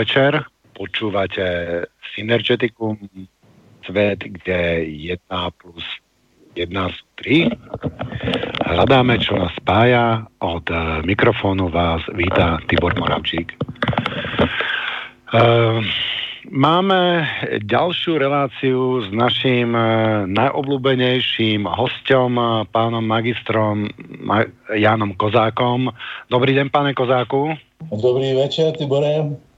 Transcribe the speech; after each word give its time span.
podvečer. 0.00 0.48
Počúvate 0.72 1.44
Synergeticum, 2.16 2.96
svet, 3.84 4.24
kde 4.24 4.80
1 4.88 5.20
plus 5.60 5.84
1 6.56 6.72
sú 6.72 7.04
3. 7.20 7.52
Hľadáme, 8.64 9.20
čo 9.20 9.36
nás 9.36 9.52
spája. 9.60 10.24
Od 10.40 10.64
uh, 10.72 11.04
mikrofónu 11.04 11.68
vás 11.68 12.00
víta 12.16 12.56
Tibor 12.64 12.96
Moravčík. 12.96 13.52
Uh, 15.36 15.84
máme 16.48 17.28
ďalšiu 17.60 18.16
reláciu 18.16 19.04
s 19.04 19.12
naším 19.12 19.76
uh, 19.76 20.24
najobľúbenejším 20.32 21.68
hostom, 21.68 22.40
uh, 22.40 22.64
pánom 22.72 23.04
magistrom 23.04 23.84
Ma- 24.16 24.48
Jánom 24.72 25.12
Kozákom. 25.12 25.92
Dobrý 26.32 26.56
deň, 26.56 26.72
pane 26.72 26.96
Kozáku. 26.96 27.52
Dobrý 27.92 28.32
večer, 28.32 28.72
Tibore. 28.80 29.49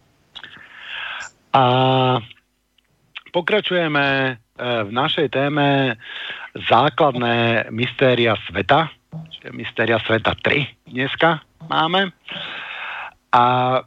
A 1.53 1.65
pokračujeme 3.33 4.37
v 4.57 4.91
našej 4.93 5.29
téme 5.33 6.01
základné 6.69 7.69
mystéria 7.73 8.37
sveta, 8.49 8.89
mystéria 9.53 10.01
sveta 10.01 10.33
3 10.41 10.89
dneska 10.89 11.45
máme. 11.69 12.13
A 13.33 13.45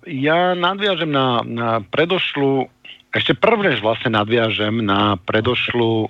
ja 0.09 0.58
nadviažem 0.58 1.09
na, 1.09 1.42
na 1.46 1.81
predošlu, 1.81 2.70
ešte 3.14 3.38
prvnež 3.38 3.82
vlastne 3.82 4.14
nadviažem 4.14 4.82
na 4.82 5.18
predošlu 5.22 6.09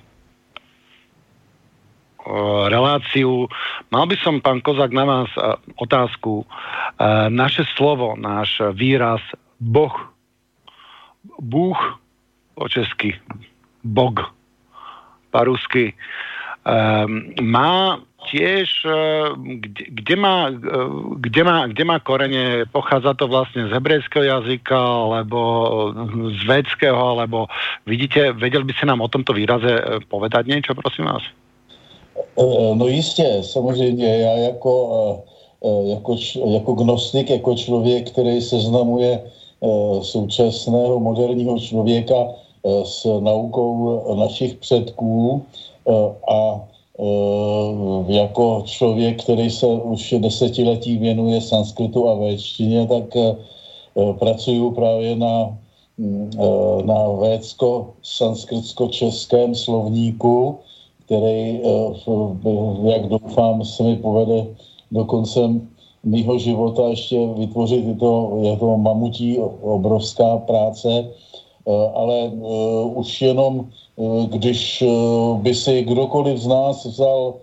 reláciu. 2.66 3.46
Mal 3.94 4.04
by 4.10 4.16
som, 4.18 4.42
pán 4.42 4.58
Kozak, 4.58 4.90
na 4.90 5.04
vás 5.06 5.30
otázku. 5.78 6.42
Naše 7.30 7.62
slovo, 7.78 8.18
náš 8.18 8.58
výraz 8.74 9.22
Boh, 9.62 9.94
Bůh 11.38 12.00
po 12.54 12.68
česky, 12.68 13.14
Bog, 13.84 14.20
po 15.30 15.44
rusky, 15.44 15.92
má 17.42 18.00
tiež, 18.26 18.82
kde, 19.38 19.84
kde, 19.88 20.16
má, 20.16 20.50
kde, 21.20 21.44
má, 21.44 21.66
kde 21.70 21.84
má 21.84 21.96
korene, 22.02 22.66
pochádza 22.74 23.14
to 23.14 23.30
vlastne 23.30 23.68
z 23.68 23.70
hebrejského 23.70 24.26
jazyka, 24.26 24.74
alebo 24.74 25.38
z 26.34 26.42
védského, 26.42 26.98
alebo 26.98 27.46
vidíte, 27.86 28.34
vedel 28.34 28.66
by 28.66 28.74
ste 28.74 28.90
nám 28.90 28.98
o 28.98 29.12
tomto 29.12 29.30
výraze 29.30 30.02
povedať 30.10 30.50
niečo, 30.50 30.74
prosím 30.74 31.06
vás? 31.06 31.22
No 32.74 32.86
jistě, 32.86 33.42
samozřejmě. 33.42 34.18
Já 34.18 34.32
jako, 34.32 34.74
jako, 35.94 36.16
jako 36.52 36.72
gnostik, 36.72 37.30
jako 37.30 37.54
člověk, 37.54 38.10
který 38.10 38.42
seznamuje 38.42 39.20
současného 40.02 41.00
moderního 41.00 41.58
člověka 41.58 42.28
s 42.84 43.20
naukou 43.20 44.00
našich 44.14 44.54
předků 44.54 45.42
a 46.30 46.64
jako 48.06 48.62
člověk, 48.64 49.22
který 49.22 49.50
se 49.50 49.66
už 49.66 50.14
desetiletí 50.18 50.96
věnuje 50.96 51.40
sanskritu 51.40 52.08
a 52.08 52.14
véčtině, 52.14 52.86
tak 52.86 53.16
pracuju 54.18 54.70
právě 54.70 55.16
na, 55.16 55.58
na 56.84 57.08
védsko-sanskritsko-českém 57.08 59.54
slovníku, 59.54 60.58
který, 61.04 61.60
jak 62.82 63.08
doufám, 63.08 63.64
se 63.64 63.82
mi 63.82 63.96
povede 63.96 64.46
do 64.90 65.04
konce 65.04 65.40
mýho 66.06 66.38
života 66.38 66.88
ještě 66.88 67.18
vytvořit. 67.26 67.84
Je 67.84 67.94
to, 67.94 68.38
je 68.42 68.56
to 68.56 68.76
mamutí 68.78 69.38
obrovská 69.60 70.38
práce, 70.38 71.10
ale 71.94 72.30
už 72.94 73.22
jenom 73.22 73.68
když 74.30 74.84
by 75.42 75.54
si 75.54 75.82
kdokoliv 75.82 76.38
z 76.38 76.46
nás 76.46 76.84
vzal 76.84 77.34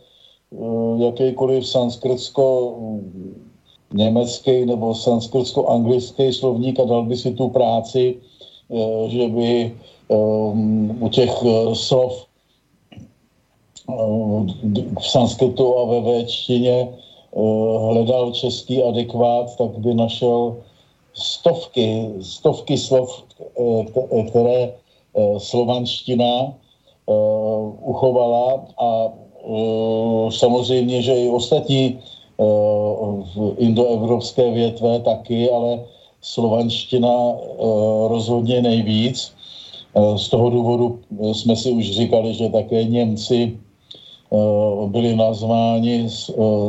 jakýkoliv 0.98 1.68
sanskritsko 1.68 2.78
německý 3.94 4.66
nebo 4.66 4.96
sanskritsko-anglický 4.96 6.34
slovník 6.34 6.80
a 6.80 6.86
dal 6.86 7.04
by 7.04 7.16
si 7.18 7.34
tu 7.34 7.50
práci, 7.50 8.16
že 9.08 9.28
by 9.28 9.76
u 11.00 11.10
těch 11.10 11.34
slov 11.74 12.26
v 15.00 15.08
sanskritu 15.08 15.78
a 15.78 15.86
ve 15.86 16.02
véčtině 16.02 16.88
hledal 17.80 18.32
český 18.32 18.84
adekvát, 18.84 19.58
tak 19.58 19.78
by 19.78 19.94
našel 19.94 20.58
stovky, 21.14 22.10
stovky 22.22 22.78
slov, 22.78 23.24
které 24.30 24.74
slovanština 25.38 26.54
uchovala 27.82 28.66
a 28.78 29.10
samozřejmě, 30.30 31.02
že 31.02 31.24
i 31.24 31.30
ostatní 31.30 32.00
indoevropské 33.58 34.52
větve 34.52 35.00
taky, 35.00 35.50
ale 35.50 35.86
slovanština 36.22 37.36
rozhodně 38.08 38.62
nejvíc. 38.62 39.34
Z 40.16 40.30
toho 40.30 40.50
důvodu 40.50 41.00
jsme 41.32 41.56
si 41.56 41.72
už 41.72 41.92
říkali, 41.92 42.34
že 42.34 42.50
také 42.50 42.84
Němci 42.84 43.58
byli 44.88 45.16
nazváni 45.16 46.10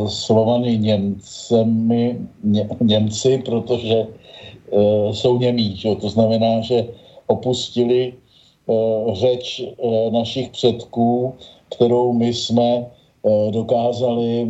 Slovany 0.07 0.79
Němcemi, 0.79 2.19
ně, 2.45 2.69
Němci, 2.81 3.43
protože 3.45 4.07
jsou 5.13 5.39
němí. 5.39 5.77
Že? 5.77 5.95
To 5.95 6.09
znamená, 6.09 6.61
že 6.61 6.89
opustili 7.27 8.13
řeč 9.13 9.63
našich 10.11 10.49
předků, 10.49 11.35
kterou 11.69 12.13
my 12.13 12.35
jsme 12.35 12.87
dokázali 13.51 14.49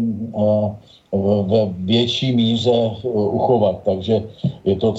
ve 1.43 1.66
větší 1.66 2.32
míře 2.32 2.90
uchovat. 3.12 3.82
Takže 3.84 4.22
je 4.64 4.76
to 4.76 4.93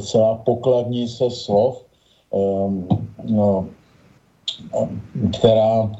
celá 0.00 0.34
pokladnice 0.34 1.30
slov, 1.30 1.84
no, 3.24 3.66
která 5.38 5.90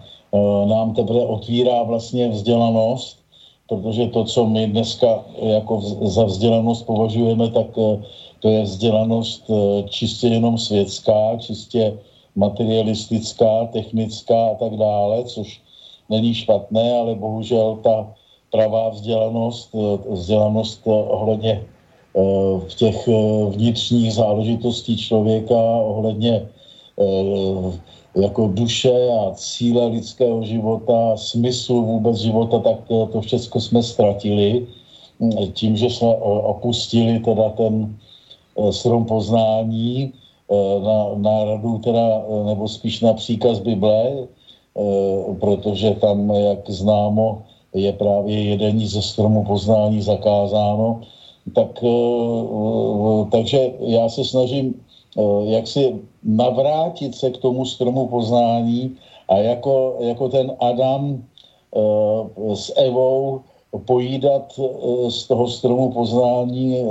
nám 0.65 0.95
teprve 0.95 1.27
otvírá 1.27 1.83
vlastně 1.83 2.29
vzdělanost, 2.29 3.19
protože 3.69 4.07
to, 4.07 4.25
co 4.25 4.47
my 4.47 4.67
dneska 4.67 5.25
jako 5.43 5.81
za 6.03 6.25
vzdělanost 6.25 6.83
považujeme, 6.83 7.49
tak 7.51 7.67
to 8.39 8.49
je 8.49 8.63
vzdělanost 8.63 9.51
čistě 9.89 10.27
jenom 10.29 10.59
světská, 10.59 11.37
čistě 11.39 11.99
materialistická, 12.35 13.65
technická 13.67 14.47
a 14.47 14.55
tak 14.55 14.77
dále, 14.77 15.25
což 15.25 15.61
není 16.09 16.35
špatné, 16.35 16.95
ale 16.95 17.15
bohužel 17.15 17.79
ta 17.83 18.15
pravá 18.51 18.89
vzdělanost, 18.89 19.75
vzdělanost 20.11 20.81
ohledně 20.87 21.63
v 22.69 22.75
těch 22.75 23.09
vnitřních 23.51 24.13
záležitostí 24.13 24.97
člověka, 24.97 25.63
ohledně 25.63 26.47
jako 28.15 28.47
duše 28.47 29.11
a 29.13 29.35
cíle 29.35 29.87
lidského 29.87 30.43
života, 30.43 31.17
smyslu 31.17 31.85
vůbec 31.85 32.17
života, 32.17 32.59
tak 32.59 32.77
to 32.89 33.21
všechno 33.21 33.61
jsme 33.61 33.83
ztratili 33.83 34.67
tím, 35.53 35.77
že 35.77 35.91
jsme 35.91 36.09
opustili 36.43 37.19
teda 37.19 37.49
ten 37.51 37.97
strom 38.71 39.05
poznání 39.05 40.13
na, 40.85 41.09
na 41.15 41.45
radu 41.45 41.79
teda, 41.79 42.23
nebo 42.47 42.69
spíš 42.69 43.01
na 43.01 43.13
příkaz 43.13 43.59
Bible, 43.59 44.27
protože 45.41 45.91
tam, 45.91 46.31
jak 46.31 46.71
známo, 46.71 47.43
je 47.75 47.93
právě 47.93 48.45
jedení 48.45 48.87
ze 48.87 49.03
stromu 49.03 49.45
poznání 49.45 50.03
zakázáno. 50.03 51.01
Tak, 51.55 51.85
takže 53.31 53.73
já 53.81 54.09
se 54.09 54.25
snažím 54.25 54.75
jak 55.45 55.67
si 55.67 55.95
navrátit 56.25 57.15
se 57.15 57.31
k 57.31 57.37
tomu 57.37 57.65
stromu 57.65 58.07
poznání 58.07 58.97
a 59.29 59.39
jako, 59.39 59.97
jako 60.01 60.29
ten 60.29 60.53
Adam 60.61 61.23
s 62.55 62.73
Evou 62.77 63.41
pojídat 63.85 64.61
z 65.09 65.27
toho 65.29 65.49
stromu 65.49 65.91
poznání, 65.91 66.85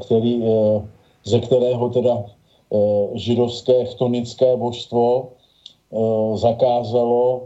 který, 0.00 0.42
ze 1.24 1.40
kterého 1.40 1.88
teda 1.88 2.24
židovské 3.14 3.84
chtonické 3.84 4.56
božstvo 4.56 5.28
zakázalo 6.34 7.42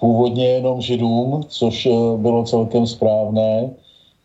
původně 0.00 0.44
jenom 0.46 0.80
židům, 0.80 1.40
což 1.48 1.88
bylo 2.16 2.44
celkem 2.44 2.86
správné, 2.86 3.70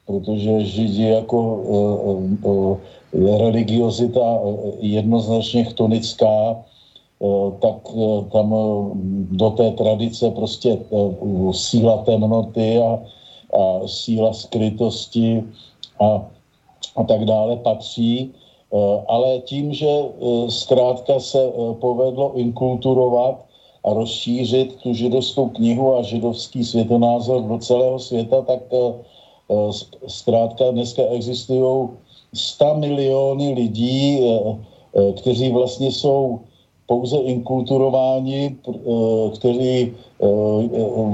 protože 0.06 0.66
židi 0.66 1.04
jako 1.08 1.60
religiozita 3.13 4.40
jednoznačně 4.80 5.63
chtonická, 5.63 6.63
tak 7.60 7.75
tam 8.31 8.56
do 9.31 9.50
té 9.50 9.72
tradice 9.72 10.31
prostě 10.31 10.78
síla 11.52 11.98
temnoty 11.98 12.80
a, 12.80 13.00
a 13.60 13.88
síla 13.88 14.34
skrytosti 14.34 15.44
a, 16.00 16.25
a 16.96 17.04
tak 17.04 17.25
dále 17.25 17.56
patří. 17.56 18.31
ale 19.08 19.40
tím, 19.40 19.74
že 19.74 19.90
zkrátka 20.50 21.19
se 21.19 21.52
povedlo 21.80 22.34
inkulturovat 22.36 23.46
a 23.84 23.94
rozšířit 23.94 24.75
tu 24.84 24.94
židovskou 24.94 25.50
knihu 25.50 25.96
a 25.96 26.02
židovský 26.02 26.64
světonázor 26.64 27.42
do 27.42 27.57
celého 27.57 28.00
světa, 28.00 28.42
tak 28.42 28.60
zkrátka 30.07 30.72
dneska 30.72 31.04
existují 31.10 31.90
100 32.33 32.75
miliony 32.75 33.54
lidí, 33.54 34.19
kteří 35.18 35.51
vlastně 35.51 35.92
jsou 35.92 36.39
pouze 36.88 37.18
inkulturováni, 37.18 38.56
kteří 39.36 39.94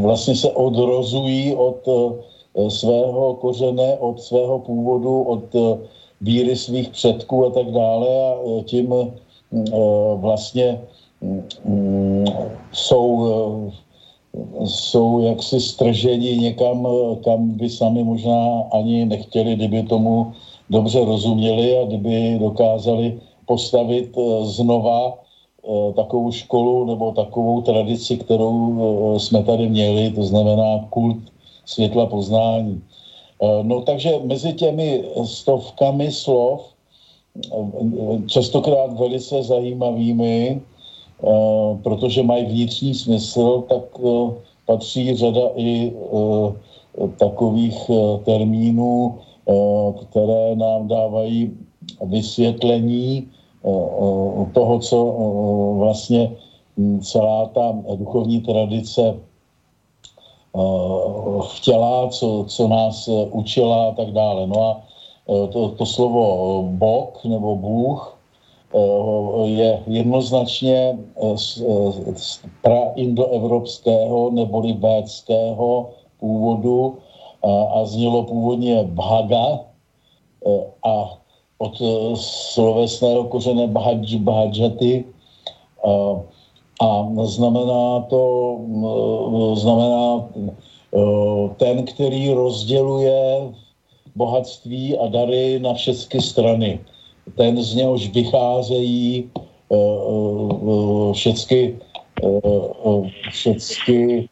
vlastně 0.02 0.36
se 0.36 0.52
odrozují 0.52 1.56
od 1.56 1.90
svého 2.70 3.34
kořene, 3.34 3.98
od 3.98 4.22
svého 4.22 4.60
původu, 4.60 5.22
od 5.22 5.44
víry 6.22 6.56
svých 6.56 6.90
předků 6.90 7.46
a 7.46 7.50
tak 7.50 7.72
dále 7.72 8.08
a 8.08 8.38
tím 8.64 8.94
vlastně 10.16 10.82
jsou, 12.72 13.28
jsou 14.66 15.20
jaksi 15.20 15.60
strženi 15.60 16.38
někam, 16.38 16.88
kam 17.24 17.50
by 17.50 17.70
sami 17.70 18.04
možná 18.04 18.64
ani 18.72 19.06
nechtěli, 19.06 19.56
kdyby 19.56 19.84
tomu 19.84 20.32
dobře 20.70 21.06
rozuměli 21.06 21.78
a 21.78 21.86
kdyby 21.86 22.38
dokázali 22.40 23.20
postavit 23.46 24.18
znova 24.42 25.18
takovou 25.96 26.32
školu 26.32 26.86
nebo 26.86 27.12
takovou 27.12 27.62
tradici, 27.62 28.18
kterou 28.18 28.76
jsme 29.18 29.44
tady 29.44 29.68
měli, 29.70 30.12
to 30.12 30.24
znamená 30.24 30.86
kult 30.90 31.18
světla 31.66 32.06
poznání. 32.06 32.82
No 33.62 33.82
takže 33.82 34.20
mezi 34.24 34.54
těmi 34.54 35.04
stovkami 35.24 36.12
slov, 36.12 36.62
častokrát 38.28 39.00
velice 39.00 39.44
zajímavými, 39.44 40.62
protože 41.84 42.24
mají 42.24 42.46
vnitřní 42.46 42.94
smysl, 42.94 43.64
tak 43.70 43.84
patří 44.66 45.16
řada 45.16 45.50
i 45.56 45.94
takových 47.18 47.92
termínů, 48.26 49.16
které 50.02 50.56
nám 50.56 50.88
dávají 50.88 51.58
vysvětlení 52.06 53.28
toho, 54.54 54.80
co 54.80 55.16
vlastně 55.78 56.32
celá 57.02 57.46
ta 57.46 57.76
duchovní 57.96 58.42
tradice 58.42 59.16
chtěla, 61.48 62.10
co, 62.10 62.46
co 62.48 62.68
nás 62.68 63.10
učila 63.32 63.88
a 63.88 63.92
tak 63.92 64.12
dále. 64.12 64.48
No 64.48 64.64
a 64.64 64.82
to, 65.52 65.70
to 65.70 65.86
slovo 65.86 66.64
Bog 66.72 67.26
nebo 67.26 67.56
Bůh 67.56 68.18
je 69.44 69.84
jednoznačně 69.88 70.98
z, 71.36 71.64
z 72.16 72.40
praindoevropského 72.62 74.30
neboli 74.30 74.74
védského 74.74 75.90
původu 76.20 76.98
a, 77.44 77.86
znělo 77.86 78.24
původně 78.24 78.84
Bhaga 78.84 79.60
a 80.84 81.18
od 81.58 81.82
eh, 81.82 82.16
slovesného 82.16 83.24
kořene 83.24 83.68
bahadž, 83.68 84.16
bahadžaty 84.16 85.06
a, 85.88 86.22
a 86.82 87.10
znamená 87.24 88.02
to, 88.10 88.22
znamená 89.54 90.30
ten, 91.58 91.86
který 91.86 92.34
rozděluje 92.34 93.54
bohatství 94.16 94.98
a 94.98 95.08
dary 95.08 95.60
na 95.60 95.74
všechny 95.74 96.22
strany. 96.22 96.80
Ten 97.36 97.64
z 97.64 97.76
něhož 97.76 98.10
vycházejí 98.10 99.30
všechny, 101.14 101.80
všechny 103.30 104.30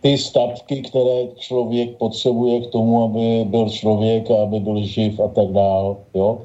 ty 0.00 0.18
statky, 0.18 0.82
které 0.82 1.28
člověk 1.36 1.96
potřebuje 1.96 2.60
k 2.60 2.70
tomu, 2.70 3.04
aby 3.04 3.44
byl 3.44 3.68
člověk 3.70 4.30
a 4.30 4.42
aby 4.42 4.60
byl 4.60 4.82
živ 4.82 5.20
a 5.20 5.28
tak 5.28 5.48
dál. 5.52 5.96
Jo? 6.14 6.38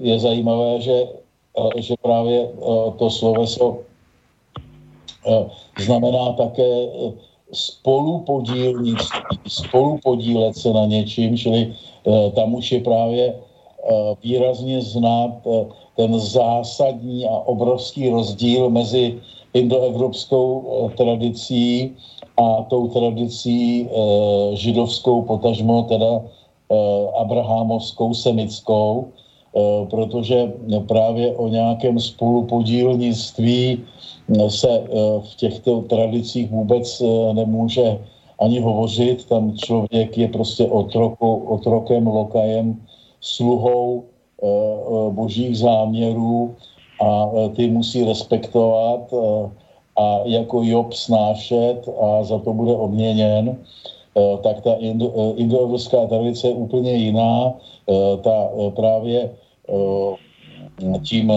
Je 0.00 0.18
zajímavé, 0.18 0.80
že, 0.80 1.08
že 1.76 1.94
právě 2.02 2.50
to 2.98 3.10
sloveso 3.10 3.78
znamená 5.78 6.32
také 6.32 6.88
spolupodílnictví, 7.52 9.38
spolupodílet 9.48 10.56
se 10.56 10.72
na 10.72 10.84
něčím, 10.86 11.36
čili 11.36 11.74
tam 12.34 12.54
už 12.54 12.72
je 12.72 12.80
právě 12.80 13.34
výrazně 14.22 14.82
znát 14.82 15.30
ten 15.96 16.20
zásadní 16.20 17.26
a 17.28 17.30
obrovský 17.30 18.08
rozdíl 18.08 18.70
mezi 18.70 19.20
indoevropskou 19.56 20.48
eh, 20.64 20.96
tradicí 20.96 21.96
a 22.36 22.62
tou 22.68 22.88
tradicí 22.88 23.88
eh, 23.88 24.56
židovskou, 24.56 25.22
potažmo 25.22 25.82
teda 25.88 26.20
eh, 26.20 26.74
abrahamovskou, 27.16 28.14
semickou, 28.14 29.08
protože 29.90 30.52
právě 30.84 31.32
o 31.36 31.48
nějakém 31.48 31.96
spolupodílnictví 32.00 33.80
se 34.48 34.84
v 35.20 35.32
těchto 35.36 35.80
tradicích 35.88 36.50
vůbec 36.50 37.02
nemůže 37.32 37.98
ani 38.40 38.60
hovořit. 38.60 39.24
Tam 39.24 39.56
člověk 39.56 40.18
je 40.18 40.28
prostě 40.28 40.68
otroku, 40.68 41.34
otrokem, 41.48 42.06
lokajem, 42.06 42.76
sluhou 43.20 44.04
božích 45.10 45.58
záměrů 45.58 46.54
a 47.00 47.30
e, 47.34 47.48
ty 47.48 47.70
musí 47.70 48.04
respektovat 48.04 49.12
e, 49.12 49.16
a 49.96 50.20
jako 50.24 50.62
Job 50.62 50.92
snášet 50.92 51.88
a 52.00 52.24
za 52.24 52.38
to 52.38 52.52
bude 52.52 52.76
odměněn, 52.76 53.48
e, 54.16 54.36
tak 54.42 54.60
ta 54.60 54.74
indoevropská 55.36 56.06
tradice 56.06 56.48
je 56.48 56.54
úplně 56.54 56.92
jiná. 56.92 57.54
Ta 58.22 58.50
právě 58.76 59.30
tím 61.02 61.32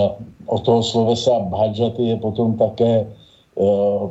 od 0.46 0.66
toho 0.66 0.84
slovesa 0.84 1.40
bhajati 1.40 2.04
je 2.04 2.18
potom 2.18 2.58
také 2.58 3.06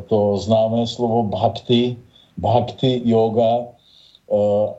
to 0.07 0.37
známé 0.37 0.87
slovo 0.87 1.23
bhakti, 1.23 1.97
bhakti 2.37 3.03
yoga, 3.05 3.67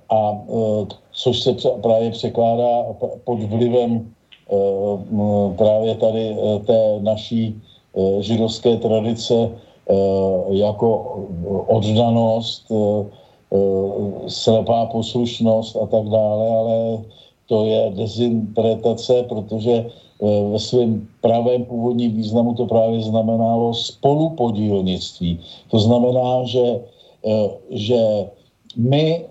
a 0.09 0.37
což 1.11 1.39
se 1.39 1.53
právě 1.81 2.11
překládá 2.11 2.85
pod 3.23 3.39
vlivem 3.43 4.15
právě 5.57 5.95
tady 5.95 6.37
eh, 6.37 6.59
té 6.59 6.99
naší 6.99 7.61
eh, 7.95 8.21
židovské 8.21 8.77
tradice 8.77 9.49
jako 10.49 10.89
oddanost, 11.67 12.69
slepá 14.27 14.85
poslušnost 14.85 15.75
a 15.75 15.85
tak 15.85 16.05
dále, 16.13 16.45
ale 16.49 16.97
to 17.49 17.65
je 17.65 17.91
dezinterpretace, 17.97 19.25
protože 19.29 19.89
ve 20.51 20.59
svém 20.59 21.07
pravém 21.21 21.65
původním 21.65 22.11
významu 22.21 22.53
to 22.53 22.65
právě 22.65 23.01
znamenalo 23.01 23.73
spolupodílnictví. 23.73 25.39
To 25.73 25.79
znamená, 25.79 26.45
že, 26.45 26.79
že 27.69 28.29
my 28.77 29.25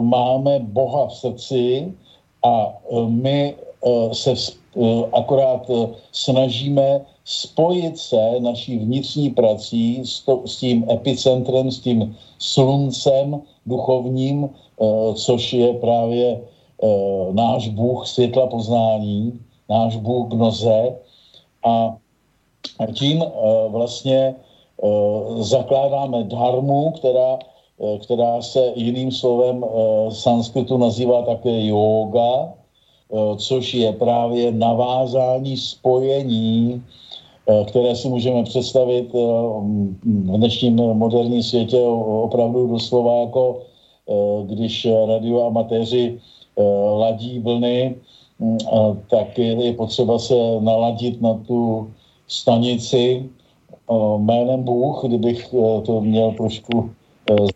máme 0.00 0.66
Boha 0.66 1.06
v 1.06 1.14
srdci 1.14 1.94
a 2.42 2.74
my 3.06 3.54
Eh, 3.54 3.73
se 4.12 4.32
eh, 4.32 5.04
akorát 5.12 5.70
eh, 5.70 5.88
snažíme 6.12 7.00
spojit 7.24 7.98
se 7.98 8.40
naší 8.40 8.78
vnitřní 8.78 9.30
prací 9.30 10.04
s, 10.04 10.20
to, 10.20 10.42
s 10.46 10.56
tím 10.56 10.84
epicentrem, 10.90 11.70
s 11.70 11.80
tím 11.80 12.16
sluncem 12.38 13.40
duchovním, 13.66 14.50
což 15.14 15.52
je 15.52 15.72
právě 15.74 16.40
náš 17.32 17.68
Bůh 17.68 18.06
světla 18.06 18.46
poznání, 18.46 19.40
náš 19.68 19.96
Bůh 19.96 20.28
gnoze. 20.28 20.96
A 21.64 21.96
tím 22.94 23.24
vlastně 23.68 24.34
zakládáme 25.38 26.24
dharmu, 26.24 26.90
která, 26.90 27.38
která 28.02 28.42
se 28.42 28.72
jiným 28.76 29.12
slovem 29.12 29.64
sanskritu 30.10 30.76
nazývá 30.76 31.22
také 31.22 31.66
yoga, 31.66 32.52
Eh, 32.52 32.63
což 33.36 33.74
je 33.74 33.92
právě 33.92 34.52
navázání 34.52 35.56
spojení, 35.56 36.82
eh, 37.48 37.64
které 37.64 37.96
si 37.96 38.08
můžeme 38.08 38.42
představit 38.44 39.08
eh, 39.14 39.18
v 40.04 40.36
dnešním 40.36 40.74
moderním 40.76 41.42
světě 41.42 41.80
opravdu 42.22 42.66
doslova 42.66 43.20
jako 43.20 43.62
když 44.44 44.86
radioamatéři 45.06 46.20
ladí 46.98 47.40
vlny, 47.40 47.96
mm, 48.38 48.58
tak 49.10 49.38
je 49.38 49.72
potřeba 49.72 50.18
se 50.18 50.34
naladit 50.60 51.22
na 51.22 51.40
tu 51.48 51.88
stanici. 52.28 53.24
Jménem 54.18 54.62
Bůh, 54.62 55.04
kdybych 55.04 55.54
to 55.86 56.00
měl 56.00 56.32
trošku 56.36 56.90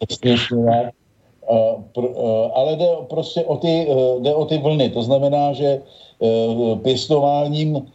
zesměšňovat, 0.00 0.96
ale 2.54 2.76
jde 2.76 2.88
prostě 3.08 3.44
o 3.44 3.56
ty, 3.56 3.88
jde 4.18 4.34
o 4.34 4.44
ty 4.44 4.58
vlny. 4.58 4.90
To 4.90 5.02
znamená, 5.02 5.52
že 5.52 5.82
pěstováním 6.82 7.86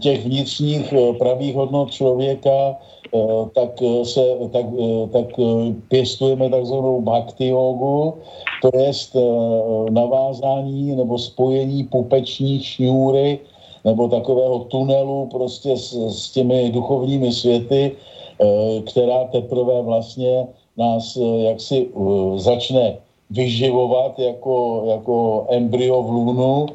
těch 0.00 0.26
vnitřních 0.26 0.94
pravých 1.18 1.54
hodnot 1.54 1.90
člověka 1.90 2.76
tak, 3.54 3.82
se, 4.02 4.24
tak, 4.52 4.66
tak 5.12 5.26
pěstujeme 5.88 6.50
takzvanou 6.50 7.00
bhakti 7.00 7.46
jogu, 7.48 8.14
to 8.62 8.70
je 8.78 8.92
navázání 9.90 10.96
nebo 10.96 11.18
spojení 11.18 11.84
pupeční 11.84 12.62
šňůry 12.62 13.38
nebo 13.84 14.08
takového 14.08 14.58
tunelu 14.58 15.28
prostě 15.30 15.76
s, 15.76 15.92
s 15.92 16.30
těmi 16.30 16.70
duchovními 16.70 17.32
světy, 17.32 17.92
která 18.86 19.24
teprve 19.24 19.82
vlastně 19.82 20.46
nás 20.80 21.18
jaksi 21.44 21.88
začne 22.36 22.96
vyživovat 23.30 24.18
jako, 24.18 24.82
jako 24.86 25.46
embryo 25.48 26.02
v 26.02 26.10
lůnu 26.10 26.66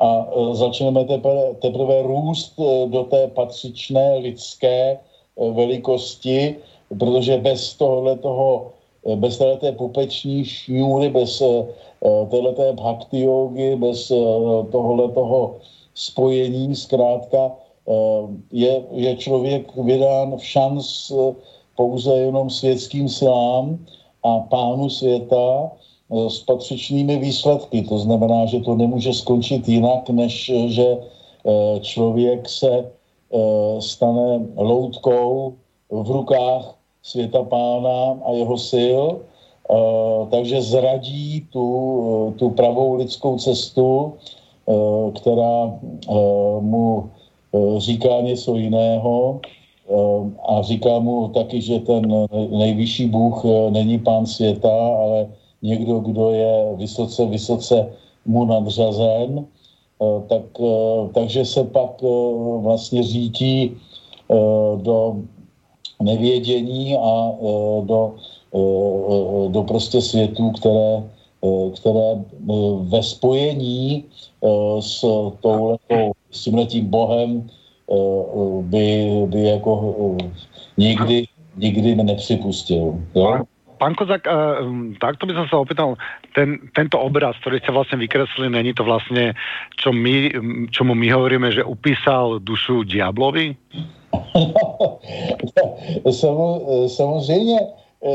a 0.00 0.26
začneme 0.52 1.04
teprve, 1.04 1.54
teprve 1.62 2.02
růst 2.02 2.60
do 2.86 3.02
té 3.04 3.28
patřičné 3.28 4.18
lidské 4.18 4.98
velikosti, 5.36 6.56
protože 6.98 7.38
bez 7.38 7.74
tohohle 7.74 8.16
toho, 8.16 8.70
bez 9.14 9.38
téhleté 9.38 9.72
pupeční 9.72 10.44
šňůry, 10.44 11.08
bez 11.08 11.42
téhleté 12.30 12.72
bhakti 12.72 13.20
yogi, 13.20 13.76
bez 13.76 14.12
tohohle 14.72 15.08
toho 15.08 15.56
spojení, 15.94 16.76
zkrátka 16.76 17.52
je, 18.52 18.82
je 18.90 19.16
člověk 19.16 19.76
vydán 19.76 20.36
v 20.36 20.44
šanc 20.44 21.12
pouze 21.76 22.14
jenom 22.14 22.50
světským 22.50 23.08
silám 23.08 23.78
a 24.22 24.40
pánu 24.40 24.90
světa 24.90 25.70
s 26.28 26.38
patřičnými 26.38 27.18
výsledky. 27.18 27.82
To 27.82 27.98
znamená, 27.98 28.46
že 28.46 28.60
to 28.60 28.74
nemůže 28.74 29.12
skončit 29.12 29.68
jinak, 29.68 30.10
než 30.10 30.52
že 30.66 30.96
člověk 31.80 32.48
se 32.48 32.90
stane 33.78 34.40
loutkou 34.56 35.54
v 35.90 36.10
rukách 36.10 36.74
světa 37.02 37.42
pána 37.42 38.18
a 38.24 38.32
jeho 38.32 38.58
sil, 38.70 39.02
takže 40.30 40.62
zradí 40.62 41.46
tu, 41.52 42.34
tu 42.38 42.50
pravou 42.50 42.94
lidskou 42.94 43.38
cestu, 43.38 44.12
která 45.14 45.74
mu 46.60 47.10
říká 47.78 48.20
něco 48.20 48.56
jiného 48.56 49.40
a 50.48 50.62
říká 50.62 50.98
mu 50.98 51.28
taky, 51.28 51.60
že 51.60 51.78
ten 51.78 52.26
nejvyšší 52.50 53.06
Bůh 53.06 53.44
není 53.70 53.98
pán 53.98 54.26
světa, 54.26 54.72
ale 54.98 55.28
někdo, 55.62 55.98
kdo 55.98 56.30
je 56.30 56.76
vysoce, 56.76 57.26
vysoce 57.26 57.92
mu 58.26 58.44
nadřazen, 58.44 59.46
tak, 60.28 60.42
takže 61.14 61.44
se 61.44 61.64
pak 61.64 62.02
vlastně 62.58 63.02
řítí 63.02 63.70
do 64.82 65.16
nevědění 66.02 66.96
a 66.98 67.32
do, 67.84 68.14
do 69.48 69.62
prostě 69.62 70.00
světů, 70.00 70.50
které, 70.50 71.02
které 71.74 72.24
ve 72.80 73.02
spojení 73.02 74.04
s 74.80 75.00
touhletou, 75.40 76.12
s 76.30 76.44
tímhletím 76.44 76.86
Bohem 76.86 77.50
by, 78.62 78.86
by 79.26 79.40
jako 79.44 79.72
nikdy, 80.76 81.24
nikdy 81.56 81.94
nepřipustil. 81.94 83.00
Jo? 83.14 83.44
Pán 83.82 83.98
Kozak, 83.98 84.22
uh, 84.30 84.62
takto 85.02 85.26
by 85.26 85.34
som 85.34 85.46
sa 85.50 85.58
opýtal, 85.58 85.98
ten, 86.38 86.70
tento 86.70 87.02
obraz, 87.02 87.34
ktorý 87.42 87.58
ste 87.58 87.74
vlastne 87.74 87.98
vykreslili, 87.98 88.46
není 88.46 88.70
to 88.70 88.86
vlastne, 88.86 89.34
čo 89.74 89.90
my, 89.90 90.30
čomu 90.70 90.94
my 90.94 91.10
hovoríme, 91.10 91.50
že 91.50 91.66
upísal 91.66 92.38
dušu 92.46 92.86
diablovi? 92.86 93.58
samozřejmě, 96.86 97.58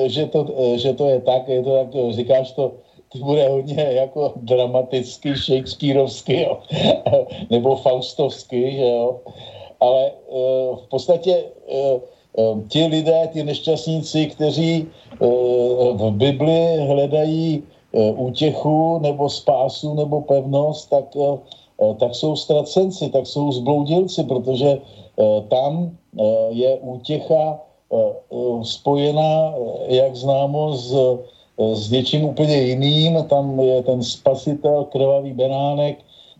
že 0.07 0.25
to, 0.25 0.39
že 0.75 0.93
to 0.93 1.10
je 1.10 1.19
tak, 1.22 1.48
je 1.48 1.63
to 1.63 1.72
tak, 1.84 1.88
říkáš 2.15 2.51
to, 2.51 2.74
to 3.12 3.17
bude 3.17 3.48
hodně 3.48 3.84
jako 3.84 4.34
dramaticky, 4.36 5.36
shakespearovsky, 5.36 6.41
jo? 6.41 6.60
nebo 7.50 7.75
faustovsky, 7.75 8.72
že 8.72 8.88
jo. 8.88 9.19
Ale 9.79 10.12
uh, 10.12 10.77
v 10.77 10.88
podstatě 10.89 11.43
uh, 11.67 12.62
ti 12.67 12.86
lidé, 12.86 13.29
ti 13.34 13.43
nešťastníci, 13.43 14.25
kteří 14.25 14.88
v 15.93 16.12
Bibli 16.12 16.77
hledají 16.77 17.63
útěchu 18.15 19.00
nebo 19.00 19.29
spásu 19.29 19.93
nebo 19.93 20.22
pevnost, 20.22 20.89
tak, 20.89 21.05
tak 22.00 22.15
jsou 22.15 22.36
ztracenci, 22.36 23.10
tak 23.10 23.27
jsou 23.27 23.51
zbloudilci, 23.51 24.24
protože 24.24 24.77
tam 25.50 25.98
je 26.50 26.77
útěcha 26.77 27.60
spojená, 28.62 29.53
jak 29.88 30.15
známo, 30.15 30.77
s, 30.77 30.93
s 31.74 31.91
něčím 31.91 32.24
úplně 32.25 32.57
jiným. 32.57 33.24
Tam 33.29 33.60
je 33.60 33.84
ten 33.84 34.03
spasitel, 34.03 34.84
krvavý 34.84 35.34
benánek, 35.34 35.98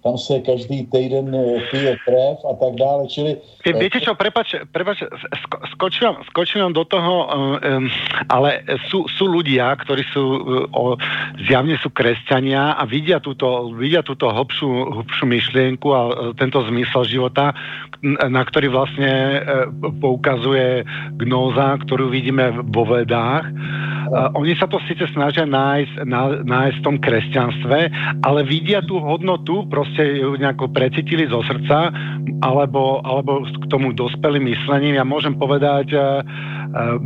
tam 0.08 0.18
se 0.18 0.40
každý 0.40 0.88
týden 0.88 1.36
eh, 1.36 1.60
pije 1.72 2.00
krev 2.08 2.36
a 2.48 2.56
tak 2.56 2.80
dále, 2.80 3.12
čili... 3.12 3.36
Viete 3.68 4.00
čo, 4.00 4.16
prepač, 4.16 4.56
prepač 4.72 5.04
skočím, 5.76 6.16
skočím 6.32 6.72
do 6.72 6.88
toho, 6.88 7.28
um, 7.28 7.92
ale 8.32 8.64
sú, 8.88 9.04
sú 9.12 9.28
ľudia, 9.28 9.76
ktorí 9.84 10.08
sú, 10.16 10.24
o, 10.72 10.96
zjavne 11.44 11.76
sú 11.84 11.92
kresťania 11.92 12.80
a 12.80 12.88
vidia 12.88 13.20
túto, 13.20 13.76
vidia 13.76 14.00
túto 14.00 14.32
hlbšiu, 14.32 15.04
hlbšiu 15.04 15.26
myšlienku 15.28 15.88
a 15.92 16.02
tento 16.40 16.64
zmysel 16.64 17.04
života, 17.04 17.52
na 18.06 18.42
ktorý 18.48 18.72
vlastne 18.72 19.44
poukazuje 20.00 20.88
gnóza, 21.20 21.76
ktorú 21.84 22.08
vidíme 22.08 22.56
vo 22.72 22.88
vedách. 22.88 23.52
Uh, 23.52 24.32
oni 24.40 24.56
sa 24.56 24.70
to 24.70 24.80
síce 24.88 25.04
snažia 25.12 25.44
nájsť, 25.44 26.08
ná, 26.08 26.46
nájsť 26.46 26.78
v 26.80 26.86
tom 26.86 26.96
kresťanstve, 27.02 27.80
ale 28.24 28.40
vidia 28.48 28.80
tú 28.86 29.02
hodnotu 29.02 29.68
proste 29.68 29.97
ste 29.98 30.22
ju 30.22 30.38
nejako 30.38 30.70
precítili 30.70 31.26
zo 31.26 31.42
srdca, 31.42 31.90
alebo, 32.46 33.02
alebo 33.02 33.42
k 33.42 33.66
tomu 33.74 33.98
dospelým 33.98 34.46
myslením. 34.46 35.02
Ja 35.02 35.06
môžem 35.08 35.34
povedať, 35.34 35.98
uh, 35.98 36.22
uh, 36.22 37.02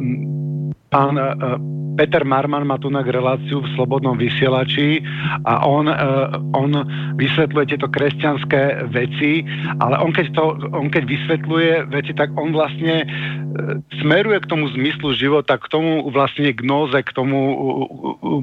pán 0.91 1.15
uh, 1.15 1.55
Peter 1.95 2.23
Marman 2.23 2.63
má 2.63 2.79
tu 2.79 2.87
na 2.87 3.03
reláciu 3.03 3.63
v 3.63 3.71
Slobodnom 3.75 4.15
vysielači 4.15 5.03
a 5.43 5.67
on, 5.67 5.91
uh, 5.91 6.35
on 6.55 6.71
vysvetľuje 7.19 7.65
tieto 7.75 7.87
kresťanské 7.91 8.87
veci, 8.91 9.43
ale 9.79 9.99
on 9.99 10.15
keď, 10.15 10.27
to, 10.35 10.43
on 10.71 10.87
keď 10.87 11.03
vysvetľuje 11.07 11.71
veci, 11.91 12.11
tak 12.15 12.31
on 12.39 12.55
vlastne 12.55 13.03
uh, 13.03 13.79
smeruje 13.99 14.39
k 14.43 14.49
tomu 14.49 14.71
zmyslu 14.71 15.13
života, 15.15 15.59
k 15.59 15.67
tomu 15.67 16.07
vlastne 16.09 16.51
gnóze, 16.55 16.99
k 17.03 17.11
tomu 17.11 17.39
uh, 17.39 18.41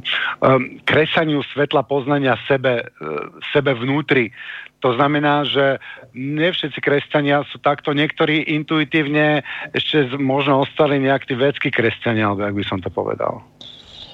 kresaniu 0.85 1.41
svetla 1.55 1.85
poznania 1.87 2.37
sebe, 2.47 2.91
sebe 3.53 3.73
vnútri. 3.75 4.31
To 4.81 4.95
znamená, 4.95 5.43
že 5.43 5.83
nie 6.15 6.51
všetci 6.55 6.79
kresťania 6.79 7.43
sú 7.51 7.59
takto, 7.59 7.91
niektorí 7.91 8.47
intuitívne 8.47 9.43
ešte 9.75 10.15
možno 10.23 10.63
ostali 10.63 11.03
nejak 11.03 11.27
tí 11.27 11.35
vedsky 11.35 11.75
kresťania, 11.75 12.31
alebo 12.31 12.47
jak 12.47 12.55
by 12.55 12.65
som 12.67 12.79
to 12.79 12.91
povedal. 12.91 13.43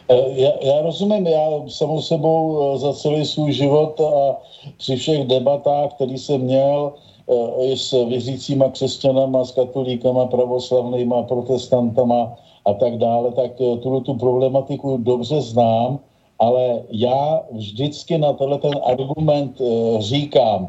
E, 0.09 0.16
já, 0.40 0.52
já 0.62 0.83
rozumím, 0.83 1.26
já 1.26 1.47
samou 1.68 2.00
sebou 2.02 2.75
e, 2.75 2.78
za 2.78 2.92
celý 2.92 3.25
svůj 3.25 3.52
život 3.52 4.00
a 4.00 4.37
při 4.76 4.97
všech 4.97 5.25
debatách, 5.25 5.92
který 5.94 6.18
jsem 6.18 6.40
měl 6.40 6.92
e, 6.92 7.73
i 7.73 7.76
s 7.76 7.92
věřícíma 8.09 8.68
křesťanama, 8.68 9.44
s 9.44 9.52
katolíkama, 9.52 10.26
pravoslavnýma, 10.26 11.23
protestantama 11.23 12.33
a 12.66 12.73
tak 12.75 12.97
dále, 12.97 13.33
tak 13.33 13.52
tuto 13.56 14.00
tu 14.00 14.14
problematiku 14.14 14.97
dobře 14.97 15.40
znám 15.40 15.99
ale 16.38 16.82
já 16.90 17.42
vždycky 17.52 18.18
na 18.18 18.32
tenhle 18.32 18.58
ten 18.58 18.74
argument 18.84 19.60
eh, 19.60 20.02
říkám, 20.02 20.68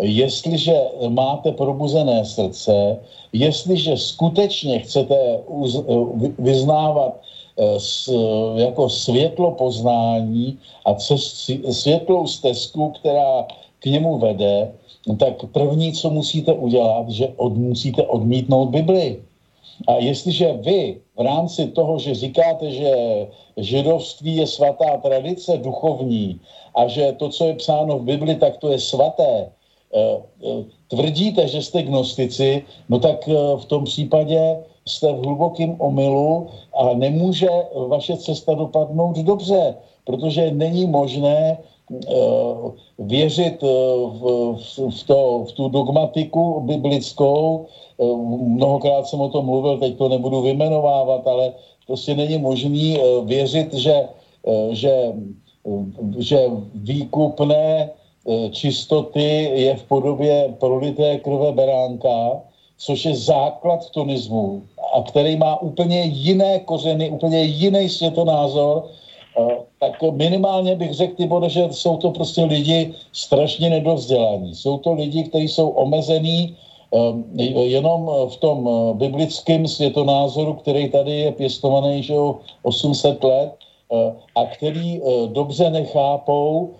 jestliže 0.00 0.76
máte 1.08 1.52
probuzené 1.52 2.24
srdce, 2.24 2.98
jestliže 3.32 3.96
skutečně 3.96 4.78
chcete 4.78 5.16
eh, 5.16 5.40
vyznávat 6.38 7.20
eh, 7.58 7.78
jako 8.60 8.88
světlo 8.88 9.50
poznání 9.50 10.58
a 10.84 10.94
cest, 10.94 11.50
světlou 11.70 12.26
stezku, 12.26 12.90
která 13.00 13.46
k 13.78 13.86
němu 13.86 14.18
vede, 14.18 14.72
tak 15.18 15.46
první, 15.52 15.92
co 15.92 16.10
musíte 16.10 16.52
udělat, 16.52 17.08
že 17.08 17.28
od, 17.36 17.56
musíte 17.56 18.02
odmítnout 18.02 18.66
Bibli. 18.66 19.22
A 19.86 19.92
jestliže 19.92 20.52
vy 20.52 20.96
v 21.16 21.20
rámci 21.20 21.66
toho, 21.66 21.98
že 21.98 22.14
říkáte, 22.14 22.70
že 22.70 22.92
židovství 23.56 24.36
je 24.36 24.46
svatá 24.46 24.96
tradice 24.96 25.56
duchovní 25.58 26.40
a 26.74 26.86
že 26.86 27.16
to, 27.18 27.28
co 27.28 27.44
je 27.44 27.54
psáno 27.54 27.98
v 27.98 28.04
Bibli, 28.04 28.36
tak 28.36 28.56
to 28.56 28.70
je 28.70 28.78
svaté, 28.78 29.48
eh, 29.94 30.20
eh, 30.44 30.64
tvrdíte, 30.88 31.48
že 31.48 31.62
jste 31.62 31.82
gnostici, 31.82 32.62
no 32.88 32.98
tak 32.98 33.28
eh, 33.28 33.32
v 33.56 33.64
tom 33.64 33.84
případě 33.84 34.64
jste 34.86 35.12
v 35.12 35.24
hlubokém 35.24 35.76
omylu 35.78 36.46
a 36.76 36.94
nemůže 36.94 37.48
vaše 37.88 38.16
cesta 38.16 38.54
dopadnout 38.54 39.16
dobře, 39.16 39.74
protože 40.04 40.50
není 40.50 40.86
možné 40.86 41.58
věřit 42.98 43.62
v, 43.62 44.22
v, 44.90 45.02
to, 45.06 45.44
v 45.48 45.52
tu 45.52 45.68
dogmatiku 45.68 46.60
biblickou. 46.66 47.66
Mnohokrát 48.42 49.06
jsem 49.06 49.20
o 49.20 49.28
tom 49.28 49.46
mluvil, 49.46 49.78
teď 49.78 49.96
to 49.98 50.08
nebudu 50.08 50.42
vymenovávat, 50.42 51.26
ale 51.26 51.54
prostě 51.86 52.14
není 52.14 52.38
možný 52.38 52.98
věřit, 53.24 53.74
že, 53.74 54.08
že, 54.70 55.12
že 56.18 56.38
výkupné 56.74 57.90
čistoty 58.50 59.50
je 59.54 59.76
v 59.76 59.84
podobě 59.84 60.54
prolité 60.58 61.18
krve 61.18 61.52
beránka, 61.52 62.42
což 62.78 63.04
je 63.04 63.14
základ 63.16 63.90
tonismu 63.90 64.62
a 64.94 65.02
který 65.02 65.36
má 65.36 65.62
úplně 65.62 66.02
jiné 66.02 66.58
kořeny, 66.58 67.10
úplně 67.10 67.42
jiný 67.42 67.88
světonázor, 67.88 68.84
eh, 69.38 69.56
tak 69.80 70.02
minimálně 70.02 70.76
bych 70.76 70.94
řekl, 70.94 71.14
Tibor, 71.16 71.48
že 71.48 71.68
jsou 71.70 71.96
to 71.96 72.10
prostě 72.10 72.44
lidi 72.44 72.94
strašně 73.12 73.70
nedovzdělaní. 73.70 74.54
Jsou 74.54 74.78
to 74.78 74.92
lidi, 74.92 75.22
kteří 75.24 75.48
jsou 75.48 75.68
omezení 75.68 76.56
eh, 76.56 76.65
jenom 77.66 78.10
v 78.28 78.36
tom 78.36 78.68
eh, 78.68 78.94
biblickém 78.94 79.68
světonázoru, 79.68 80.54
který 80.54 80.88
tady 80.88 81.10
je 81.10 81.32
pěstovaný 81.32 82.02
že 82.02 82.14
800 82.62 83.24
let 83.24 83.52
a 84.36 84.46
který 84.46 85.00
dobře 85.26 85.70
nechápou, 85.70 86.74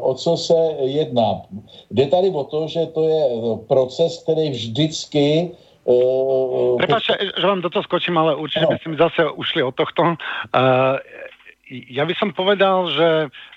o 0.00 0.14
co 0.14 0.36
se 0.36 0.54
jedná. 0.80 1.42
Jde 1.90 2.06
tady 2.06 2.30
o 2.30 2.44
to, 2.44 2.68
že 2.68 2.86
to 2.86 3.08
je 3.08 3.22
proces, 3.68 4.22
který 4.22 4.50
vždycky 4.50 5.50
Prepačte, 6.76 7.16
že 7.40 7.46
vám 7.46 7.60
do 7.60 7.70
toho 7.70 7.82
skočím, 7.82 8.18
ale 8.18 8.36
určite 8.36 8.68
no. 8.68 8.68
by 8.68 8.78
ste 8.78 8.88
mi 8.92 8.96
zase 8.96 9.30
ušli 9.40 9.62
od 9.64 9.74
tohto. 9.74 10.02
Uh, 10.02 11.00
ja 11.68 12.08
by 12.08 12.14
som 12.16 12.32
povedal, 12.32 12.88
že 12.88 13.08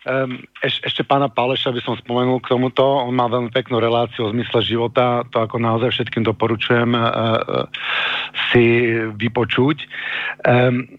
um, 0.04 0.44
eš, 0.60 0.84
ešte 0.84 1.08
pána 1.08 1.32
Páleša 1.32 1.72
by 1.72 1.82
som 1.84 1.96
spomenul 1.96 2.44
k 2.44 2.52
tomuto. 2.52 2.84
On 2.84 3.16
má 3.16 3.32
veľmi 3.32 3.52
peknú 3.56 3.80
reláciu 3.80 4.28
o 4.28 4.34
zmysle 4.36 4.60
života. 4.64 5.24
To 5.32 5.48
ako 5.48 5.64
naozaj 5.64 5.96
všetkým 5.96 6.28
doporučujem 6.28 6.92
uh, 6.92 7.72
si 8.52 8.92
vypočuť. 9.16 9.88
Um, 10.44 10.92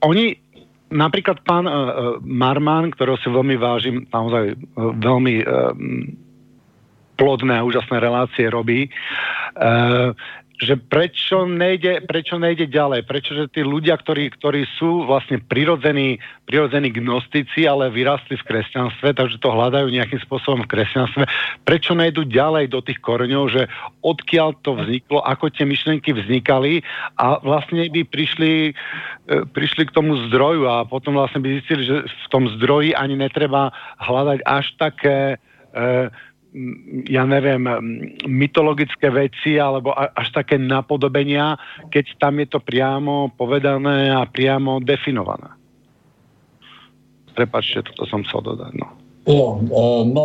oni 0.00 0.24
napríklad 0.88 1.44
pán 1.44 1.68
uh, 1.68 2.16
Marman, 2.24 2.96
ktorého 2.96 3.20
si 3.20 3.28
veľmi 3.28 3.60
vážim, 3.60 4.08
naozaj 4.08 4.56
uh, 4.56 4.92
veľmi 4.96 5.34
um, 5.44 6.16
plodné 7.18 7.60
a 7.60 7.66
úžasné 7.66 7.98
relácie 7.98 8.46
robí, 8.48 8.88
uh, 9.58 10.14
že 10.58 10.74
prečo 10.74 11.46
nejde, 11.46 12.02
prečo 12.02 12.34
nejde 12.34 12.66
ďalej, 12.66 13.06
prečo 13.06 13.30
že 13.30 13.46
tí 13.46 13.62
ľudia, 13.62 13.94
ktorí, 13.94 14.34
ktorí 14.34 14.66
sú 14.74 15.06
vlastne 15.06 15.38
prirodzení, 15.38 16.18
prirodzení 16.50 16.90
gnostici, 16.98 17.62
ale 17.62 17.94
vyrastli 17.94 18.34
v 18.34 18.42
kresťanstve, 18.42 19.14
takže 19.14 19.38
to 19.38 19.54
hľadajú 19.54 19.86
nejakým 19.86 20.18
spôsobom 20.26 20.66
v 20.66 20.70
kresťanstve, 20.74 21.24
prečo 21.62 21.94
nejdu 21.94 22.26
ďalej 22.26 22.74
do 22.74 22.82
tých 22.82 22.98
koreňov, 22.98 23.54
že 23.54 23.70
odkiaľ 24.02 24.58
to 24.66 24.74
vzniklo, 24.74 25.22
ako 25.22 25.46
tie 25.54 25.62
myšlenky 25.62 26.10
vznikali 26.10 26.82
a 27.22 27.38
vlastne 27.38 27.86
by 27.86 28.02
prišli, 28.10 28.74
e, 29.30 29.42
prišli 29.54 29.86
k 29.86 29.94
tomu 29.94 30.18
zdroju 30.26 30.66
a 30.66 30.82
potom 30.90 31.14
vlastne 31.14 31.38
by 31.38 31.62
zistili, 31.62 31.86
že 31.86 32.02
v 32.02 32.28
tom 32.34 32.50
zdroji 32.58 32.98
ani 32.98 33.14
netreba 33.14 33.70
hľadať 34.02 34.42
až 34.42 34.66
také 34.74 35.38
e, 35.70 36.10
ja 37.08 37.28
neviem, 37.28 37.60
mytologické 38.24 39.12
veci 39.12 39.60
alebo 39.60 39.92
až 39.92 40.32
také 40.32 40.56
napodobenia, 40.56 41.60
keď 41.92 42.16
tam 42.16 42.40
je 42.40 42.48
to 42.48 42.60
priamo 42.64 43.28
povedané 43.36 44.08
a 44.08 44.24
priamo 44.24 44.80
definované. 44.80 45.52
Prepačte, 47.36 47.84
toto 47.92 48.08
som 48.08 48.24
chcel 48.24 48.42
dodať. 48.42 48.72
No. 48.80 48.88
Jo, 49.28 49.60
e, 49.60 50.04
no, 50.04 50.24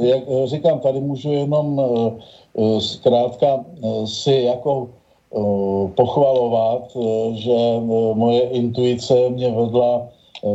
jak 0.00 0.22
říkám, 0.48 0.80
tady 0.80 1.00
můžu 1.00 1.32
jenom 1.32 1.80
e, 1.80 1.84
e, 1.84 2.80
zkrátka 2.80 3.46
si 4.04 4.32
jako 4.32 4.88
pochvalovat, 5.94 6.96
že 7.34 7.56
moje 8.14 8.40
intuice 8.40 9.14
mě 9.30 9.50
vedla 9.50 10.08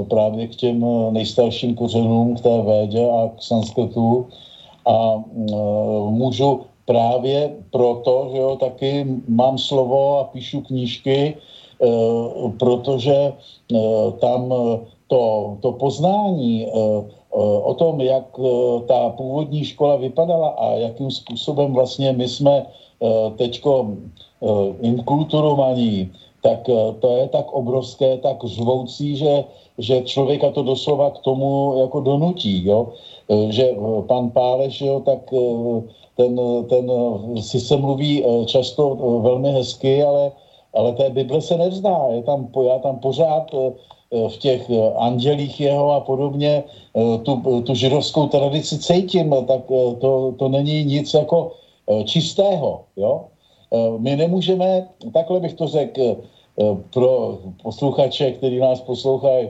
právě 0.09 0.47
k 0.47 0.55
těm 0.55 0.85
nejstarším 1.11 1.75
kořenům, 1.75 2.35
k 2.35 2.41
té 2.41 2.61
védě 2.61 3.05
a 3.05 3.29
k 3.37 3.43
sanskritu, 3.43 4.27
a 4.85 5.15
uh, 5.15 6.11
můžu 6.11 6.61
právě 6.85 7.55
proto, 7.71 8.29
že 8.31 8.37
jo, 8.37 8.55
taky 8.55 9.07
mám 9.27 9.57
slovo 9.57 10.19
a 10.19 10.23
píšu 10.23 10.61
knížky, 10.61 11.37
uh, 11.79 12.51
protože 12.51 13.33
uh, 13.71 14.11
tam 14.11 14.53
to, 15.07 15.57
to 15.61 15.71
poznání 15.71 16.67
o 17.63 17.73
tom, 17.73 18.01
jak 18.01 18.25
ta 18.87 19.09
původní 19.09 19.65
škola 19.65 19.95
vypadala 19.95 20.49
a 20.49 20.71
jakým 20.71 21.11
způsobem 21.11 21.73
vlastně 21.73 22.13
my 22.13 22.27
jsme 22.27 22.65
teďko 23.37 23.87
inkulturovaní, 24.81 26.11
tak 26.41 26.69
to 26.99 27.07
je 27.17 27.27
tak 27.27 27.51
obrovské, 27.51 28.17
tak 28.17 28.37
žvoucí, 28.45 29.17
že, 29.17 29.43
že 29.77 30.01
člověka 30.01 30.51
to 30.51 30.63
doslova 30.63 31.09
k 31.09 31.19
tomu 31.19 31.73
jako 31.77 31.99
donutí. 31.99 32.65
Jo? 32.65 32.93
Eh, 33.29 33.51
že 33.51 33.71
eh, 33.71 34.01
pan 34.07 34.29
Páleš, 34.29 34.81
jo, 34.81 34.99
tak 34.99 35.23
eh, 35.31 35.81
ten, 36.15 36.39
ten 36.69 36.85
si 37.41 37.59
se 37.59 37.77
mluví 37.77 38.23
často 38.45 38.95
velmi 39.23 39.51
hezky, 39.51 40.03
ale, 40.03 40.31
ale 40.73 40.93
té 40.93 41.09
Bible 41.09 41.41
se 41.41 41.57
nevzná. 41.57 42.07
Je 42.09 42.23
tam, 42.23 42.49
já 42.67 42.79
tam 42.79 42.99
pořád 42.99 43.51
v 44.27 44.37
těch 44.37 44.69
andělích 44.95 45.59
jeho 45.59 45.91
a 45.91 45.99
podobně 45.99 46.63
tu, 47.23 47.61
tu 47.61 47.75
židovskou 47.75 48.27
tradici 48.27 48.77
cítím, 48.77 49.35
tak 49.47 49.61
to, 49.99 50.33
to 50.37 50.49
není 50.49 50.85
nic 50.85 51.13
jako 51.13 51.51
čistého. 52.05 52.85
Jo? 52.97 53.25
My 53.97 54.15
nemůžeme, 54.15 54.87
takhle 55.13 55.39
bych 55.39 55.53
to 55.53 55.67
řekl, 55.67 56.17
pro 56.93 57.37
posluchače, 57.63 58.31
který 58.31 58.59
nás 58.59 58.81
poslouchají, 58.81 59.49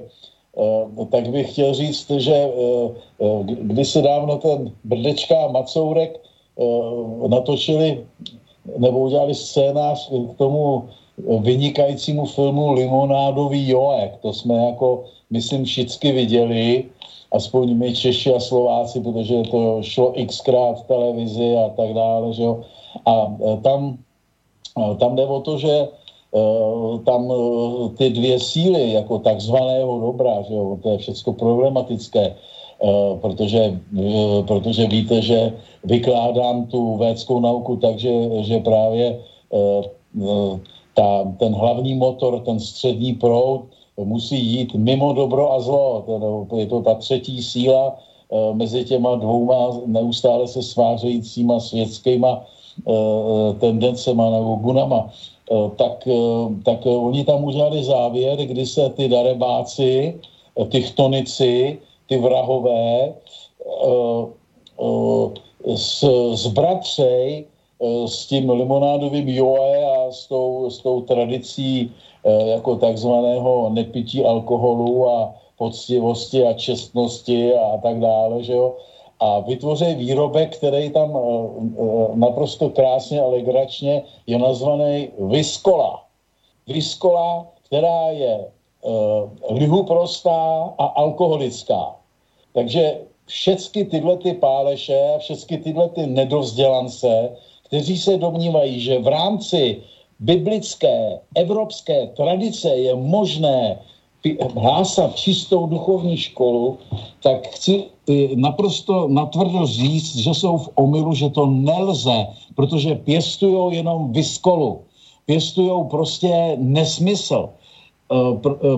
tak 1.10 1.30
bych 1.30 1.52
chtěl 1.52 1.74
říct, 1.74 2.10
že 2.10 2.36
eh, 2.36 2.90
eh, 3.22 3.44
kdysi 3.44 4.02
dávno 4.02 4.38
ten 4.38 4.72
Brdečka 4.84 5.46
a 5.46 5.52
Macourek 5.52 6.20
natočili 7.28 8.06
nebo 8.78 9.00
udělali 9.00 9.36
scénář 9.36 10.10
k 10.34 10.38
tomu 10.38 10.86
vynikajícímu 11.18 12.26
filmu 12.26 12.74
Limonádový 12.74 13.70
Joek. 13.70 14.22
To 14.22 14.34
jsme 14.34 14.56
jako, 14.56 15.04
myslím, 15.30 15.66
všichni 15.66 16.12
viděli, 16.12 16.86
aspoň 17.32 17.74
my 17.74 17.96
Češi 17.96 18.34
a 18.34 18.40
Slováci, 18.40 19.02
protože 19.02 19.44
to 19.52 19.82
šlo 19.82 20.14
xkrát 20.28 20.80
v 20.80 20.88
televizi 20.88 21.58
a 21.58 21.70
tak 21.70 21.94
dále. 21.94 22.34
Že 22.34 22.44
jo? 22.44 22.62
A 23.06 23.36
tam, 23.64 23.98
tam 25.00 25.16
jde 25.16 25.26
o 25.26 25.42
to, 25.42 25.58
že 25.58 25.74
Eh, 25.74 26.03
tam 27.06 27.32
eh, 27.32 27.90
ty 27.98 28.10
dvě 28.10 28.40
síly, 28.40 28.92
jako 28.92 29.20
takzvaného 29.20 30.00
dobra, 30.00 30.42
že 30.42 30.54
jo, 30.54 30.78
to 30.84 30.90
je 30.90 30.98
všechno 30.98 31.34
problematické, 31.34 32.26
eh, 32.26 33.18
protože, 33.22 33.80
protože 34.48 34.88
víte, 34.88 35.22
že 35.22 35.54
vykládám 35.84 36.66
tu 36.66 36.98
védskou 36.98 37.40
nauku 37.40 37.76
takže 37.78 38.44
že 38.44 38.60
právě 38.60 39.20
ta, 40.94 41.26
ten 41.38 41.54
hlavní 41.54 41.94
motor, 41.94 42.40
ten 42.40 42.60
střední 42.60 43.14
proud 43.14 43.62
musí 43.98 44.38
jít 44.38 44.74
mimo 44.74 45.14
dobro 45.14 45.54
a 45.54 45.60
zlo. 45.60 46.06
Je 46.58 46.66
to 46.66 46.82
ta 46.82 46.94
třetí 46.94 47.42
síla 47.42 47.98
mezi 48.54 48.84
těma 48.84 49.16
dvouma 49.16 49.78
neustále 49.86 50.48
se 50.48 50.62
svářejícíma 50.62 51.60
světskýma 51.60 52.46
tendencema 53.60 54.30
nebo 54.30 54.56
gunama. 54.56 55.10
Eh, 55.52 55.70
tak, 55.76 56.08
eh, 56.08 56.46
tak 56.64 56.86
eh, 56.88 56.90
oni 56.90 57.26
tam 57.26 57.44
udělali 57.44 57.84
závěr, 57.84 58.38
kdy 58.38 58.66
se 58.66 58.90
ty 58.90 59.08
darebáci, 59.08 60.20
ty 60.70 60.82
chtonici, 60.82 61.80
ty 62.08 62.18
vrahové 62.18 63.14
s 65.76 66.48
bratřej, 66.48 67.46
s 68.06 68.26
tím 68.26 68.50
limonádovým 68.50 69.30
joe 69.30 69.86
a 69.86 70.12
s 70.12 70.28
tou, 70.28 70.70
s 70.70 70.78
tou 70.78 71.02
tradicí 71.02 71.92
jako 72.46 72.76
takzvaného 72.76 73.70
nepití 73.70 74.26
alkoholu 74.26 75.10
a 75.10 75.34
poctivosti 75.58 76.46
a 76.46 76.54
čestnosti 76.54 77.54
a 77.56 77.78
tak 77.78 78.00
dále, 78.00 78.44
že 78.44 78.54
jo, 78.54 78.78
a 79.20 79.40
vytvoří 79.40 79.96
výrobek, 79.96 80.58
který 80.58 80.90
tam 80.90 81.12
uh, 81.12 81.20
uh, 81.76 82.16
naprosto 82.16 82.70
krásně 82.70 83.22
a 83.22 83.28
legračně 83.28 84.04
je 84.28 84.38
nazvaný 84.38 85.10
Viskola. 85.20 86.04
Viskola, 86.68 87.48
která 87.66 88.10
je 88.10 88.46
uh, 88.82 89.30
lihuprostá 89.50 90.74
a 90.78 90.86
alkoholická. 90.86 91.96
Takže 92.54 93.00
všechny 93.26 93.86
tyhle 93.86 94.18
ty 94.18 94.34
páleše, 94.34 95.16
všechny 95.20 95.58
tyhle 95.58 95.90
ty 95.90 96.08
nedovzdělance, 96.08 97.30
kteří 97.64 97.98
se 97.98 98.18
domnívají, 98.18 98.80
že 98.80 99.00
v 99.00 99.08
rámci 99.08 99.82
biblické, 100.20 101.20
evropské 101.36 102.08
tradice 102.08 102.70
je 102.70 102.96
možné 102.96 103.80
hlásat 104.56 105.16
čistou 105.16 105.68
duchovní 105.68 106.18
školu, 106.18 106.78
tak 107.24 107.48
chci 107.48 107.84
naprosto 108.36 109.08
natvrdo 109.08 109.66
říct, 109.66 110.16
že 110.16 110.34
jsou 110.34 110.58
v 110.58 110.70
omylu, 110.76 111.14
že 111.14 111.30
to 111.30 111.46
nelze, 111.46 112.28
protože 112.56 112.96
pěstují 112.96 113.76
jenom 113.76 114.14
vyskolu. 114.14 114.82
Pěstují 115.26 115.72
prostě 115.90 116.58
nesmysl. 116.60 117.50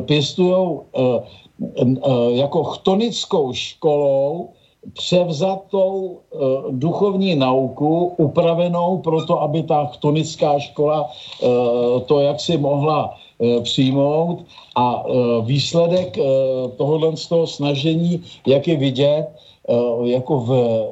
Pěstují 0.05 0.77
jako 2.29 2.63
chtonickou 2.63 3.53
školou 3.53 4.49
převzatou 4.93 6.19
e, 6.19 6.38
duchovní 6.71 7.36
nauku, 7.36 8.13
upravenou 8.17 8.97
proto, 8.97 9.41
aby 9.41 9.63
ta 9.63 9.86
chtonická 9.86 10.60
škola 10.60 11.10
e, 11.10 11.47
to 12.05 12.19
jaksi 12.19 12.58
mohla 12.58 13.10
e, 13.10 13.24
přijmout 13.63 14.45
a 14.76 15.04
e, 15.04 15.12
výsledek 15.45 16.17
e, 16.17 16.21
tohohle 16.78 17.17
z 17.17 17.28
toho 17.28 17.48
snažení, 17.48 18.24
jak 18.48 18.67
je 18.67 18.78
vidět, 18.78 19.28
jako 20.04 20.39
v 20.39 20.52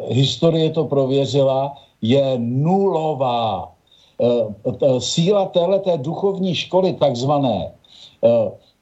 historii 0.10 0.69
to 0.69 0.86
prověřila, 0.86 1.77
je 2.01 2.34
nulová. 2.38 3.71
Síla 4.99 5.45
téhleté 5.45 5.97
duchovní 5.97 6.56
školy 6.56 6.93
takzvané 6.93 7.71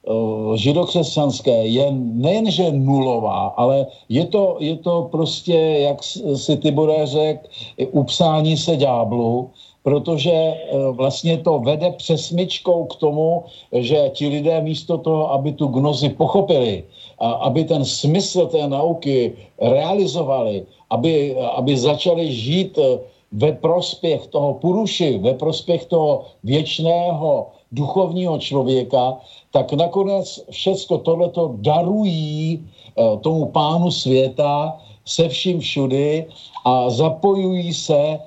Eh, 0.02 0.56
židokřesťanské 0.58 1.66
je 1.66 1.86
nejenže 1.94 2.72
nulová, 2.72 3.54
ale 3.54 3.86
je 4.08 4.26
to, 4.26 4.56
je 4.58 4.76
to 4.76 5.08
prostě, 5.10 5.54
jak 5.54 6.02
si 6.34 6.56
Tibore 6.56 7.06
řekl, 7.06 7.46
upsání 7.90 8.56
se 8.56 8.76
ďáblu, 8.76 9.50
protože 9.82 10.32
eh, 10.32 10.56
vlastně 10.92 11.38
to 11.38 11.58
vede 11.58 11.90
přesmičkou 11.90 12.84
k 12.84 12.96
tomu, 12.96 13.44
že 13.72 14.10
ti 14.14 14.28
lidé 14.28 14.60
místo 14.60 14.98
toho, 14.98 15.32
aby 15.32 15.52
tu 15.52 15.66
gnozi 15.66 16.08
pochopili, 16.08 16.84
a 17.18 17.30
aby 17.46 17.64
ten 17.64 17.84
smysl 17.84 18.46
té 18.46 18.68
nauky 18.68 19.32
realizovali, 19.58 20.66
aby, 20.90 21.36
aby 21.36 21.76
začali 21.76 22.32
žít 22.32 22.78
eh, 22.78 22.98
ve 23.32 23.52
prospěch 23.52 24.26
toho 24.26 24.54
puruši, 24.54 25.18
ve 25.18 25.34
prospěch 25.34 25.84
toho 25.84 26.24
věčného 26.44 27.46
duchovního 27.72 28.38
člověka, 28.38 29.16
tak 29.50 29.72
nakonec 29.72 30.44
všecko 30.50 30.98
tohleto 30.98 31.54
darují 31.58 32.60
eh, 32.60 33.02
tomu 33.20 33.46
pánu 33.46 33.90
světa 33.90 34.78
se 35.04 35.28
vším 35.28 35.60
všudy 35.60 36.26
a 36.64 36.90
zapojují 36.90 37.74
se 37.74 38.18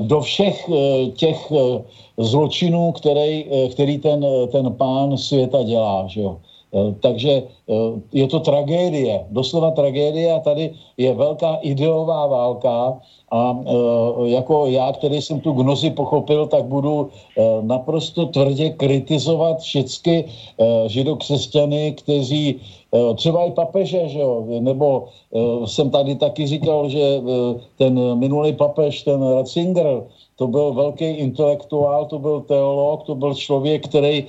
do 0.00 0.20
všech 0.20 0.70
těch 1.16 1.52
zločinů, 2.18 2.92
který, 2.92 3.44
který 3.70 3.98
ten, 3.98 4.26
ten 4.52 4.72
pán 4.72 5.18
světa 5.18 5.62
dělá. 5.62 6.06
Že 6.06 6.20
jo? 6.20 6.38
Takže 7.00 7.42
je 8.12 8.26
to 8.28 8.40
tragédie, 8.40 9.26
doslova 9.30 9.70
tragédie 9.70 10.32
a 10.32 10.40
tady 10.40 10.70
je 10.96 11.14
velká 11.14 11.58
ideová 11.62 12.26
válka 12.26 12.98
a 13.32 13.40
e, 13.56 13.72
jako 14.28 14.66
já, 14.66 14.92
který 14.92 15.22
jsem 15.22 15.40
tu 15.40 15.52
gnozi 15.52 15.90
pochopil, 15.90 16.46
tak 16.46 16.64
budu 16.64 17.08
e, 17.08 17.62
naprosto 17.62 18.26
tvrdě 18.26 18.70
kritizovat 18.70 19.60
všechny 19.60 20.24
židokřesťany, 20.86 21.92
kteří 21.92 22.60
třeba 23.16 23.44
i 23.44 23.50
papeže, 23.50 24.08
že 24.08 24.20
jo? 24.20 24.44
nebo 24.60 25.08
jsem 25.64 25.90
tady 25.90 26.14
taky 26.14 26.46
říkal, 26.46 26.88
že 26.88 27.00
ten 27.78 28.18
minulý 28.18 28.52
papež, 28.52 29.02
ten 29.02 29.22
Ratzinger, 29.22 30.02
to 30.36 30.46
byl 30.46 30.72
velký 30.72 31.04
intelektuál, 31.04 32.06
to 32.06 32.18
byl 32.18 32.40
teolog, 32.40 33.02
to 33.02 33.14
byl 33.14 33.34
člověk, 33.34 33.84
který, 33.88 34.24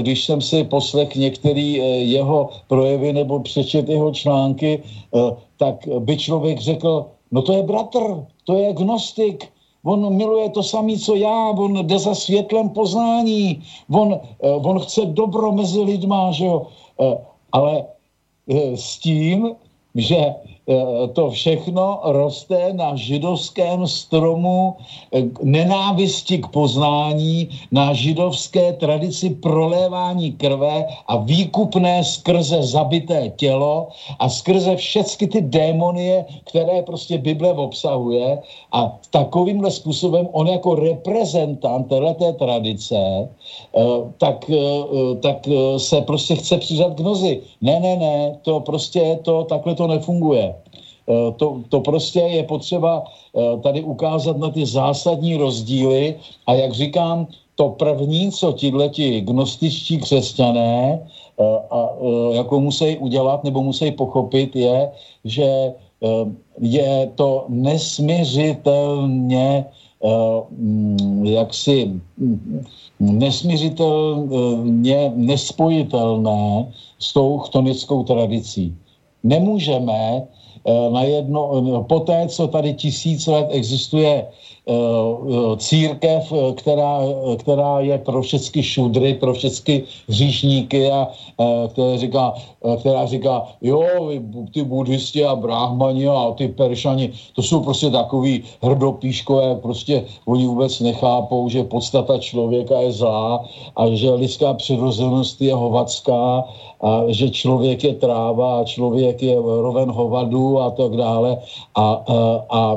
když 0.00 0.24
jsem 0.24 0.40
si 0.40 0.64
poslech 0.64 1.16
některý 1.16 1.72
jeho 2.10 2.48
projevy 2.86 3.12
nebo 3.12 3.40
přečet 3.40 3.88
jeho 3.88 4.12
články, 4.12 4.82
e, 4.82 5.18
tak 5.56 5.88
by 5.98 6.16
člověk 6.16 6.60
řekl, 6.60 7.06
no 7.32 7.42
to 7.42 7.52
je 7.52 7.62
bratr, 7.62 8.26
to 8.44 8.58
je 8.58 8.72
gnostik, 8.72 9.44
on 9.84 10.16
miluje 10.16 10.50
to 10.50 10.62
samé, 10.62 10.98
co 10.98 11.14
já, 11.14 11.50
on 11.50 11.86
jde 11.86 11.98
za 11.98 12.14
světlem 12.14 12.68
poznání, 12.70 13.62
on, 13.90 14.18
eh, 14.18 14.50
on 14.50 14.78
chce 14.80 15.06
dobro 15.14 15.52
mezi 15.52 15.80
lidma, 15.80 16.32
že 16.32 16.44
jo? 16.44 16.66
Eh, 17.00 17.18
ale 17.52 17.86
eh, 18.50 18.76
s 18.76 18.98
tím, 18.98 19.54
že 19.94 20.16
Eh, 20.16 20.55
to 21.12 21.30
všechno 21.30 22.00
roste 22.04 22.72
na 22.72 22.96
židovském 22.96 23.86
stromu 23.86 24.74
eh, 25.14 25.22
nenávisti 25.42 26.38
k 26.38 26.46
poznání, 26.46 27.48
na 27.72 27.94
židovské 27.94 28.72
tradici 28.72 29.30
prolévání 29.30 30.32
krve 30.32 30.86
a 31.06 31.16
výkupné 31.16 32.04
skrze 32.04 32.62
zabité 32.62 33.28
tělo 33.36 33.88
a 34.18 34.28
skrze 34.28 34.76
všechny 34.76 35.26
ty 35.26 35.40
démonie, 35.40 36.24
které 36.44 36.82
prostě 36.82 37.18
Bible 37.18 37.52
obsahuje. 37.52 38.42
A 38.72 38.98
takovýmhle 39.10 39.70
způsobem 39.70 40.28
on 40.32 40.46
jako 40.46 40.74
reprezentant 40.74 41.88
této 41.88 42.32
tradice 42.32 42.96
eh, 42.98 43.28
tak, 44.18 44.50
tak 45.22 45.48
se 45.76 46.00
prostě 46.00 46.34
chce 46.34 46.58
přidat 46.58 46.94
k 46.94 47.00
nozi. 47.00 47.40
Ne, 47.60 47.80
ne, 47.80 47.96
ne, 47.96 48.38
to 48.42 48.60
prostě 48.60 49.18
to, 49.22 49.44
takhle 49.44 49.74
to 49.74 49.86
nefunguje. 49.86 50.54
Eh, 51.08 51.32
to, 51.36 51.62
to 51.68 51.80
prostě 51.80 52.20
je 52.20 52.42
potřeba 52.42 53.04
eh, 53.06 53.40
tady 53.62 53.82
ukázat 53.82 54.38
na 54.38 54.50
ty 54.50 54.66
zásadní 54.66 55.36
rozdíly 55.36 56.14
a 56.46 56.54
jak 56.54 56.72
říkám, 56.72 57.26
to 57.54 57.68
první, 57.68 58.32
co 58.32 58.52
tihleti 58.52 59.20
gnostičtí 59.20 59.98
křesťané 59.98 61.00
eh, 61.38 61.58
a, 61.70 61.88
jako 62.32 62.60
musí 62.60 62.98
udělat 62.98 63.44
nebo 63.44 63.62
musí 63.62 63.90
pochopit, 63.90 64.56
je, 64.56 64.90
že 65.24 65.72
je 66.60 67.10
to 67.14 67.44
nesměřitelně 67.48 69.64
mm, 70.50 71.26
jaksi 71.26 71.92
mm, 72.18 72.64
nesměřitelně 73.00 75.12
nespojitelné 75.14 76.72
s 76.98 77.12
tou 77.12 77.38
chtonickou 77.38 78.04
tradicí. 78.04 78.74
Nemůžeme 79.24 80.26
Eh, 80.66 80.90
na 80.90 81.02
jedno, 81.02 81.50
eh, 81.54 81.84
poté, 81.84 82.28
co 82.28 82.48
tady 82.48 82.74
tisíc 82.74 83.26
let 83.26 83.46
existuje 83.50 84.10
Eh, 84.10 84.26
eh, 84.26 84.30
církev, 85.56 86.32
eh, 86.32 86.52
která, 86.52 86.98
která 87.38 87.80
je 87.80 87.98
pro 87.98 88.22
všechny 88.22 88.62
šudry, 88.62 89.14
pro 89.14 89.34
všechny 89.34 89.82
hříšníky 90.08 90.90
a 90.90 91.08
která 91.68 91.96
říká, 91.96 92.34
která 92.80 93.06
říká, 93.06 93.46
jo, 93.62 93.84
ty 94.54 94.64
buddhisti 94.64 95.24
a 95.24 95.36
brahmani 95.36 96.08
a 96.08 96.32
ty 96.36 96.48
peršani, 96.48 97.12
to 97.34 97.42
jsou 97.42 97.60
prostě 97.60 97.90
takový 97.90 98.42
hrdopíškové, 98.62 99.54
prostě 99.54 100.04
oni 100.26 100.46
vůbec 100.46 100.80
nechápou, 100.80 101.48
že 101.48 101.64
podstata 101.64 102.18
člověka 102.18 102.80
je 102.80 102.92
zlá 102.92 103.44
a 103.76 103.82
že 103.94 104.10
lidská 104.10 104.54
přirozenost 104.54 105.40
je 105.40 105.54
hovacká 105.54 106.44
a 106.80 107.02
že 107.08 107.30
člověk 107.30 107.84
je 107.84 107.94
tráva 107.94 108.60
a 108.60 108.64
člověk 108.64 109.22
je 109.22 109.36
roven 109.36 109.90
hovadu 109.90 110.60
a 110.60 110.70
tak 110.70 110.96
dále. 110.96 111.38
A, 111.74 111.92
a, 111.92 112.16
a 112.50 112.76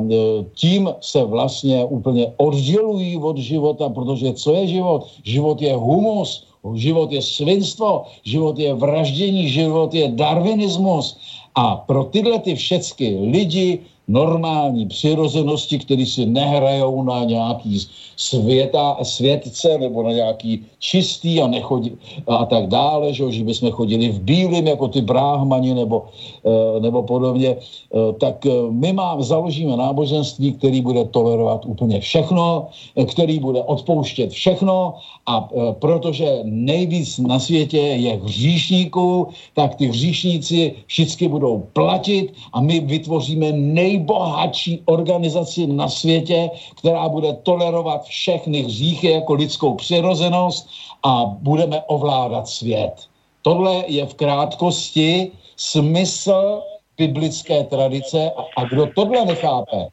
tím 0.53 0.89
se 1.01 1.23
vlastně 1.23 1.78
úplně 1.85 2.33
oddělují 2.37 3.17
od 3.17 3.37
života, 3.37 3.89
protože 3.89 4.33
co 4.33 4.53
je 4.53 4.67
život? 4.67 5.07
Život 5.23 5.61
je 5.61 5.75
humus, 5.75 6.47
život 6.73 7.11
je 7.11 7.21
svinstvo, 7.21 8.05
život 8.23 8.59
je 8.59 8.73
vraždění, 8.73 9.49
život 9.49 9.93
je 9.93 10.07
darwinismus. 10.07 11.17
A 11.55 11.75
pro 11.75 12.03
tyhle 12.03 12.39
ty 12.39 12.55
všechny 12.55 13.17
lidi 13.31 13.79
normální 14.09 14.85
přirozenosti, 14.85 15.79
které 15.79 16.05
si 16.05 16.25
nehrajou 16.25 17.03
na 17.03 17.23
nějaký 17.23 17.77
světa, 18.17 18.97
světce 19.03 19.77
nebo 19.77 20.03
na 20.03 20.11
nějaký 20.11 20.65
čistý 20.79 21.41
a, 21.41 21.47
nechodí, 21.47 21.93
a 22.27 22.45
tak 22.45 22.67
dále, 22.67 23.13
že, 23.13 23.31
že 23.31 23.43
bychom 23.43 23.71
chodili 23.71 24.09
v 24.09 24.19
bílém 24.19 24.67
jako 24.67 24.87
ty 24.87 25.01
bráhmani 25.01 25.73
nebo, 25.73 26.09
eh, 26.45 26.79
nebo 26.79 27.03
podobně, 27.03 27.55
eh, 27.55 28.13
tak 28.17 28.45
eh, 28.45 28.51
my 28.69 28.93
mám, 28.93 29.23
založíme 29.23 29.77
náboženství, 29.77 30.57
který 30.57 30.81
bude 30.81 31.05
tolerovat 31.05 31.65
úplně 31.65 31.99
všechno, 32.01 32.67
který 33.05 33.39
bude 33.39 33.61
odpouštět 33.63 34.31
všechno 34.33 34.93
a 35.25 35.49
protože 35.79 36.39
nejvíc 36.43 37.17
na 37.21 37.39
světě 37.39 37.77
je 37.77 38.19
hříšníků, 38.23 39.27
tak 39.53 39.75
ty 39.75 39.87
hříšníci 39.87 40.73
všichni 40.87 41.27
budou 41.27 41.63
platit 41.73 42.33
a 42.53 42.61
my 42.61 42.79
vytvoříme 42.79 43.51
nejbohatší 43.99 44.83
organizaci 44.85 45.67
na 45.67 45.87
světě, 45.87 46.49
která 46.79 47.09
bude 47.09 47.33
tolerovat 47.43 48.03
všechny 48.03 48.61
hříchy 48.61 49.11
jako 49.11 49.33
lidskou 49.33 49.75
přirozenost 49.75 50.69
a 51.03 51.25
budeme 51.25 51.81
ovládat 51.87 52.47
svět. 52.47 53.09
Tohle 53.41 53.83
je 53.87 54.05
v 54.05 54.13
krátkosti 54.13 55.31
smysl 55.55 56.61
biblické 56.97 57.63
tradice 57.63 58.31
a, 58.37 58.61
a 58.61 58.63
kdo 58.63 58.87
tohle 58.95 59.25
nechápe, 59.25 59.87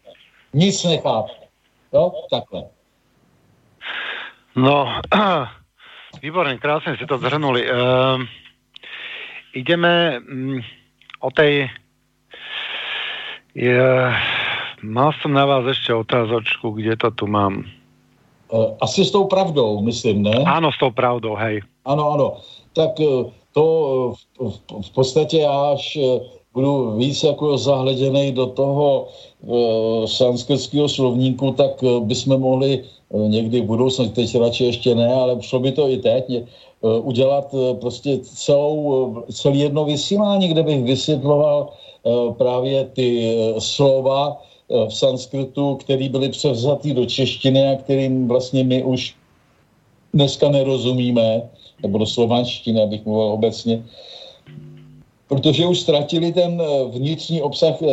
nic 0.55 0.85
nechápe. 0.85 1.33
Jo, 1.93 2.13
takhle. 2.31 2.65
No, 4.57 4.87
výborně, 6.23 6.59
krásně 6.59 6.97
si 6.97 7.07
to 7.07 7.19
zhrnuli. 7.19 7.71
Ehm, 7.71 8.27
ideme 9.55 10.21
mm, 10.21 10.61
o 11.21 11.31
tej... 11.31 11.71
Je, 13.57 13.81
mal 14.85 15.17
som 15.25 15.33
na 15.33 15.49
vás 15.49 15.65
ešte 15.65 15.89
otázočku, 15.97 16.77
kde 16.77 16.93
to 17.01 17.09
tu 17.17 17.25
mám. 17.25 17.65
E, 17.65 18.57
asi 18.85 19.01
s 19.01 19.17
tou 19.17 19.25
pravdou, 19.25 19.81
myslím, 19.81 20.29
ne? 20.29 20.45
Áno, 20.45 20.69
s 20.69 20.77
tou 20.77 20.93
pravdou, 20.93 21.33
hej. 21.41 21.65
Ano, 21.89 22.13
ano. 22.13 22.29
Tak 22.77 23.01
e, 23.01 23.33
to 23.57 23.65
v, 24.13 24.21
v, 24.37 24.57
v 24.61 24.91
podstatě 24.93 25.41
až 25.49 25.97
budu 26.53 27.01
víc 27.01 27.23
jako 27.25 27.59
zahleděný 27.59 28.33
do 28.33 28.47
toho 28.47 29.09
e, 29.09 30.09
sanskrtského 30.09 30.89
slovníku, 30.89 31.57
tak 31.57 31.81
e, 31.81 32.01
bychom 32.01 32.41
mohli 32.41 32.85
e, 32.85 32.85
někdy 33.29 33.61
v 33.61 33.65
budoucnu, 33.73 34.09
teď 34.09 34.37
radši 34.37 34.65
ještě 34.65 34.95
ne, 34.95 35.09
ale 35.15 35.41
šlo 35.41 35.61
by 35.61 35.73
to 35.73 35.89
i 35.89 35.97
teď, 35.97 36.25
e, 36.31 36.45
udělat 36.83 37.49
e, 37.57 37.75
prostě 37.75 38.21
celou, 38.21 38.77
e, 39.29 39.33
celý 39.33 39.59
jedno 39.61 39.85
vysílání, 39.85 40.49
kde 40.49 40.63
bych 40.63 40.85
vysvětloval 40.85 41.69
e, 41.73 41.86
právě 42.39 42.85
ty 42.85 43.09
e, 43.25 43.61
slova 43.61 44.43
e, 44.71 44.89
v 44.89 44.95
sanskritu, 44.95 45.75
které 45.75 46.09
byly 46.09 46.29
převzatý 46.29 46.95
do 46.95 47.07
češtiny 47.07 47.69
a 47.69 47.77
kterým 47.77 48.29
vlastně 48.29 48.65
my 48.65 48.85
už 48.85 49.15
dneska 50.15 50.49
nerozumíme, 50.49 51.43
nebo 51.83 51.99
do 51.99 52.07
slovanštiny, 52.07 52.83
abych 52.83 53.07
mluvil 53.07 53.27
obecně, 53.27 53.83
protože 55.29 55.67
už 55.67 55.81
ztratili 55.81 56.33
ten 56.33 56.63
eh, 56.63 56.85
vnitřní 56.85 57.43
obsah, 57.43 57.83
eh, 57.83 57.87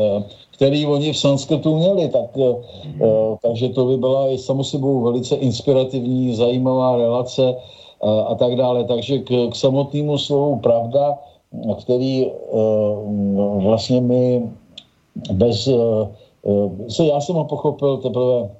eh, 0.00 0.22
který 0.50 0.86
oni 0.86 1.12
v 1.12 1.18
sanskrtu 1.18 1.76
měli, 1.76 2.08
tak, 2.08 2.30
takže 3.42 3.68
to 3.68 3.84
by 3.84 3.96
byla 3.96 4.28
i 4.28 4.38
samo 4.38 4.64
sebou 4.64 5.00
velice 5.00 5.36
inspirativní, 5.36 6.34
zajímavá 6.34 6.96
relace 6.96 7.54
a, 8.02 8.20
a 8.20 8.34
tak 8.34 8.56
dále. 8.56 8.84
Takže 8.84 9.18
k, 9.18 9.50
k 9.50 9.54
samotnému 9.56 10.18
slovu 10.18 10.56
pravda, 10.56 11.18
který 11.80 12.26
vlastně 13.62 14.00
my 14.00 14.50
bez... 15.32 15.68
Se 16.88 17.06
já 17.06 17.20
jsem 17.20 17.34
ho 17.36 17.44
pochopil 17.44 17.96
teprve, 17.96 18.50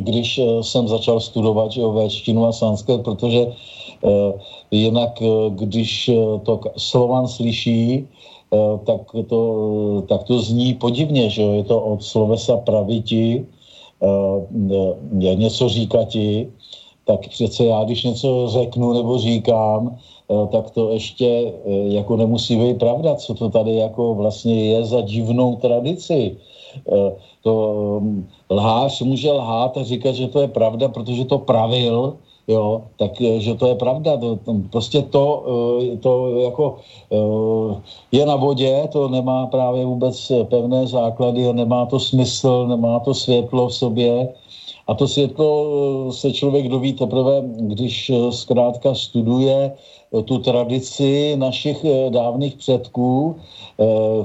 když 0.00 0.40
jsem 0.60 0.88
začal 0.88 1.20
studovat 1.20 1.76
véčtinu 1.76 2.46
a 2.46 2.52
sanskrt, 2.52 3.02
protože 3.02 3.46
Eh, 4.04 4.32
jinak, 4.70 5.22
eh, 5.22 5.50
když 5.50 6.08
eh, 6.08 6.14
to 6.42 6.60
Slovan 6.76 7.28
slyší, 7.28 8.08
tak 8.86 9.00
to, 9.30 9.40
tak 10.08 10.22
to 10.26 10.42
zní 10.42 10.74
podivně, 10.74 11.30
že 11.30 11.42
je 11.42 11.64
to 11.64 11.80
od 11.80 12.02
slovesa 12.02 12.56
praviti, 12.56 13.46
je 15.18 15.34
něco 15.34 15.68
říkati, 15.68 16.50
tak 17.04 17.28
přece 17.28 17.64
já, 17.64 17.84
když 17.84 18.04
něco 18.04 18.48
řeknu 18.50 18.92
nebo 18.92 19.18
říkám, 19.18 19.98
tak 20.52 20.70
to 20.70 20.90
ještě 20.90 21.52
jako 21.88 22.16
nemusí 22.16 22.56
být 22.56 22.78
pravda, 22.78 23.14
co 23.14 23.34
to 23.34 23.50
tady 23.50 23.74
jako 23.74 24.14
vlastně 24.14 24.64
je 24.64 24.84
za 24.84 25.00
divnou 25.00 25.56
tradici. 25.56 26.36
To 27.42 28.02
lhář 28.50 29.00
může 29.00 29.32
lhát 29.32 29.76
a 29.76 29.82
říkat, 29.82 30.12
že 30.14 30.28
to 30.28 30.40
je 30.40 30.48
pravda, 30.48 30.88
protože 30.88 31.24
to 31.24 31.38
pravil, 31.38 32.16
jo, 32.48 32.82
tak 32.98 33.20
eh, 33.20 33.40
že 33.40 33.54
to 33.54 33.66
je 33.66 33.74
pravda. 33.74 34.16
To, 34.16 34.36
to, 34.36 34.52
prostě 34.70 35.02
to, 35.02 35.24
eh, 35.94 35.96
to 35.96 36.12
jako 36.42 36.64
eh, 37.12 37.74
je 38.12 38.26
na 38.26 38.36
vodě, 38.36 38.88
to 38.92 39.08
nemá 39.08 39.46
právě 39.46 39.86
vůbec 39.86 40.32
pevné 40.50 40.86
základy 40.86 41.52
nemá 41.52 41.86
to 41.86 41.98
smysl, 41.98 42.66
nemá 42.66 43.00
to 43.00 43.14
světlo 43.14 43.68
v 43.68 43.74
sobě. 43.74 44.28
A 44.90 44.94
to 44.94 45.08
světlo 45.08 46.12
se 46.12 46.32
člověk 46.32 46.68
doví 46.68 46.92
teprve, 46.92 47.42
když 47.46 48.10
zkrátka 48.30 48.94
studuje 48.94 49.72
tu 50.24 50.38
tradici 50.38 51.36
našich 51.38 51.84
dávných 52.08 52.54
předků, 52.56 53.36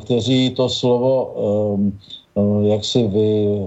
kteří 0.01 0.49
to 0.49 0.69
slovo 0.69 1.33
jak 2.65 2.85
si 2.85 3.07
vy, 3.07 3.61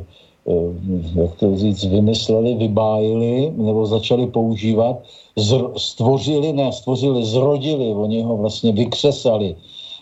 Eh, 0.49 1.21
jak 1.21 1.35
to 1.37 1.57
říct, 1.57 1.85
vymysleli, 1.85 2.55
vybájili 2.55 3.53
nebo 3.57 3.87
začali 3.87 4.27
používat, 4.27 4.97
zr- 5.37 5.73
stvořili, 5.77 6.53
ne, 6.53 6.73
stvořili, 6.73 7.25
zrodili, 7.25 7.95
oni 7.95 8.23
ho 8.23 8.37
vlastně 8.37 8.73
vykřesali. 8.73 9.57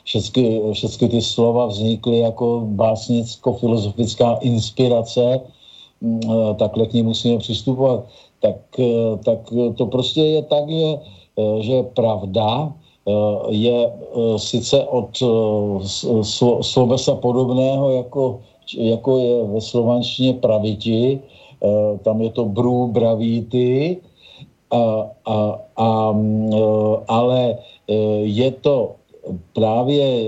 Všechny, 0.04 0.62
všechny 0.72 1.08
ty 1.08 1.22
slova 1.22 1.66
vznikly 1.66 2.18
jako 2.18 2.62
básnicko-filozofická 2.64 4.38
inspirace, 4.40 5.40
eh, 5.42 5.55
takhle 6.58 6.86
k 6.86 6.92
ní 6.92 7.02
musíme 7.02 7.38
přistupovat. 7.38 8.04
Tak, 8.40 8.56
eh, 8.78 9.16
tak 9.24 9.38
to 9.76 9.86
prostě 9.86 10.20
je 10.20 10.42
tak, 10.42 10.70
že, 10.70 10.90
že 11.60 11.82
pravda 11.82 12.72
je 13.48 13.92
sice 14.36 14.82
od 14.84 15.14
slovesa 16.62 17.14
podobného 17.14 17.90
jako 17.90 18.40
jako 18.74 19.18
je 19.18 19.44
ve 19.44 19.60
slovanštině 19.60 20.32
praviti, 20.32 21.20
eh, 21.62 21.98
tam 21.98 22.20
je 22.20 22.30
to 22.30 22.44
brů, 22.44 22.86
bravíty, 22.88 23.96
a, 24.70 25.06
a, 25.24 25.36
a, 25.76 25.88
eh, 26.52 26.96
ale 27.08 27.58
eh, 27.88 27.94
je 28.26 28.50
to 28.50 28.94
právě, 29.52 30.26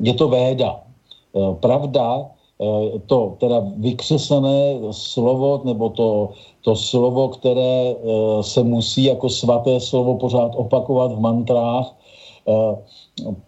je 0.00 0.14
to 0.14 0.28
véda. 0.28 0.80
Pravda, 1.60 2.26
to 3.06 3.36
teda 3.38 3.62
vykřesené 3.76 4.78
slovo, 4.90 5.60
nebo 5.64 5.88
to, 5.88 6.28
to 6.60 6.76
slovo, 6.76 7.28
které 7.28 7.96
se 8.40 8.62
musí 8.62 9.04
jako 9.04 9.28
svaté 9.28 9.80
slovo 9.80 10.14
pořád 10.14 10.52
opakovat 10.56 11.12
v 11.12 11.20
mantrách, 11.20 11.94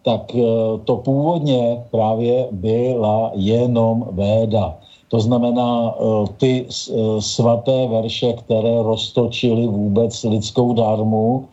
tak 0.01 0.35
eh, 0.35 0.43
to 0.85 0.97
původně 0.97 1.83
právě 1.91 2.47
byla 2.51 3.31
jenom 3.35 4.07
véda. 4.11 4.77
To 5.07 5.19
znamená 5.19 5.95
eh, 5.95 6.03
ty 6.37 6.65
eh, 6.67 7.21
svaté 7.21 7.87
verše, 7.87 8.33
které 8.33 8.83
roztočily 8.83 9.67
vůbec 9.67 10.23
lidskou 10.23 10.73
darmu, 10.73 11.45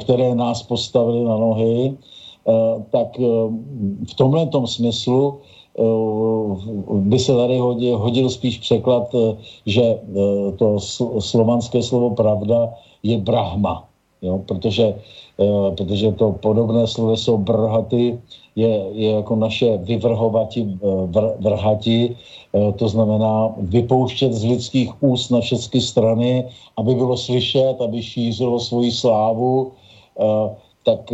které 0.00 0.34
nás 0.34 0.62
postavily 0.62 1.24
na 1.24 1.36
nohy, 1.36 1.96
tak 2.90 3.16
v 4.08 4.14
tomhle 4.14 4.48
smyslu 4.64 5.40
by 6.92 7.18
se 7.18 7.36
tady 7.36 7.58
hodil, 7.58 7.98
hodil 7.98 8.30
spíš 8.30 8.58
překlad, 8.58 9.14
že 9.66 9.98
to 10.58 10.80
slovanské 11.20 11.82
slovo 11.82 12.10
pravda 12.10 12.68
je 13.02 13.18
Brahma. 13.18 13.84
Jo, 14.22 14.38
protože 14.46 14.94
Eh, 15.40 15.70
protože 15.76 16.12
to 16.12 16.32
podobné 16.32 16.86
sloveso 16.86 17.38
brhaty 17.40 18.20
je, 18.56 18.72
je 18.92 19.10
jako 19.10 19.36
naše 19.36 19.76
vyvrhovati, 19.88 20.68
eh, 20.68 20.76
vr, 21.08 21.32
vrhati, 21.40 22.12
eh, 22.12 22.72
to 22.76 22.88
znamená 22.88 23.48
vypouštět 23.56 24.32
z 24.32 24.44
lidských 24.44 24.92
úst 25.02 25.30
na 25.32 25.40
všechny 25.40 25.80
strany, 25.80 26.44
aby 26.76 26.94
bylo 26.94 27.16
slyšet, 27.16 27.80
aby 27.80 28.02
šířilo 28.02 28.60
svoji 28.60 28.92
slávu, 28.92 29.72
tak, 30.90 31.12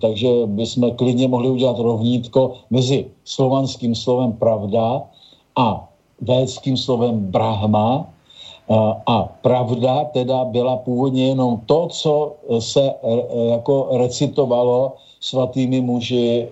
takže 0.00 0.28
bychom 0.46 0.90
klidně 0.94 1.28
mohli 1.28 1.50
udělat 1.50 1.78
rovnítko 1.78 2.52
mezi 2.70 3.06
slovanským 3.24 3.94
slovem 3.94 4.32
pravda 4.32 5.02
a 5.56 5.88
védským 6.20 6.76
slovem 6.76 7.18
brahma, 7.30 8.06
a 9.06 9.22
pravda 9.42 10.04
teda 10.04 10.44
byla 10.44 10.76
původně 10.76 11.26
jenom 11.26 11.60
to, 11.66 11.86
co 11.86 12.34
se 12.58 12.82
e, 12.82 13.46
jako 13.50 13.88
recitovalo 13.90 14.92
svatými 15.20 15.80
muži 15.80 16.42
e, 16.42 16.48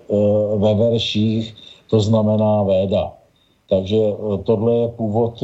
ve 0.57 0.73
verších, 0.73 1.55
to 1.89 1.99
znamená 1.99 2.63
véda. 2.63 3.11
Takže 3.69 3.97
e, 3.97 4.13
tohle 4.43 4.75
je 4.75 4.87
původ, 4.87 5.43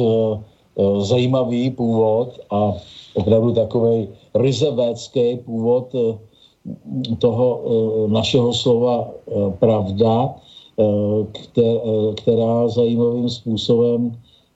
zajímavý 0.98 1.70
původ 1.70 2.40
a 2.50 2.72
opravdu 3.14 3.52
takový 3.52 4.08
ryze 4.34 4.66
původ 5.44 5.92
toho 7.18 7.60
našeho 8.06 8.54
slova 8.54 9.10
pravda, 9.58 10.34
která 12.14 12.68
zajímavým 12.68 13.28
způsobem 13.28 14.12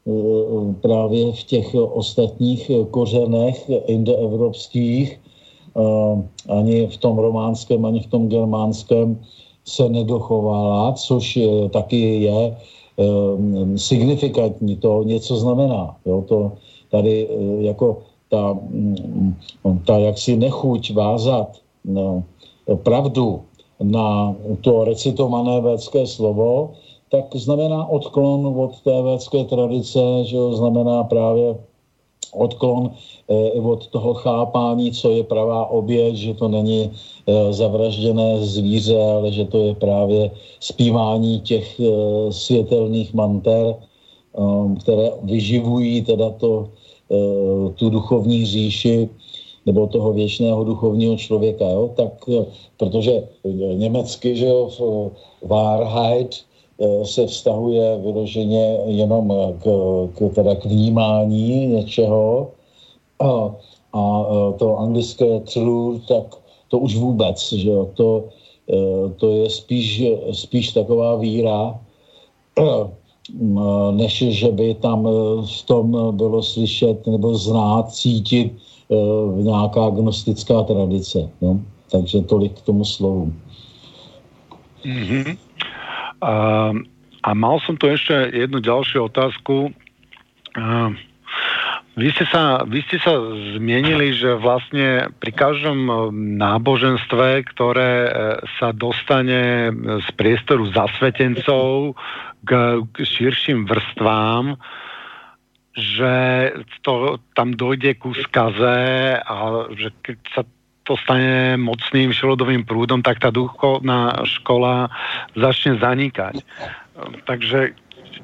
Eh, 0.07 0.75
právě 0.81 1.33
v 1.33 1.43
těch 1.43 1.75
ostatních 1.75 2.71
kořenech 2.91 3.71
indoevropských, 3.87 5.19
eh, 5.19 5.83
ani 6.49 6.87
v 6.87 6.97
tom 6.97 7.19
románském, 7.19 7.85
ani 7.85 8.01
v 8.01 8.07
tom 8.07 8.29
germánském 8.29 9.19
se 9.65 9.89
nedochovala, 9.89 10.93
což 10.93 11.39
taky 11.75 12.23
je 12.23 12.55
eh, 12.55 13.79
signifikantní, 13.79 14.77
to 14.79 15.03
něco 15.03 15.37
znamená. 15.37 15.97
Jo? 16.07 16.25
To 16.29 16.53
tady 16.91 17.29
jako 17.61 17.99
ta, 18.31 18.55
mm, 18.55 19.35
ta 19.87 19.99
jaksi 19.99 20.37
nechuť 20.37 20.95
vázat 20.95 21.59
pravdu 22.83 23.43
na 23.83 24.35
to 24.61 24.85
recitované 24.85 25.61
védské 25.61 26.07
slovo, 26.07 26.73
tak 27.11 27.37
znamená 27.37 27.87
odklon 27.87 28.47
od 28.47 28.81
té 28.81 29.03
védské 29.03 29.45
tradice, 29.45 30.01
že 30.25 30.37
jo, 30.37 30.53
znamená 30.53 31.05
právě 31.05 31.57
odklon 32.33 32.91
od 33.63 33.87
toho 33.87 34.15
chápání, 34.15 34.93
co 34.93 35.11
je 35.11 35.25
pravá 35.25 35.67
oběť, 35.67 36.15
že 36.15 36.35
to 36.35 36.49
není 36.49 36.91
zavražděné 37.51 38.45
zvíře, 38.45 39.03
ale 39.03 39.33
že 39.33 39.45
to 39.45 39.59
je 39.59 39.75
právě 39.75 40.31
zpívání 40.61 41.41
těch 41.41 41.81
světelných 42.31 43.15
manter, 43.15 43.75
které 44.81 45.11
vyživují 45.23 46.03
teda 46.03 46.31
to, 46.31 46.69
tu 47.75 47.91
duchovní 47.91 48.47
říši 48.47 49.09
nebo 49.67 49.87
toho 49.87 50.13
věčného 50.13 50.65
duchovního 50.65 51.17
člověka, 51.17 51.65
jo? 51.65 51.91
tak 51.97 52.13
protože 52.77 53.29
německy, 53.75 54.37
že 54.37 54.47
jo, 54.47 54.71
Wahrheit 55.43 56.37
se 57.03 57.27
vztahuje 57.27 57.99
vyloženě 57.99 58.79
jenom 58.87 59.33
k, 59.59 59.65
k, 60.15 60.35
teda 60.35 60.55
k 60.55 60.65
vnímání 60.65 61.67
něčeho 61.67 62.51
a, 63.21 63.55
a 63.93 64.25
to 64.59 64.79
anglické 64.79 65.41
true, 65.41 66.01
tak 66.09 66.37
to 66.69 66.79
už 66.79 66.97
vůbec, 66.97 67.53
že 67.53 67.71
jo, 67.71 67.89
to, 67.95 68.25
to 69.17 69.31
je 69.31 69.51
spíš, 69.51 70.05
spíš 70.33 70.73
taková 70.73 71.17
víra, 71.17 71.81
než 73.91 74.25
že 74.29 74.49
by 74.53 74.75
tam 74.75 75.09
v 75.47 75.63
tom 75.67 76.17
bylo 76.17 76.43
slyšet 76.43 77.07
nebo 77.07 77.35
znát, 77.35 77.93
cítit 77.93 78.53
nějaká 79.37 79.91
gnostická 79.91 80.63
tradice. 80.63 81.19
No? 81.43 81.61
Takže 81.91 82.23
tolik 82.23 82.55
k 82.59 82.67
tomu 82.67 82.85
slovu. 82.85 83.33
Mm-hmm. 84.85 85.39
A, 86.23 86.35
a 87.23 87.31
mal 87.35 87.59
som 87.67 87.75
tu 87.77 87.91
ešte 87.91 88.31
jednu 88.31 88.63
ďalšiu 88.63 89.11
otázku. 89.11 89.75
A, 90.55 90.95
vy 91.97 92.13
ste, 92.13 92.29
sa, 92.29 92.61
vy 92.69 92.85
ste 92.85 93.01
sa 93.01 93.17
zmienili, 93.57 94.13
že 94.13 94.37
vlastne 94.37 95.09
pri 95.17 95.33
každom 95.33 95.89
náboženstve, 96.37 97.49
ktoré 97.57 98.13
sa 98.61 98.77
dostane 98.77 99.73
z 100.05 100.09
priestoru 100.21 100.69
zasvetencov 100.77 101.97
k, 102.45 102.51
k 102.93 102.97
širším 103.01 103.65
vrstvám, 103.65 104.61
že 105.77 106.13
to, 106.81 107.21
tam 107.37 107.53
dojde 107.53 108.01
ku 108.01 108.17
skaze 108.17 108.81
a 109.21 109.35
že 109.77 109.93
keď 110.01 110.19
sa 110.33 110.43
to 110.87 110.97
stane 110.97 111.61
mocným 111.61 112.15
šelodovým 112.15 112.65
prúdom, 112.65 113.03
tak 113.03 113.19
tá 113.21 113.29
duchovná 113.29 114.25
škola 114.25 114.89
začne 115.35 115.77
zanikať. 115.83 116.41
Takže 117.27 117.75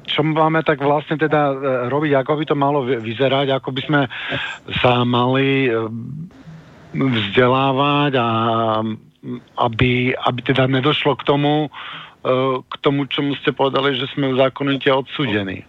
čo 0.07 0.25
máme 0.25 0.63
tak 0.65 0.81
vlastne 0.81 1.19
teda 1.19 1.53
e, 1.53 1.55
robiť, 1.91 2.11
ako 2.17 2.31
by 2.39 2.43
to 2.47 2.55
malo 2.57 2.79
vyzerať, 2.83 3.53
ako 3.53 3.69
by 3.71 3.81
sme 3.83 4.01
sa 4.81 5.05
mali 5.05 5.69
e, 5.69 5.71
vzdelávať 6.97 8.11
a 8.17 8.27
aby, 9.63 10.11
aby 10.17 10.39
teda 10.43 10.67
nedošlo 10.67 11.15
k 11.19 11.23
tomu, 11.23 11.67
e, 11.67 11.69
k 12.63 12.75
tomu, 12.83 13.05
čomu 13.07 13.37
ste 13.39 13.55
povedali, 13.55 13.95
že 13.95 14.09
sme 14.11 14.35
zákonite 14.35 14.91
odsudení. 14.91 15.63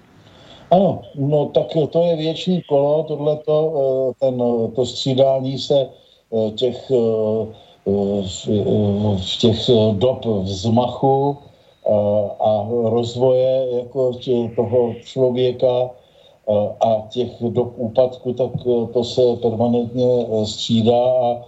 Ano, 0.75 1.03
no 1.15 1.47
tak 1.55 1.67
to 1.91 2.03
je 2.03 2.17
věčný 2.17 2.63
kolo, 2.63 3.03
tohleto, 3.03 4.13
ten, 4.19 4.43
to 4.75 4.87
střídání 4.87 5.59
se 5.59 5.89
Eh, 6.35 6.51
těch, 6.51 6.91
eh, 6.91 7.47
eh, 7.87 8.23
v 9.17 9.37
těch 9.39 9.71
dob 9.93 10.25
vzmachu 10.25 11.37
a 12.41 12.69
rozvoje 12.85 13.69
jako 13.73 14.13
toho 14.57 14.95
člověka 15.05 15.91
a 16.81 17.07
těch 17.09 17.31
dob 17.41 17.73
úpadku, 17.77 18.33
tak 18.33 18.51
to 18.93 19.05
se 19.05 19.23
permanentně 19.43 20.27
střídá 20.45 21.05
a 21.05 21.43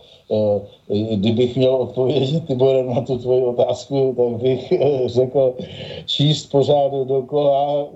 kdybych 1.14 1.56
měl 1.56 1.74
odpovědět, 1.74 2.46
Tibore, 2.46 2.82
na 2.82 3.00
tu 3.00 3.18
tvoji 3.18 3.44
otázku, 3.44 4.14
tak 4.16 4.42
bych 4.42 4.72
řekl 5.06 5.54
číst 6.06 6.46
pořád 6.46 6.92
dokola 6.92 7.86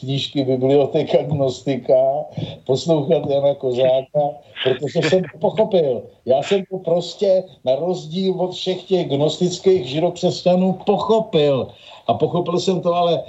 knížky 0.00 0.44
Biblioteka 0.44 1.22
Gnostika, 1.22 2.24
poslouchat 2.66 3.30
Jana 3.30 3.54
Kozáka, 3.54 4.20
protože 4.64 5.08
jsem 5.08 5.22
to 5.22 5.38
pochopil. 5.38 6.02
Já 6.26 6.42
jsem 6.42 6.62
to 6.70 6.78
prostě 6.78 7.44
na 7.64 7.76
rozdíl 7.76 8.34
od 8.38 8.52
všech 8.52 8.82
těch 8.82 9.08
gnostických 9.08 9.86
židokřesťanů 9.86 10.78
pochopil. 10.86 11.68
A 12.06 12.14
pochopil 12.14 12.60
jsem 12.60 12.80
to 12.80 12.94
ale 12.94 13.22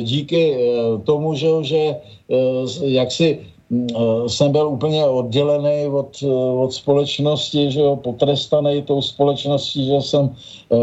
díky 0.00 0.56
tomu, 1.04 1.34
že, 1.34 1.48
že 1.62 1.96
jak 2.82 3.12
si 3.12 3.40
jsem 4.26 4.52
byl 4.52 4.68
úplně 4.68 5.06
oddělený 5.06 5.86
od, 5.86 6.24
od 6.62 6.72
společnosti, 6.72 7.70
že 7.70 7.80
jo, 7.80 7.96
potrestaný 7.96 8.82
tou 8.82 9.02
společností, 9.02 9.86
že 9.86 9.96
jsem 10.02 10.34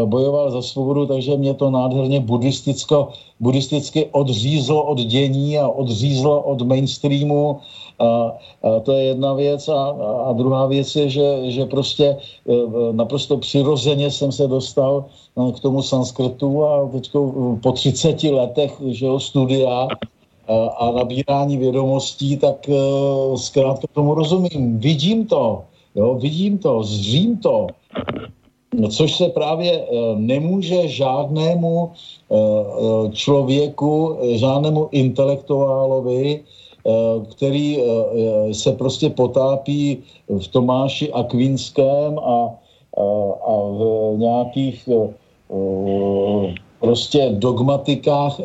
bojoval 0.04 0.50
za 0.50 0.62
svobodu, 0.62 1.06
takže 1.06 1.36
mě 1.36 1.54
to 1.54 1.70
nádherně 1.70 2.20
buddhisticko, 2.20 3.08
buddhisticky 3.40 4.08
odřízlo 4.12 4.82
od 4.82 4.98
dění 4.98 5.58
a 5.58 5.68
odřízlo 5.68 6.40
od 6.42 6.62
mainstreamu 6.62 7.60
a, 7.98 8.04
a 8.62 8.80
to 8.80 8.92
je 8.92 9.04
jedna 9.04 9.34
věc. 9.34 9.68
A, 9.68 9.96
a 10.24 10.32
druhá 10.32 10.66
věc 10.66 10.96
je, 10.96 11.08
že, 11.08 11.50
že 11.50 11.66
prostě 11.66 12.16
naprosto 12.92 13.36
přirozeně 13.36 14.10
jsem 14.10 14.32
se 14.32 14.48
dostal 14.48 15.04
k 15.56 15.60
tomu 15.60 15.82
sanskrtu 15.82 16.64
a 16.64 16.88
teď 16.92 17.10
po 17.62 17.72
30 17.72 18.22
letech 18.22 18.82
že 18.86 19.06
jo, 19.06 19.20
studia 19.20 19.88
a 20.78 20.90
nabírání 20.90 21.56
vědomostí, 21.56 22.36
tak 22.36 22.70
zkrátka 23.36 23.86
tomu 23.92 24.14
rozumím. 24.14 24.78
Vidím 24.78 25.26
to, 25.26 25.62
jo, 25.94 26.14
vidím 26.14 26.58
to, 26.58 26.82
zřím 26.82 27.36
to. 27.36 27.66
No, 28.74 28.88
což 28.88 29.16
se 29.16 29.28
právě 29.28 29.84
nemůže 30.14 30.88
žádnému 30.88 31.92
člověku, 33.12 34.18
žádnému 34.36 34.88
intelektuálovi 34.92 36.44
Eh, 36.88 37.20
který 37.34 37.76
eh, 37.76 37.82
eh, 37.82 38.54
se 38.54 38.72
prostě 38.72 39.10
potápí 39.10 39.98
v 40.28 40.48
Tomáši 40.48 41.12
Akvinském 41.12 42.18
a, 42.18 42.54
a 43.46 43.52
v 43.52 44.14
nějakých 44.16 44.88
prostě 46.80 47.28
dogmatikách 47.32 48.40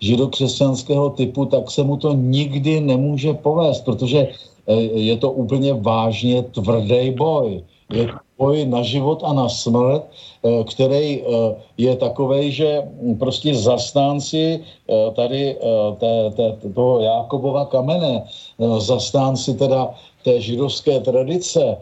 židokřesťanského 0.00 1.10
typu, 1.10 1.44
tak 1.44 1.70
se 1.70 1.82
mu 1.82 1.96
to 1.96 2.12
nikdy 2.12 2.80
nemůže 2.80 3.34
povést, 3.34 3.84
protože 3.84 4.28
je 4.94 5.16
to 5.16 5.30
úplně 5.30 5.74
vážně 5.74 6.42
tvrdý 6.42 7.10
boj. 7.10 7.62
Je 7.92 8.06
to 8.06 8.18
boj 8.38 8.66
na 8.66 8.82
život 8.82 9.22
a 9.24 9.32
na 9.32 9.48
smrt, 9.48 10.02
eh, 10.04 10.64
který 10.64 11.22
eh, 11.22 11.26
je 11.78 11.96
takový, 11.96 12.52
že 12.52 12.82
prostě 13.18 13.54
zastánci 13.54 14.60
eh, 14.60 15.10
tady 15.14 15.56
té, 15.98 16.30
té, 16.30 16.46
toho 16.74 17.00
Jákobova 17.00 17.64
kamene, 17.64 18.22
zastánci 18.78 19.54
teda 19.54 19.94
té 20.24 20.40
židovské 20.40 21.00
tradice 21.00 21.76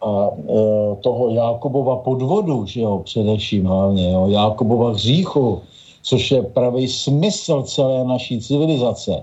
a 0.00 0.30
toho 1.00 1.30
Jákobova 1.30 1.96
podvodu, 1.96 2.66
že 2.66 2.80
jo, 2.80 3.02
především 3.04 3.66
hlavně, 3.66 4.12
jo, 4.12 4.26
Jákobova 4.28 4.90
hříchu, 4.90 5.60
což 6.02 6.30
je 6.30 6.42
pravý 6.42 6.88
smysl 6.88 7.62
celé 7.62 8.04
naší 8.04 8.40
civilizace. 8.40 9.22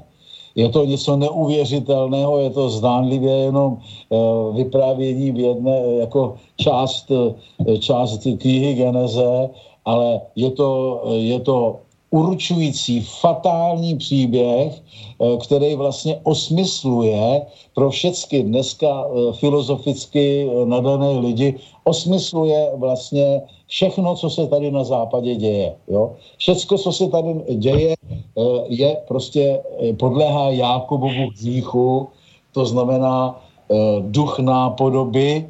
Je 0.56 0.70
to 0.70 0.86
něco 0.86 1.16
neuvěřitelného, 1.16 2.40
je 2.40 2.50
to 2.50 2.70
zdánlivě 2.70 3.36
jenom 3.36 3.78
eh, 3.78 4.18
vyprávění 4.54 5.32
v 5.32 5.40
jedné 5.40 5.82
jako 6.00 6.36
část, 6.58 7.12
eh, 7.12 7.78
část 7.78 8.28
knihy 8.38 8.74
Geneze, 8.74 9.50
ale 9.86 10.22
je 10.36 10.52
to, 10.52 11.02
je 11.16 11.40
to 11.40 11.85
určující 12.16 13.02
fatální 13.02 14.00
příběh, 14.00 14.72
eh, 14.72 15.38
který 15.44 15.76
vlastně 15.76 16.20
osmysluje 16.24 17.44
pro 17.76 17.92
všechny 17.92 18.44
dneska 18.44 19.04
filozoficky 19.36 20.48
nadané 20.66 21.20
lidi, 21.20 21.60
osmysluje 21.84 22.72
vlastně 22.76 23.42
všechno, 23.68 24.16
co 24.16 24.30
se 24.30 24.48
tady 24.48 24.72
na 24.72 24.84
západě 24.84 25.36
děje. 25.36 25.76
Jo? 25.88 26.16
Všecko, 26.38 26.78
co 26.78 26.92
se 26.92 27.08
tady 27.08 27.34
děje, 27.56 27.96
eh, 28.12 28.42
je 28.68 28.98
prostě, 29.08 29.62
eh, 29.80 29.94
podléhá 29.94 30.50
Jákobovu 30.50 31.30
hříchu, 31.34 32.08
to 32.52 32.66
znamená 32.66 33.42
eh, 33.66 33.76
duch 34.14 34.40
nápodoby, 34.40 35.50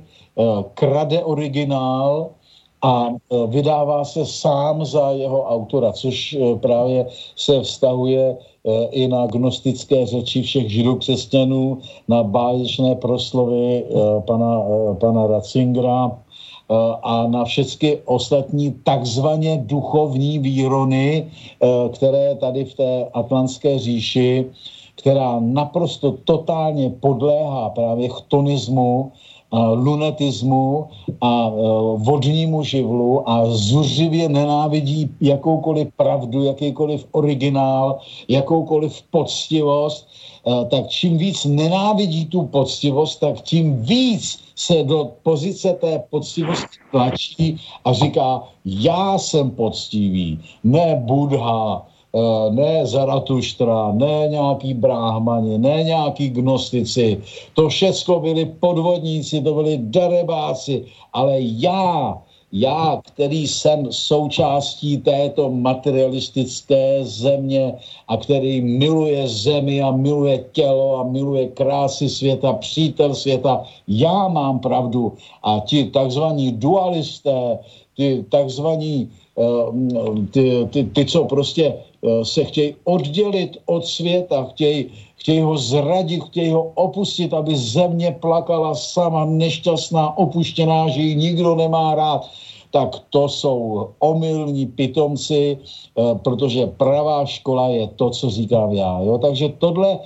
krade 0.73 1.23
originál 1.23 2.34
a 2.85 3.09
vydává 3.47 4.05
se 4.05 4.25
sám 4.25 4.85
za 4.85 5.11
jeho 5.11 5.43
autora, 5.43 5.91
což 5.91 6.37
právě 6.61 7.05
se 7.35 7.61
vztahuje 7.61 8.37
i 8.91 9.07
na 9.07 9.25
gnostické 9.25 10.05
řeči 10.05 10.41
všech 10.41 10.69
židokřesťanů, 10.71 11.77
na 12.07 12.23
báječné 12.23 12.95
proslovy 12.95 13.85
pana, 14.27 14.61
pana 14.99 15.27
Ratzingera, 15.27 16.11
a 17.03 17.27
na 17.27 17.45
všechny 17.45 17.97
ostatní 18.05 18.71
takzvaně 18.83 19.61
duchovní 19.65 20.39
výrony, 20.39 21.31
které 21.93 22.35
tady 22.35 22.65
v 22.65 22.73
té 22.73 23.05
atlantské 23.13 23.79
říši 23.79 24.45
která 24.95 25.39
naprosto 25.39 26.11
totálně 26.23 26.89
podléhá 26.89 27.69
právě 27.69 28.09
chtonismu, 28.09 29.11
lunetismu 29.73 30.87
a 31.21 31.49
vodnímu 31.95 32.63
živlu 32.63 33.29
a 33.29 33.45
zuřivě 33.45 34.29
nenávidí 34.29 35.09
jakoukoliv 35.21 35.87
pravdu, 35.97 36.43
jakýkoliv 36.43 37.05
originál, 37.11 37.99
jakoukoliv 38.27 39.01
poctivost, 39.11 40.07
tak 40.69 40.87
čím 40.87 41.17
víc 41.17 41.45
nenávidí 41.45 42.25
tu 42.25 42.41
poctivost, 42.41 43.19
tak 43.19 43.41
tím 43.41 43.81
víc 43.81 44.39
se 44.55 44.83
do 44.83 45.11
pozice 45.23 45.73
té 45.73 46.03
poctivosti 46.09 46.77
tlačí 46.91 47.57
a 47.85 47.93
říká, 47.93 48.43
já 48.65 49.17
jsem 49.17 49.51
poctivý, 49.51 50.39
ne 50.63 51.01
Budha, 51.05 51.85
ne 52.49 52.85
Zaratuštra, 52.85 53.91
ne 53.91 54.27
nějaký 54.27 54.73
bráhmani, 54.73 55.57
ne 55.57 55.83
nějaký 55.83 56.29
gnostici. 56.29 57.21
To 57.53 57.69
všechno 57.69 58.19
byli 58.19 58.45
podvodníci, 58.45 59.41
to 59.41 59.53
byli 59.53 59.77
darebáci, 59.81 60.85
ale 61.13 61.35
já, 61.39 62.17
já, 62.51 63.01
který 63.03 63.47
jsem 63.47 63.91
součástí 63.91 64.97
této 64.97 65.51
materialistické 65.51 67.03
země 67.03 67.73
a 68.07 68.17
který 68.17 68.61
miluje 68.61 69.27
zemi 69.27 69.81
a 69.81 69.91
miluje 69.91 70.45
tělo 70.51 70.99
a 70.99 71.03
miluje 71.03 71.47
krásy 71.47 72.09
světa, 72.09 72.53
přítel 72.53 73.15
světa, 73.15 73.63
já 73.87 74.27
mám 74.27 74.59
pravdu. 74.59 75.13
A 75.43 75.59
ti 75.59 75.85
takzvaní 75.85 76.51
dualisté, 76.51 77.59
ty 77.97 78.25
takzvaní 78.29 79.11
eh, 79.37 79.43
ty, 80.31 80.67
ty, 80.71 80.83
ty, 80.83 81.05
co 81.05 81.25
prostě 81.25 81.73
Eh, 81.73 81.94
se 82.23 82.43
chtějí 82.43 82.75
oddělit 82.83 83.57
od 83.65 83.85
světa, 83.85 84.43
chtějí, 84.43 84.85
chtějí 85.15 85.41
ho 85.41 85.57
zradit, 85.57 86.23
chtějí 86.23 86.51
ho 86.51 86.71
opustit, 86.75 87.33
aby 87.33 87.55
země 87.57 88.17
plakala 88.19 88.75
sama 88.75 89.25
nešťastná, 89.25 90.17
opuštěná, 90.17 90.87
že 90.89 91.01
ji 91.01 91.15
nikdo 91.15 91.55
nemá 91.55 91.95
rád, 91.95 92.29
tak 92.71 92.89
to 93.09 93.29
jsou 93.29 93.89
omylní 93.99 94.65
pitomci, 94.65 95.57
eh, 95.57 96.01
protože 96.21 96.67
pravá 96.67 97.25
škola 97.25 97.67
je 97.69 97.87
to, 97.95 98.09
co 98.09 98.29
říkám 98.29 98.71
já. 98.71 98.99
Jo? 99.01 99.17
Takže 99.17 99.49
tohle, 99.57 99.99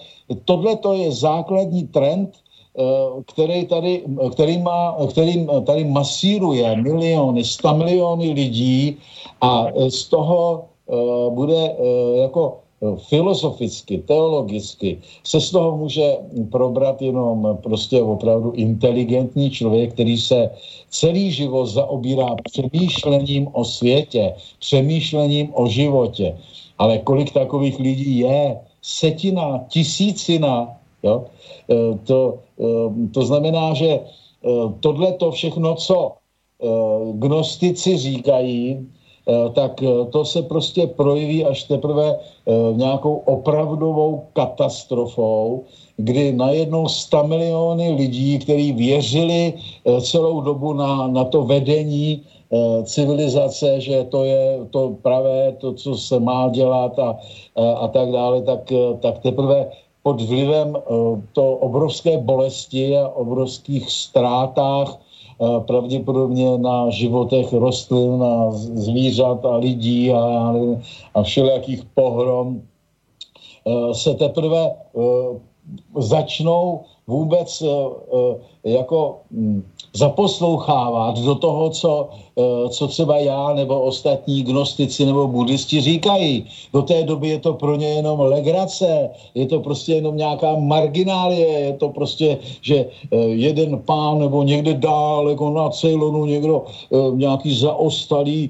tohle 0.45 0.75
to 0.77 0.93
je 0.93 1.11
základní 1.11 1.87
trend, 1.89 2.29
eh, 2.77 2.83
který 3.25 3.65
tady, 3.65 3.93
který, 4.31 4.57
má, 4.61 4.95
který 5.09 5.47
tady 5.65 5.83
masíruje 5.83 6.75
miliony, 6.75 7.43
sta 7.43 7.73
miliony 7.73 8.31
lidí 8.31 8.97
a 9.41 9.67
z 9.89 10.07
toho 10.13 10.68
Eh, 10.68 10.68
bude 11.29 11.53
eh, 11.55 12.17
jako 12.17 12.57
eh, 12.81 12.95
filozoficky, 12.97 13.97
teologicky 13.97 14.97
se 15.23 15.41
z 15.41 15.51
toho 15.51 15.77
může 15.77 16.17
probrat 16.51 17.01
jenom 17.01 17.57
prostě 17.63 18.01
opravdu 18.01 18.51
inteligentní 18.51 19.49
člověk, 19.49 19.93
který 19.93 20.17
se 20.17 20.49
celý 20.89 21.31
život 21.31 21.65
zaobírá 21.65 22.35
přemýšlením 22.43 23.47
o 23.53 23.65
světě, 23.65 24.33
přemýšlením 24.59 25.49
o 25.53 25.67
životě. 25.67 26.37
Ale 26.77 26.97
kolik 26.97 27.33
takových 27.33 27.79
lidí 27.79 28.19
je? 28.19 28.57
Setina, 28.81 29.65
tisícina. 29.67 30.79
Jo? 31.03 31.25
To, 32.03 32.39
to 33.13 33.21
znamená, 33.21 33.73
že 33.73 33.99
tohle 34.79 35.13
to 35.13 35.31
všechno, 35.31 35.75
co 35.75 36.11
gnostici 37.19 37.97
říkají, 37.97 38.79
Eh, 38.79 38.98
tak 39.53 39.83
eh, 39.83 40.05
to 40.09 40.25
se 40.25 40.41
prostě 40.41 40.87
projeví 40.87 41.45
až 41.45 41.63
teprve 41.63 42.15
eh, 42.15 42.51
nějakou 42.73 43.15
opravdovou 43.15 44.23
katastrofou, 44.33 45.63
kdy 45.97 46.31
najednou 46.31 46.87
100 46.87 47.23
miliony 47.23 47.91
lidí, 47.91 48.39
kteří 48.39 48.71
věřili 48.71 49.53
celou 50.01 50.41
dobu 50.41 50.73
na, 50.73 51.07
na 51.07 51.23
to 51.23 51.43
vedení 51.43 52.23
civilizace, 52.83 53.81
že 53.81 54.03
to 54.03 54.23
je 54.23 54.59
to 54.71 54.95
pravé, 55.01 55.51
to, 55.59 55.73
co 55.73 55.95
se 55.95 56.19
má 56.19 56.49
dělat 56.49 56.99
a, 56.99 57.19
a, 57.55 57.71
a 57.71 57.87
tak 57.87 58.11
dále, 58.11 58.41
tak, 58.41 58.73
tak 58.99 59.19
teprve 59.19 59.67
pod 60.03 60.21
vlivem 60.21 60.77
to 61.33 61.53
obrovské 61.53 62.17
bolesti 62.17 62.97
a 62.97 63.07
obrovských 63.07 63.91
ztrátách 63.91 64.97
pravděpodobně 65.59 66.57
na 66.57 66.89
životech 66.89 67.53
rostlin 67.53 68.23
a 68.23 68.51
zvířat 68.51 69.45
a 69.45 69.55
lidí 69.55 70.11
a, 70.11 70.53
a 71.13 71.23
všelijakých 71.23 71.85
pohrom 71.85 72.61
e, 73.65 73.93
se 73.93 74.13
teprve 74.13 74.65
e, 74.67 74.73
začnou 75.97 76.83
vůbec 77.07 77.63
jako 78.63 79.17
mm, 79.31 79.63
zaposlouchávat 79.93 81.19
do 81.19 81.35
toho, 81.35 81.69
co, 81.69 82.09
eh, 82.37 82.69
co 82.69 82.87
třeba 82.87 83.17
já 83.17 83.53
nebo 83.53 83.81
ostatní 83.81 84.43
gnostici 84.43 85.05
nebo 85.05 85.27
buddhisti 85.27 85.81
říkají. 85.81 86.45
Do 86.73 86.81
té 86.81 87.03
doby 87.03 87.29
je 87.29 87.39
to 87.39 87.53
pro 87.53 87.75
ně 87.75 87.87
jenom 87.87 88.19
legrace, 88.19 89.09
je 89.35 89.45
to 89.45 89.59
prostě 89.59 89.93
jenom 89.93 90.17
nějaká 90.17 90.55
marginálie, 90.55 91.47
je 91.47 91.73
to 91.73 91.89
prostě, 91.89 92.37
že 92.61 92.85
eh, 92.85 93.17
jeden 93.17 93.79
pán 93.85 94.19
nebo 94.19 94.43
někde 94.43 94.73
dál, 94.73 95.29
jako 95.29 95.49
na 95.49 95.69
Ceylonu 95.69 96.25
někdo, 96.25 96.65
eh, 96.65 96.97
nějaký 97.15 97.55
zaostalý 97.55 98.49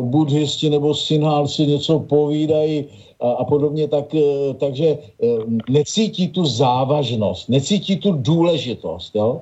buddhisti 0.00 0.70
nebo 0.70 0.94
synálci 0.94 1.66
něco 1.66 1.98
povídají, 1.98 2.84
a, 3.20 3.30
a 3.30 3.44
podobně, 3.44 3.88
tak, 3.88 4.14
takže 4.58 4.98
necítí 5.68 6.28
tu 6.28 6.44
závažnost, 6.44 7.48
necítí 7.48 7.96
tu 7.96 8.12
důležitost. 8.12 9.14
Jo? 9.14 9.40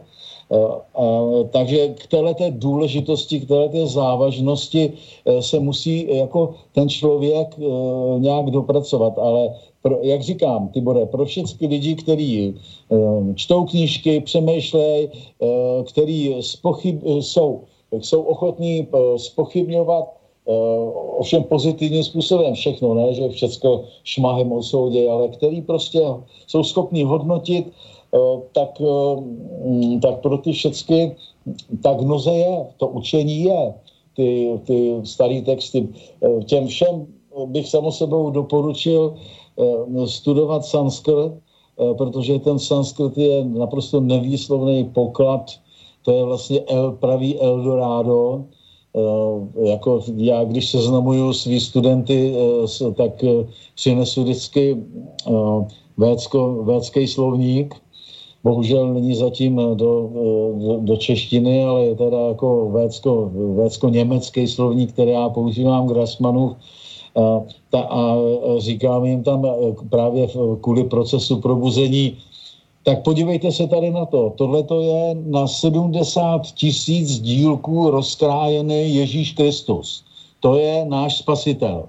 Takže 1.51 1.89
k 1.89 2.07
této 2.07 2.45
důležitosti, 2.51 3.41
k 3.41 3.49
této 3.49 3.87
závažnosti 3.87 4.93
e, 5.25 5.43
se 5.43 5.61
musí 5.61 6.17
jako 6.17 6.55
ten 6.73 6.89
člověk 6.89 7.57
nějak 8.19 8.51
dopracovat, 8.51 9.19
ale 9.19 9.55
pro, 9.83 9.99
jak 10.03 10.23
říkám, 10.23 10.69
Tibore, 10.69 11.07
pro 11.07 11.25
všechny 11.25 11.67
lidi, 11.67 11.95
kteří 11.95 12.55
čtou 13.35 13.65
knížky, 13.65 14.21
přemýšlejí, 14.21 15.09
kteří 15.85 16.37
spochyb, 16.41 17.03
jsou, 17.21 17.61
jsou 18.01 18.23
ochotní 18.23 18.87
spochybňovat 19.17 20.05
ovšem 21.19 21.43
pozitivním 21.43 22.05
způsobem 22.05 22.55
všechno, 22.55 22.95
ne, 22.95 23.15
že 23.15 23.29
všechno 23.29 23.85
šmahem 24.05 24.53
osoudě, 24.53 25.11
ale 25.11 25.29
který 25.29 25.63
prostě 25.63 26.01
jsou 26.47 26.63
schopni 26.63 27.03
hodnotit 27.03 27.67
Eh, 27.67 27.98
tak, 28.53 28.81
eh, 28.81 29.21
mm, 29.69 30.01
tak 30.01 30.21
pro 30.21 30.39
ty 30.39 30.53
všechny 30.53 31.17
tak 31.83 32.01
noze 32.01 32.31
je, 32.31 32.67
to 32.77 32.89
učení 32.89 33.43
je, 33.43 33.75
ty, 34.17 34.29
ty 34.65 35.01
staré 35.05 35.43
texty. 35.43 35.89
Eh, 36.23 36.45
těm 36.45 36.67
všem 36.67 37.07
bych 37.47 37.69
samo 37.69 37.93
sebou 37.93 38.31
doporučil 38.31 39.15
studovat 40.07 40.65
sanskrt, 40.65 41.33
protože 41.99 42.39
ten 42.39 42.59
sanskrt 42.59 43.19
je 43.19 43.45
naprosto 43.45 44.01
nevýslovný 44.01 44.85
poklad, 44.95 45.51
to 46.03 46.11
je 46.11 46.25
vlastně 46.25 46.61
el, 46.61 46.93
pravý 46.93 47.41
Eldorado, 47.41 48.45
jako 49.63 50.01
já, 50.17 50.45
když 50.45 50.71
seznamuju 50.71 51.33
svý 51.33 51.61
studenty, 51.61 52.35
tak 52.97 53.25
přinesu 53.75 54.23
vždycky 54.23 54.77
vécko, 55.97 56.63
vécký 56.63 57.07
slovník, 57.07 57.75
bohužel 58.49 58.95
není 58.95 59.15
zatím 59.15 59.61
eh, 59.61 59.75
do, 59.77 59.93
eh, 60.09 60.65
do, 60.65 60.73
do 60.81 60.97
češtiny, 60.97 61.65
ale 61.65 61.93
je 61.93 61.95
teda 61.95 62.21
jako 62.33 62.71
vécko, 62.73 63.31
vécko-německý 63.61 64.49
slovník, 64.49 64.93
který 64.93 65.11
já 65.13 65.29
používám 65.29 65.89
k 65.89 65.97
Rasmanu 65.97 66.57
a, 67.17 67.45
ta, 67.71 67.81
a 67.81 68.17
říkám 68.59 69.05
jim 69.05 69.21
tam 69.23 69.45
eh, 69.45 69.53
právě 69.91 70.29
kvůli 70.61 70.85
procesu 70.85 71.45
probuzení, 71.45 72.17
tak 72.89 73.05
podívejte 73.05 73.53
se 73.53 73.69
tady 73.69 73.91
na 73.91 74.09
to. 74.09 74.33
Tohle 74.41 74.63
to 74.65 74.81
je 74.81 75.17
na 75.29 75.45
70 75.45 76.57
tisíc 76.57 77.21
dílků 77.21 77.91
rozkrájený 77.91 78.95
Ježíš 78.95 79.33
Kristus. 79.37 80.05
To 80.41 80.57
je 80.57 80.89
náš 80.89 81.19
spasitel 81.19 81.89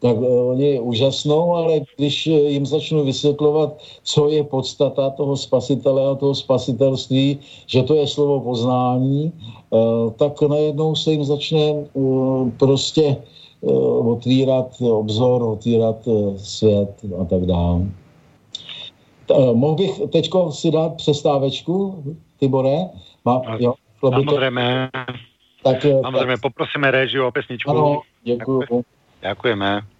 tak 0.00 0.16
eh, 0.16 0.40
oni 0.40 0.80
úžasnou, 0.80 1.54
ale 1.54 1.80
když 1.96 2.26
eh, 2.26 2.30
jim 2.30 2.66
začnu 2.66 3.04
vysvětlovat, 3.04 3.82
co 4.02 4.28
je 4.28 4.44
podstata 4.44 5.10
toho 5.10 5.36
spasitele 5.36 6.10
a 6.10 6.14
toho 6.14 6.34
spasitelství, 6.34 7.38
že 7.66 7.82
to 7.82 7.94
je 7.94 8.06
slovo 8.06 8.40
poznání, 8.40 9.32
eh, 9.32 9.76
tak 10.16 10.42
najednou 10.42 10.96
se 10.96 11.12
jim 11.12 11.24
začne 11.24 11.84
prostě 12.56 13.16
otvírat 14.08 14.80
obzor, 14.80 15.42
otvírat 15.42 16.08
svět 16.36 16.90
a 17.20 17.24
tak 17.24 17.46
dále. 17.46 17.86
Mohl 19.52 19.74
bych 19.74 20.00
teď 20.12 20.30
si 20.50 20.70
dát 20.70 20.94
přestávečku, 20.96 22.04
Tibore? 22.38 22.88
Má, 23.24 23.42
jo, 23.58 23.74
Samozřejmě. 24.00 24.88
Tak, 25.62 25.82
Samozřejmě, 25.82 26.26
tak... 26.26 26.40
poprosíme 26.40 26.90
režiu 26.90 27.26
o 27.26 27.32
pesničku. 27.32 27.70
Ano, 27.70 28.00
děkuji. 28.24 28.84
Ďakujeme. 29.20 29.99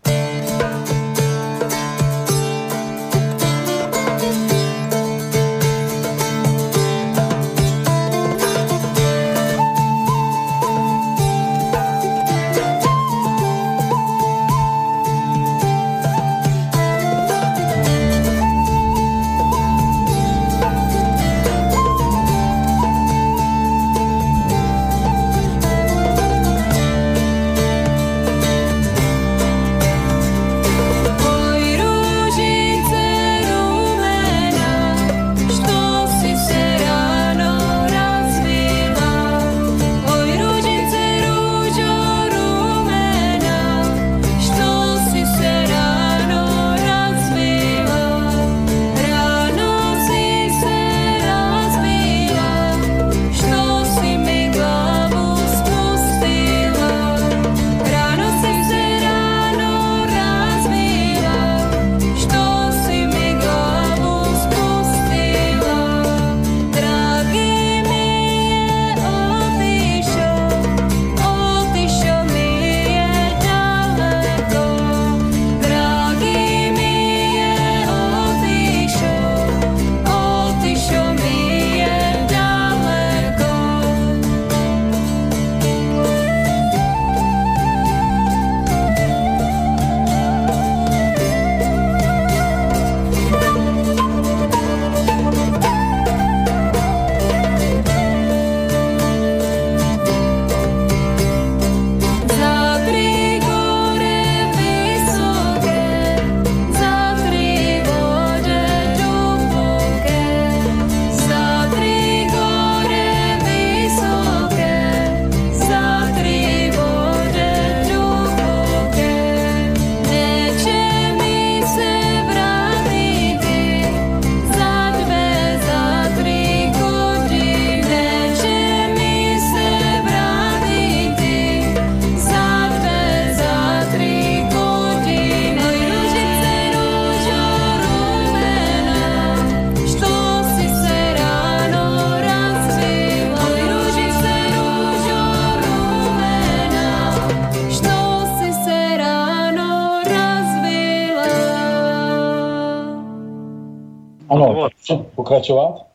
Pokračovat? 155.31 155.87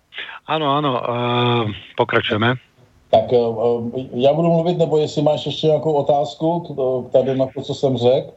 Ano, 0.47 0.71
ano, 0.71 1.01
uh, 1.09 1.71
pokračujeme. 1.97 2.55
Tak 3.11 3.31
uh, 3.31 3.91
já 4.13 4.33
budu 4.33 4.47
mluvit, 4.47 4.77
nebo 4.77 4.97
jestli 4.97 5.21
máš 5.21 5.45
ještě 5.45 5.67
nějakou 5.67 5.93
otázku 5.93 6.59
k, 6.59 6.67
k 7.09 7.11
tady 7.11 7.35
na 7.37 7.45
to, 7.55 7.61
co 7.61 7.73
jsem 7.73 7.97
řekl. 7.97 8.31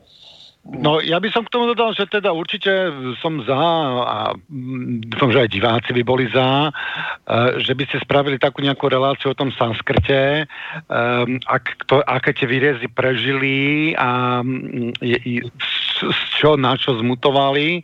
No 0.68 1.00
ja 1.00 1.16
by 1.16 1.32
som 1.32 1.48
k 1.48 1.52
tomu 1.56 1.72
dodal, 1.72 1.96
že 1.96 2.04
teda 2.04 2.28
určite 2.36 2.92
som 3.24 3.40
za 3.40 3.56
a 4.04 4.36
mm, 4.36 5.08
dúfam, 5.08 5.32
že 5.32 5.48
aj 5.48 5.54
diváci 5.56 5.90
by 5.96 6.02
boli 6.04 6.28
za, 6.28 6.68
e, 6.68 7.64
že 7.64 7.72
by 7.72 7.88
ste 7.88 8.04
spravili 8.04 8.36
takú 8.36 8.60
nejakú 8.60 8.84
reláciu 8.84 9.32
o 9.32 9.38
tom 9.38 9.48
Sanskrte, 9.56 10.44
um, 10.92 11.40
ak 11.48 11.88
to, 11.88 12.04
aké 12.04 12.36
tie 12.36 12.44
výrezy 12.44 12.84
prežili 12.84 13.96
a 13.96 14.44
mm, 14.44 15.00
z 16.04 16.28
čo 16.36 16.60
na 16.60 16.76
čo 16.76 17.00
zmutovali, 17.00 17.80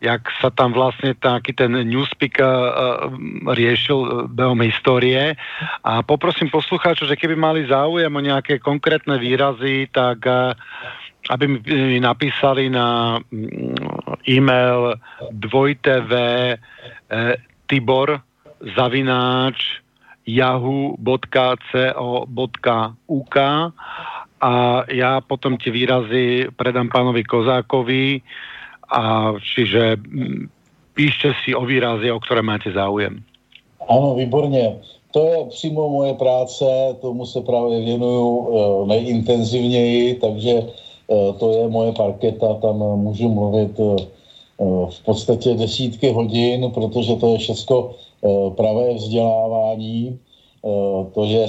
jak 0.00 0.24
sa 0.40 0.48
tam 0.48 0.72
vlastne 0.72 1.12
taký 1.12 1.52
ten 1.52 1.76
newspeak 1.84 2.40
uh, 2.40 3.12
riešil 3.44 4.26
behom 4.32 4.58
histórie. 4.64 5.38
A 5.84 6.02
poprosím 6.02 6.50
poslucháčov, 6.50 7.06
že 7.06 7.14
keby 7.14 7.38
mali 7.38 7.68
záujem 7.68 8.10
o 8.10 8.24
nejaké 8.24 8.58
konkrétne 8.58 9.20
výrazy, 9.20 9.86
tak 9.94 10.26
aby 11.32 11.48
mi 11.64 11.96
napísali 12.00 12.68
na 12.68 13.16
mm, 13.16 14.28
e-mail 14.28 15.00
dvojtv 15.32 16.12
e, 16.12 16.56
tibor 17.66 18.20
zavináč 18.76 19.80
yahoo.co.uk 20.28 21.06
a 24.42 24.52
ja 24.92 25.12
potom 25.24 25.56
tie 25.56 25.72
výrazy 25.72 26.52
predám 26.52 26.92
pánovi 26.92 27.24
Kozákovi 27.24 28.20
a 28.92 29.32
čiže 29.40 29.96
mm, 29.96 30.52
píšte 30.92 31.32
si 31.42 31.56
o 31.56 31.64
výrazy, 31.64 32.12
o 32.12 32.20
ktoré 32.20 32.44
máte 32.44 32.68
záujem. 32.68 33.24
Ano, 33.88 34.14
výborně. 34.14 34.76
To 35.12 35.26
je 35.26 35.44
přímo 35.48 35.88
moje 35.88 36.14
práce, 36.14 36.64
tomu 37.00 37.26
se 37.26 37.40
právě 37.40 37.84
věnuju 37.84 38.28
e, 38.32 38.86
nejintenzivněji, 38.86 40.14
takže 40.14 40.62
Eh, 40.62 40.91
to 41.38 41.50
je 41.50 41.68
moje 41.68 41.92
parketa, 41.92 42.54
tam 42.54 42.76
můžu 42.78 43.28
mluvit 43.28 43.80
eh, 43.80 43.96
eh, 44.60 44.86
v 44.90 44.98
podstatě 45.04 45.54
desítky 45.54 46.10
hodin, 46.12 46.70
protože 46.70 47.16
to 47.16 47.32
je 47.32 47.38
všechno 47.38 47.90
pravé 48.56 48.94
vzdělávání, 48.94 50.18
to 51.14 51.24
je 51.24 51.46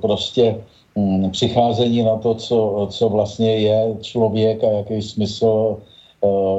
prostě 0.00 0.60
hm, 0.96 1.30
přicházení 1.30 2.02
na 2.02 2.16
to, 2.16 2.34
co, 2.34 2.86
co 2.90 3.08
vlastně 3.08 3.56
je 3.56 3.96
člověk 4.00 4.64
a 4.64 4.70
jaký 4.70 5.02
smysl 5.02 5.76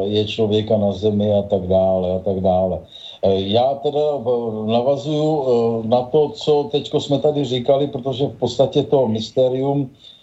je 0.01 0.25
člověka 0.25 0.77
na 0.77 0.91
zemi 0.91 1.33
a 1.33 1.41
tak 1.41 1.67
dále 1.67 2.15
a 2.15 2.19
tak 2.19 2.39
dále. 2.41 2.79
Já 3.23 3.75
teda 3.75 4.17
navazuju 4.65 5.43
na 5.85 6.01
to, 6.01 6.29
co 6.29 6.69
teď 6.71 6.91
jsme 6.97 7.19
tady 7.19 7.45
říkali, 7.45 7.87
protože 7.87 8.27
v 8.27 8.39
podstatě 8.39 8.83
to 8.83 9.07
mysterium 9.07 9.89
Eh, 9.89 10.18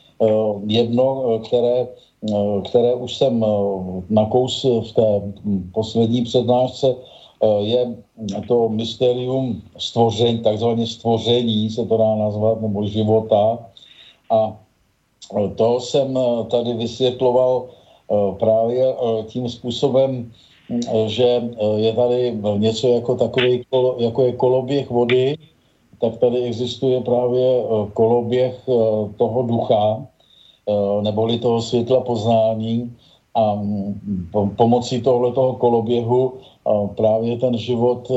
jedno, 0.67 1.35
eh, 1.35 1.39
které, 1.39 1.89
eh, 2.31 2.61
které 2.69 2.95
už 2.95 3.17
jsem 3.17 3.45
nakous 4.11 4.65
v 4.65 4.93
té 4.93 5.23
poslední 5.75 6.23
přednášce, 6.25 6.95
je 7.61 7.97
to 8.49 8.69
mysterium 8.69 9.63
stvoření, 9.79 10.39
takzvané 10.39 10.87
stvoření 10.87 11.71
se 11.71 11.87
to 11.87 11.97
dá 11.97 12.15
nazvat, 12.17 12.61
nebo 12.61 12.87
života. 12.87 13.59
A 14.33 14.57
to 15.55 15.81
jsem 15.81 16.19
tady 16.51 16.75
vysvětloval 16.75 17.69
právě 18.41 18.97
tím 19.29 19.49
způsobem, 19.49 20.33
že 21.07 21.43
je 21.77 21.93
tady 21.93 22.39
něco 22.57 22.89
jako 22.89 23.15
takový, 23.15 23.65
jako 23.99 24.23
je 24.23 24.33
koloběh 24.33 24.91
vody, 24.91 25.37
tak 26.01 26.17
tady 26.17 26.39
existuje 26.43 27.01
právě 27.01 27.47
eh, 27.61 27.91
koloběh 27.93 28.55
eh, 28.69 28.73
toho 29.17 29.43
ducha, 29.43 30.07
eh, 30.69 31.03
neboli 31.03 31.39
toho 31.39 31.63
světla 31.63 32.01
poznání 32.01 32.93
a 33.35 33.55
mm, 33.55 34.01
pomocí 34.57 35.01
tohoto 35.03 35.53
koloběhu 35.61 36.33
právě 36.97 37.37
ten 37.37 37.59
život 37.59 38.11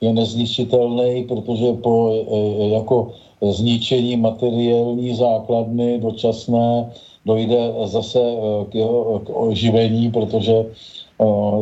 je 0.00 0.12
nezničitelný, 0.12 1.24
protože 1.28 1.72
po 1.72 2.14
jako 2.56 3.12
zničení 3.42 4.16
materiální 4.16 5.14
základny 5.14 5.98
dočasné 5.98 6.90
dojde 7.26 7.74
zase 7.84 8.22
k 8.70 8.74
jeho 8.74 9.20
k 9.26 9.28
oživení, 9.34 10.10
protože 10.10 10.66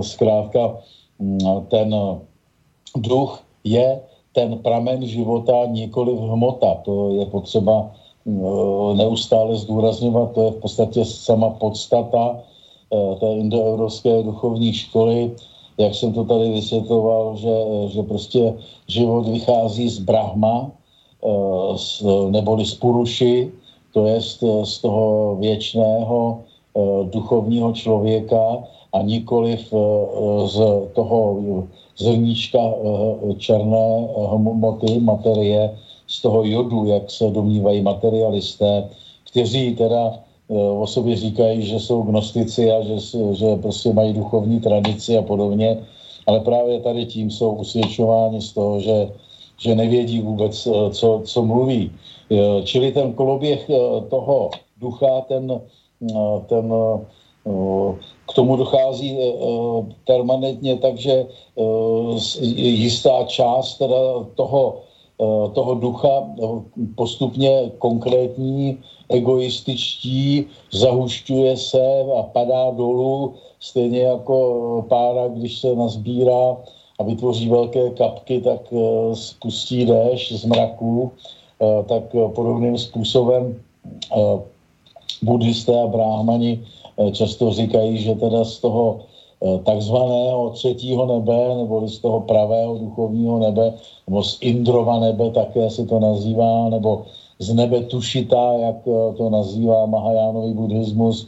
zkrátka 0.00 0.78
mm, 1.18 1.38
ten 1.68 1.94
duch 2.96 3.42
je 3.64 4.00
ten 4.34 4.58
pramen 4.58 5.06
života, 5.06 5.70
nikoli 5.70 6.12
hmota. 6.18 6.82
To 6.84 7.14
je 7.14 7.26
potřeba 7.26 7.86
eh, 7.86 8.94
neustále 8.94 9.56
zdůrazňovat, 9.56 10.32
to 10.34 10.42
je 10.42 10.50
v 10.50 10.60
podstatě 10.60 11.04
sama 11.04 11.50
podstata 11.50 12.36
eh, 12.36 13.14
té 13.20 13.30
indoevropské 13.32 14.22
duchovní 14.22 14.72
školy, 14.74 15.32
jak 15.78 15.94
jsem 15.94 16.12
to 16.12 16.24
tady 16.24 16.50
vysvětloval, 16.50 17.36
že, 17.36 17.54
že 17.88 18.02
prostě 18.02 18.54
život 18.88 19.26
vychází 19.26 19.88
z 19.88 19.98
Brahma, 19.98 20.70
z, 21.76 22.02
eh, 22.02 22.30
neboli 22.30 22.66
z 22.66 22.74
Puruši, 22.74 23.50
to 23.94 24.06
je 24.06 24.20
z, 24.20 24.42
z 24.64 24.78
toho 24.82 25.36
věčného 25.40 26.42
duchovního 27.14 27.72
člověka 27.72 28.66
a 28.94 29.02
nikoliv 29.02 29.74
z 30.46 30.58
toho 30.94 31.42
zrníčka 31.96 32.58
eh, 32.58 33.34
černé 33.38 33.88
eh, 34.08 34.26
hmoty, 34.36 35.00
materie, 35.00 35.70
z 36.06 36.22
toho 36.22 36.44
jodu, 36.44 36.86
jak 36.86 37.10
se 37.10 37.30
domnívají 37.30 37.82
materialisté, 37.82 38.88
kteří 39.30 39.76
teda 39.76 40.14
eh, 40.14 40.54
o 40.54 40.86
sobě 40.86 41.16
říkají, 41.16 41.62
že 41.62 41.80
jsou 41.80 42.02
gnostici 42.02 42.72
a 42.72 42.82
že, 42.82 42.96
že 43.32 43.56
prostě 43.56 43.92
mají 43.92 44.12
duchovní 44.12 44.60
tradici 44.60 45.18
a 45.18 45.22
podobně, 45.22 45.78
ale 46.26 46.40
právě 46.40 46.80
tady 46.80 47.06
tím 47.06 47.30
jsou 47.30 47.52
usvědčováni 47.54 48.40
z 48.40 48.52
toho, 48.52 48.80
že, 48.80 49.08
že 49.58 49.74
nevědí 49.74 50.20
vůbec, 50.20 50.68
co, 50.90 51.20
co 51.24 51.42
mluví. 51.42 51.92
Čili 52.64 52.92
ten 52.92 53.12
koloběh 53.12 53.70
toho 54.08 54.50
ducha, 54.80 55.20
ten, 55.28 55.60
ten 56.48 56.72
k 58.26 58.32
tomu 58.34 58.56
dochází 58.56 59.18
eh, 59.20 59.22
eh, 59.22 59.94
permanentně, 60.06 60.76
takže 60.76 61.12
eh, 61.12 62.44
jistá 62.56 63.24
část 63.24 63.78
teda 63.78 64.24
toho, 64.34 64.80
toho 65.52 65.74
ducha 65.74 66.26
postupně 66.96 67.70
konkrétní, 67.78 68.78
egoističtí, 69.08 70.46
zahušťuje 70.72 71.56
se 71.56 71.86
a 72.18 72.22
padá 72.22 72.70
dolů, 72.70 73.34
stejně 73.60 74.00
jako 74.00 74.86
pára, 74.88 75.28
když 75.28 75.58
se 75.58 75.74
nazbírá 75.74 76.56
a 76.98 77.02
vytvoří 77.02 77.48
velké 77.48 77.90
kapky, 77.90 78.40
tak 78.40 78.60
spustí 79.14 79.86
déšť 79.86 80.32
z 80.32 80.44
mraků, 80.44 81.12
tak 81.86 82.02
podobným 82.34 82.78
způsobem 82.78 83.62
buddhisté 85.22 85.82
a 85.82 85.86
bráhmani 85.86 86.58
Eh, 86.58 86.73
často 87.12 87.52
říkají, 87.52 87.98
že 87.98 88.14
teda 88.14 88.44
z 88.44 88.58
toho 88.58 89.00
eh, 89.42 89.58
takzvaného 89.58 90.50
třetího 90.50 91.06
nebe, 91.06 91.54
nebo 91.56 91.88
z 91.88 91.98
toho 91.98 92.20
pravého 92.20 92.78
duchovního 92.78 93.38
nebe, 93.38 93.74
nebo 94.06 94.22
z 94.22 94.38
Indrova 94.40 94.98
nebe 94.98 95.30
také 95.30 95.70
se 95.70 95.86
to 95.86 95.98
nazývá, 96.00 96.68
nebo 96.68 97.02
z 97.38 97.54
nebe 97.54 97.80
tušita, 97.80 98.52
jak 98.52 98.76
eh, 98.86 99.14
to 99.16 99.30
nazývá 99.30 99.86
Mahajánový 99.86 100.52
buddhismus, 100.52 101.26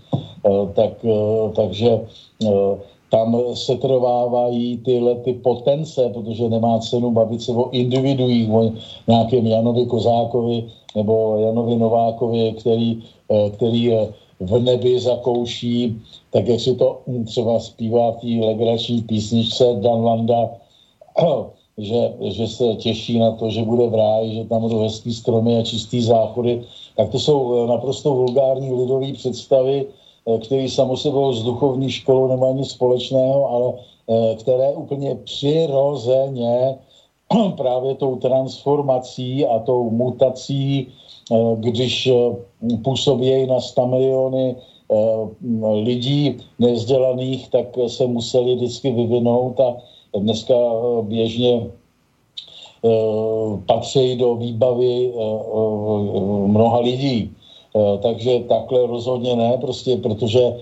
tak, 0.74 1.02
takže 1.56 2.00
tam 3.10 3.36
se 3.54 3.76
trvávají 3.76 4.78
tyhle 4.78 5.14
ty 5.14 5.32
potence, 5.32 6.10
protože 6.14 6.48
nemá 6.48 6.78
cenu 6.78 7.10
bavit 7.10 7.42
se 7.42 7.52
o 7.52 7.70
individuích, 7.70 8.50
o 8.50 8.70
nějakém 9.08 9.46
Janovi 9.46 9.86
Kozákovi 9.86 10.64
nebo 10.96 11.38
Janovi 11.38 11.76
Novákovi, 11.76 12.54
který, 12.58 13.02
který 13.56 13.92
v 14.40 14.58
nebi 14.58 15.00
zakouší, 15.00 16.02
tak 16.30 16.48
jak 16.48 16.60
si 16.60 16.74
to 16.74 17.00
třeba 17.24 17.60
zpívá 17.60 18.12
v 18.12 18.16
té 18.16 18.46
legrační 18.46 19.02
písničce 19.02 19.64
Dan 19.80 20.04
Landa, 20.04 20.50
že, 21.78 22.12
že 22.20 22.46
se 22.46 22.74
těší 22.74 23.18
na 23.18 23.32
to, 23.32 23.50
že 23.50 23.62
bude 23.62 23.86
v 23.86 23.94
ráji, 23.94 24.34
že 24.34 24.44
tam 24.44 24.62
budou 24.62 24.80
hezký 24.80 25.14
stromy 25.14 25.58
a 25.58 25.62
čistý 25.62 26.02
záchody, 26.02 26.62
tak 26.96 27.08
to 27.08 27.18
jsou 27.18 27.64
eh, 27.64 27.66
naprosto 27.66 28.14
vulgární 28.14 28.72
lidové 28.72 29.12
představy, 29.12 29.86
eh, 29.86 30.38
které 30.38 30.68
samo 30.68 30.96
sebou 30.96 31.32
s 31.32 31.42
duchovní 31.42 31.90
školou 31.90 32.28
nemají 32.28 32.54
nic 32.54 32.70
společného, 32.70 33.48
ale 33.50 33.72
eh, 34.08 34.34
které 34.34 34.68
úplně 34.72 35.14
přirozeně 35.14 36.78
právě 37.56 37.94
tou 37.94 38.16
transformací 38.16 39.46
a 39.46 39.58
tou 39.58 39.90
mutací 39.90 40.88
když 41.56 42.06
eh, 42.06 42.76
působí 42.84 43.46
na 43.46 43.60
100 43.60 43.86
miliony 43.86 44.56
eh, 44.56 44.94
lidí 45.82 46.36
nezdělaných, 46.58 47.48
tak 47.48 47.66
se 47.86 48.06
museli 48.06 48.54
vždycky 48.54 48.92
vyvinout 48.92 49.60
a 49.60 49.76
dneska 50.18 50.54
běžně 51.02 51.66
patří 53.66 54.16
do 54.16 54.34
výbavy 54.34 55.12
mnoha 56.46 56.78
lidí. 56.78 57.30
Takže 58.02 58.40
takhle 58.48 58.86
rozhodně 58.86 59.36
ne, 59.36 59.58
prostě 59.60 59.96
protože 59.96 60.56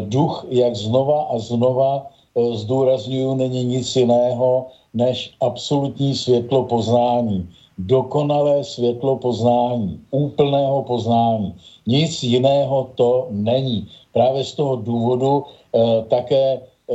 duch, 0.00 0.46
jak 0.48 0.76
znova 0.76 1.22
a 1.22 1.38
znova 1.38 2.06
zdůraznuju, 2.54 3.34
není 3.34 3.64
nic 3.64 3.96
jiného 3.96 4.66
než 4.94 5.30
absolutní 5.40 6.14
světlo 6.14 6.64
poznání 6.64 7.48
dokonalé 7.78 8.64
světlo 8.64 9.16
poznání, 9.16 10.00
úplného 10.10 10.82
poznání. 10.82 11.54
Nic 11.86 12.22
jiného 12.22 12.90
to 12.94 13.26
není. 13.30 13.86
Právě 14.12 14.44
z 14.44 14.52
toho 14.54 14.76
důvodu 14.76 15.44
eh, 15.44 16.04
také 16.08 16.58
eh, 16.58 16.94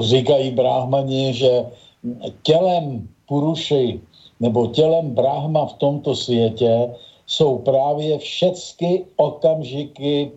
říkají 0.00 0.50
bráhmani, 0.50 1.34
že 1.34 1.66
tělem 2.42 3.08
Puruši 3.28 4.00
nebo 4.40 4.66
tělem 4.66 5.10
Brahma 5.10 5.66
v 5.66 5.72
tomto 5.72 6.14
světě 6.14 6.94
jsou 7.26 7.58
právě 7.58 8.18
všechny 8.18 9.04
okamžiky 9.16 10.30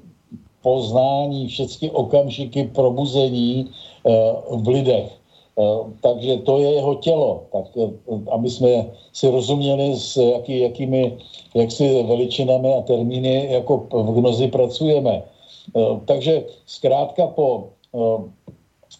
poznání, 0.61 1.47
všechny 1.47 1.91
okamžiky 1.91 2.63
probuzení 2.63 3.69
eh, 4.05 4.11
v 4.49 4.67
lidech. 4.67 5.24
Eh, 5.55 5.79
takže 6.01 6.37
to 6.43 6.59
je 6.59 6.69
jeho 6.73 6.95
tělo. 6.95 7.47
Tak 7.51 7.65
eh, 7.79 7.87
aby 8.31 8.49
jsme 8.49 8.91
si 9.13 9.29
rozuměli, 9.29 9.95
s 9.95 10.17
jaký, 10.17 10.59
jakými 10.59 11.17
jaksi 11.55 12.03
veličinami 12.03 12.73
a 12.73 12.81
termíny 12.81 13.47
jako 13.51 13.87
v 13.91 14.19
gnozi 14.19 14.47
pracujeme. 14.47 15.23
Eh, 15.23 15.79
takže 16.05 16.43
zkrátka 16.65 17.27
po 17.27 17.69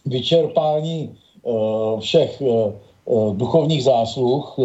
vyčerpání 0.06 1.14
všech 1.98 2.42
duchovních 3.32 3.84
zásluh 3.84 4.58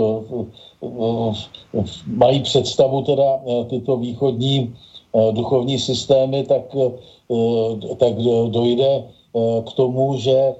mají 2.07 2.39
představu 2.41 3.01
teda 3.01 3.39
tyto 3.69 3.97
východní 3.97 4.73
duchovní 5.31 5.79
systémy, 5.79 6.43
tak, 6.43 6.75
tak 7.97 8.13
dojde 8.49 9.03
k 9.65 9.73
tomu, 9.73 10.17
že 10.17 10.53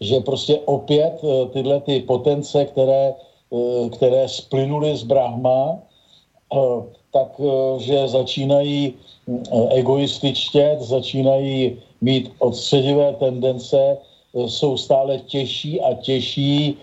že 0.00 0.20
prostě 0.20 0.58
opět 0.64 1.20
eh, 1.24 1.46
tyhle 1.46 1.80
ty 1.80 2.00
potence, 2.00 2.64
které, 2.64 3.14
eh, 3.52 3.88
které 3.88 4.28
splynuly 4.28 4.96
z 4.96 5.02
Brahma, 5.02 5.78
eh, 6.52 6.58
tak, 7.12 7.40
že 7.78 8.08
začínají 8.08 8.94
egoističtě, 9.70 10.76
začínají 10.80 11.76
mít 12.00 12.32
odstředivé 12.38 13.12
tendence, 13.18 13.98
jsou 14.46 14.76
stále 14.76 15.18
těžší 15.18 15.80
a 15.80 15.94
těžší, 15.94 16.78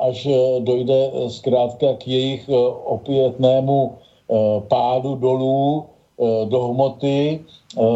až 0.00 0.28
dojde 0.58 1.10
zkrátka 1.28 1.94
k 2.00 2.08
jejich 2.08 2.48
opětnému 2.84 3.92
pádu 4.68 5.14
dolů 5.14 5.84
do 6.44 6.60
hmoty, 6.72 7.44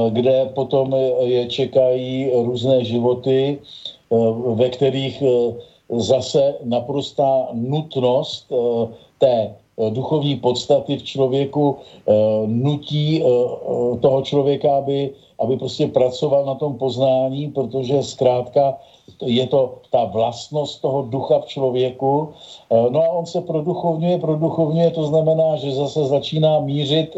kde 0.08 0.52
potom 0.54 0.92
je 1.24 1.46
čekají 1.46 2.30
různé 2.44 2.84
životy, 2.84 3.58
ve 4.54 4.68
kterých 4.68 5.22
eh, 5.22 5.52
zase 5.98 6.54
naprostá 6.64 7.48
nutnost 7.52 8.46
eh, 8.52 8.86
té 9.18 9.54
duchovní 9.90 10.36
podstaty 10.36 10.98
v 10.98 11.02
člověku 11.02 11.76
nutí 12.46 13.22
toho 14.00 14.22
člověka, 14.22 14.76
aby, 14.76 15.10
aby 15.38 15.56
prostě 15.56 15.86
pracoval 15.86 16.46
na 16.46 16.54
tom 16.54 16.78
poznání, 16.78 17.50
protože 17.54 18.02
zkrátka 18.02 18.74
je 19.22 19.46
to 19.46 19.78
ta 19.90 20.04
vlastnost 20.04 20.82
toho 20.82 21.02
ducha 21.02 21.38
v 21.40 21.46
člověku. 21.46 22.28
No 22.90 23.02
a 23.02 23.08
on 23.08 23.26
se 23.26 23.40
produchovňuje, 23.40 24.18
produchovňuje, 24.18 24.90
to 24.90 25.06
znamená, 25.06 25.56
že 25.56 25.72
zase 25.72 26.04
začíná 26.04 26.58
mířit 26.60 27.16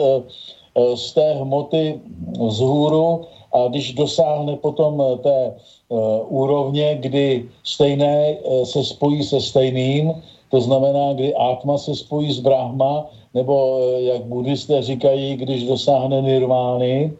z 0.94 1.12
té 1.12 1.32
hmoty 1.32 2.00
vzhůru 2.40 3.24
a 3.52 3.68
když 3.68 3.92
dosáhne 3.92 4.56
potom 4.56 5.02
té 5.22 5.54
Eh, 5.92 6.22
úrovně, 6.28 6.94
kdy 7.02 7.50
stejné 7.64 8.38
eh, 8.38 8.66
se 8.66 8.84
spojí 8.84 9.22
se 9.26 9.40
stejným, 9.40 10.22
to 10.50 10.60
znamená, 10.60 11.12
kdy 11.12 11.34
Atma 11.34 11.78
se 11.78 11.94
spojí 11.94 12.32
s 12.32 12.38
Brahma, 12.38 13.10
nebo 13.34 13.78
eh, 13.82 14.02
jak 14.14 14.22
buddhisté 14.24 14.82
říkají, 14.82 15.36
když 15.36 15.66
dosáhne 15.66 16.22
nirvány, 16.22 17.12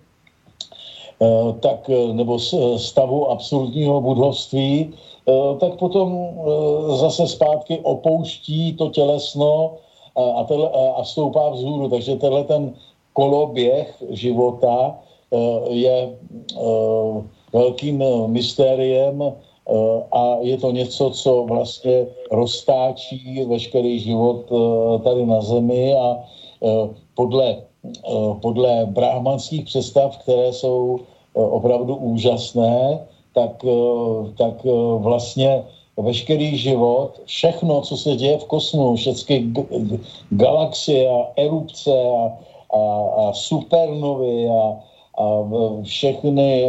tak, 1.61 1.91
nebo 2.13 2.39
stavu 2.77 3.31
absolutního 3.31 4.01
budovství, 4.01 4.95
tak 5.61 5.77
potom 5.77 6.29
zase 6.97 7.29
zpátky 7.29 7.81
opouští 7.83 8.73
to 8.73 8.89
tělesno 8.89 9.73
a, 10.17 10.23
a, 10.41 10.45
a 10.97 11.05
stoupá 11.05 11.49
vzhůru. 11.49 11.89
Takže 11.89 12.17
tenhle 12.17 12.45
ten 12.45 12.73
koloběh 13.13 14.03
života 14.11 14.97
je 15.71 16.17
velkým 17.53 18.03
eh, 18.03 18.29
mystériem 18.29 19.23
eh, 19.23 19.33
a 20.13 20.23
je 20.41 20.57
to 20.59 20.71
něco, 20.71 21.11
co 21.11 21.45
vlastně 21.49 22.07
roztáčí 22.31 23.45
veškerý 23.45 24.01
život 24.01 24.47
eh, 24.51 24.99
tady 24.99 25.27
na 25.27 25.41
zemi 25.41 25.95
a 25.95 26.19
podle, 27.15 27.57
podle 28.43 28.87
brahmanských 28.87 29.65
představ, 29.65 30.19
které 30.19 30.53
jsou 30.53 31.01
opravdu 31.33 31.97
úžasné, 31.97 33.01
tak, 33.35 33.65
tak 34.37 34.55
vlastně 34.99 35.65
veškerý 35.97 36.57
život, 36.57 37.21
všechno, 37.25 37.81
co 37.81 37.97
se 37.97 38.17
děje 38.17 38.39
v 38.39 38.45
kosmu, 38.45 38.97
všechny 38.97 39.53
galaxie 40.31 41.09
a 41.09 41.33
erupce 41.37 41.93
a, 41.97 42.37
a, 42.77 42.81
a 43.17 43.33
supernovy 43.33 44.49
a, 44.49 44.77
a 45.21 45.25
všechny 45.85 46.65
e, 46.65 46.69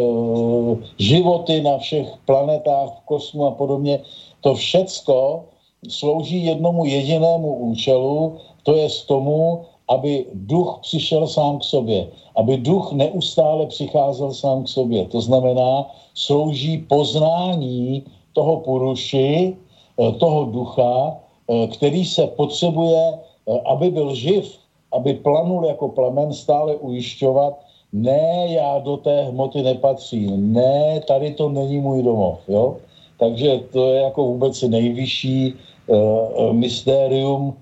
životy 0.99 1.61
na 1.63 1.77
všech 1.77 2.07
planetách 2.27 2.89
v 2.89 3.01
kosmu 3.05 3.45
a 3.45 3.51
podobně, 3.51 3.99
to 4.41 4.55
všecko 4.55 5.43
slouží 5.87 6.45
jednomu 6.45 6.85
jedinému 6.85 7.55
účelu, 7.71 8.37
to 8.63 8.75
je 8.75 8.89
z 8.89 9.05
tomu, 9.07 9.65
aby 9.87 10.25
duch 10.33 10.79
přišel 10.81 11.27
sám 11.27 11.59
k 11.59 11.63
sobě, 11.63 12.07
aby 12.35 12.57
duch 12.57 12.91
neustále 12.91 13.65
přicházel 13.65 14.33
sám 14.33 14.63
k 14.63 14.67
sobě. 14.67 15.05
To 15.05 15.21
znamená, 15.21 15.87
slouží 16.13 16.77
poznání 16.77 18.03
toho 18.33 18.57
puruši, 18.67 19.55
e, 19.55 20.11
toho 20.19 20.45
ducha, 20.51 21.15
e, 21.47 21.67
který 21.67 22.05
se 22.05 22.27
potřebuje, 22.27 23.19
aby 23.65 23.89
byl 23.89 24.15
živ, 24.15 24.59
aby 24.91 25.13
planul 25.13 25.65
jako 25.65 25.89
plamen, 25.89 26.33
stále 26.33 26.75
ujišťovat, 26.75 27.70
ne, 27.93 28.47
já 28.49 28.79
do 28.79 28.97
té 28.97 29.23
hmoty 29.23 29.61
nepatřím, 29.61 30.53
ne, 30.53 30.99
tady 31.07 31.33
to 31.33 31.49
není 31.49 31.79
můj 31.79 32.03
domov, 32.03 32.39
jo. 32.47 32.77
Takže 33.19 33.59
to 33.71 33.93
je 33.93 34.01
jako 34.01 34.25
vůbec 34.25 34.61
nejvyšší 34.61 35.53
uh, 35.87 36.53
mystérium, 36.53 37.53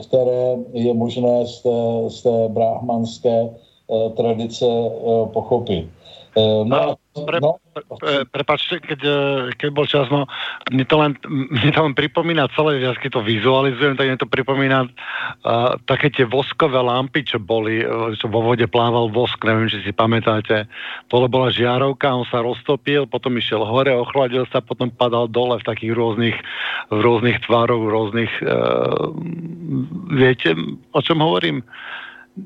které 0.00 0.56
je 0.72 0.94
možné 0.94 1.46
z 1.46 1.62
té, 1.62 1.78
z 2.08 2.22
té 2.22 2.48
brahmanské 2.48 3.42
uh, 3.42 4.12
tradice 4.12 4.66
uh, 4.66 5.28
pochopit. 5.28 5.86
Uh, 6.32 6.64
no, 6.64 6.96
pre, 7.12 7.44
no. 7.44 7.60
Pre, 7.76 8.24
prepačte, 8.24 8.80
keď, 8.80 9.00
e, 9.04 9.16
keď 9.60 9.68
bol 9.68 9.84
čas, 9.84 10.08
no, 10.08 10.24
mne 10.72 10.84
to 10.88 10.96
len, 10.96 11.12
mne 11.60 11.68
to 11.68 11.80
len 11.84 11.92
pripomína 11.92 12.48
celé, 12.56 12.80
ja 12.80 12.96
keď 12.96 13.20
to 13.20 13.28
vizualizujem, 13.28 14.00
tak 14.00 14.08
mne 14.08 14.16
to 14.16 14.24
pripomína 14.24 14.88
uh, 14.88 15.76
také 15.84 16.08
tie 16.08 16.24
voskové 16.24 16.80
lampy, 16.80 17.28
čo 17.28 17.36
boli, 17.36 17.84
čo 18.16 18.32
vo 18.32 18.40
vode 18.40 18.64
plával 18.64 19.12
vosk, 19.12 19.44
neviem, 19.44 19.68
či 19.68 19.84
si 19.84 19.92
pamätáte. 19.92 20.64
Tohle 21.12 21.28
bola 21.28 21.52
žiarovka, 21.52 22.08
on 22.08 22.24
sa 22.32 22.40
roztopil, 22.40 23.04
potom 23.04 23.36
išiel 23.36 23.60
hore, 23.68 23.92
ochladil 23.92 24.48
sa, 24.48 24.64
potom 24.64 24.88
padal 24.88 25.28
dole 25.28 25.60
v 25.60 25.68
takých 25.68 25.92
rôznych, 25.92 26.36
v 26.88 27.00
rôznych 27.00 27.44
tvároch, 27.44 27.84
v 27.84 27.92
rôznych, 27.92 28.32
uh, 28.40 29.12
viete, 30.16 30.56
o 30.96 31.00
čom 31.04 31.20
hovorím? 31.20 31.60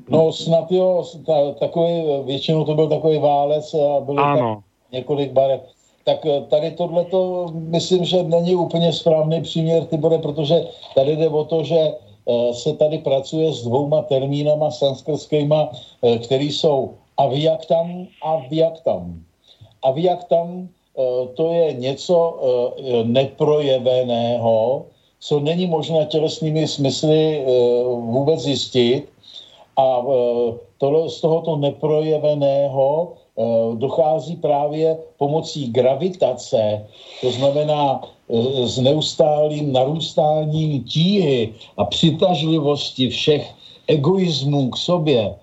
No 0.09 0.31
snad 0.31 0.71
jo, 0.71 1.03
ta, 1.25 1.51
takový, 1.59 2.03
většinou 2.23 2.65
to 2.65 2.75
byl 2.75 2.87
takový 2.87 3.17
válec 3.17 3.73
a 3.73 3.99
bylo 3.99 4.17
tam 4.17 4.63
několik 4.91 5.31
barev. 5.31 5.61
Tak 6.03 6.25
eh, 6.25 6.41
tady 6.49 6.71
tohle 6.71 7.05
to 7.05 7.51
myslím, 7.53 8.05
že 8.05 8.23
není 8.23 8.55
úplně 8.55 8.93
správný 8.93 9.41
příměr, 9.41 9.85
Tibore, 9.85 10.17
protože 10.17 10.67
tady 10.95 11.15
jde 11.15 11.29
o 11.29 11.43
to, 11.43 11.63
že 11.63 11.79
eh, 11.79 12.53
se 12.53 12.73
tady 12.73 12.97
pracuje 12.97 13.53
s 13.53 13.63
dvouma 13.63 14.01
termínama 14.01 14.71
sanskrtskýma, 14.71 15.69
eh, 16.03 16.17
který 16.17 16.51
jsou 16.51 16.93
aviaktam 17.17 18.07
a 18.23 18.39
viaktam. 18.49 19.23
Aviaktam 19.83 20.69
to 21.33 21.53
je 21.53 21.73
něco 21.73 22.39
neprojeveného, 23.03 24.85
co 25.19 25.39
není 25.39 25.67
možné 25.67 26.05
tělesnými 26.05 26.67
smysly 26.67 27.45
vůbec 27.85 28.39
zjistit, 28.39 29.05
a 29.77 29.99
e, 29.99 30.53
tohle, 30.77 31.09
z 31.09 31.21
tohoto 31.21 31.55
neprojeveného 31.55 33.13
dochází 33.73 34.35
právě 34.35 34.97
pomocí 35.17 35.69
gravitace, 35.71 36.85
to 37.21 37.31
znamená 37.31 38.01
s 38.63 38.77
neustálým 38.77 39.73
narůstáním 39.73 40.83
tíhy 40.83 41.53
a 41.77 41.85
přitažlivosti 41.85 43.09
všech 43.09 43.53
egoismů 43.87 44.69
k 44.69 44.77
sobě, 44.77 45.35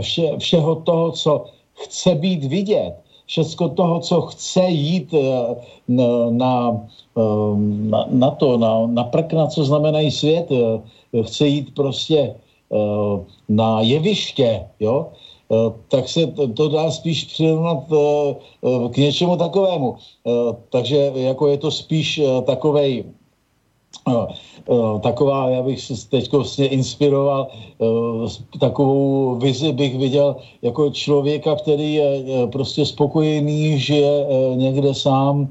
vše, 0.00 0.38
všeho 0.38 0.74
toho, 0.74 1.12
co 1.12 1.44
chce 1.74 2.14
být 2.14 2.44
vidět, 2.44 2.94
všecko 3.26 3.68
toho, 3.68 4.00
co 4.00 4.20
chce 4.20 4.64
jít 4.68 5.14
na, 5.88 6.30
na, 6.30 6.80
na, 7.90 8.06
na 8.10 8.30
to, 8.30 8.58
na, 8.58 8.86
na 8.86 9.04
prkna, 9.04 9.46
co 9.46 9.64
znamenají 9.64 10.10
svět, 10.10 10.48
chce 11.22 11.48
jít 11.48 11.74
prostě 11.74 12.34
na 13.48 13.80
jeviště, 13.80 14.66
jo, 14.80 15.06
tak 15.88 16.08
se 16.08 16.26
to 16.26 16.68
dá 16.68 16.90
spíš 16.90 17.24
přirovnat 17.24 17.78
k 18.90 18.96
něčemu 18.96 19.36
takovému. 19.36 19.94
Takže 20.70 21.12
jako 21.14 21.48
je 21.48 21.58
to 21.58 21.70
spíš 21.70 22.20
takovej 22.46 23.04
taková, 25.02 25.50
já 25.50 25.62
bych 25.62 25.80
se 25.80 26.08
teď 26.08 26.32
vlastně 26.32 26.66
inspiroval, 26.66 27.46
takovou 28.60 29.34
vizi 29.34 29.72
bych 29.72 29.98
viděl 29.98 30.36
jako 30.62 30.90
člověka, 30.90 31.56
který 31.56 31.94
je 31.94 32.24
prostě 32.52 32.86
spokojený, 32.86 33.78
žije 33.78 34.26
někde 34.54 34.94
sám 34.94 35.50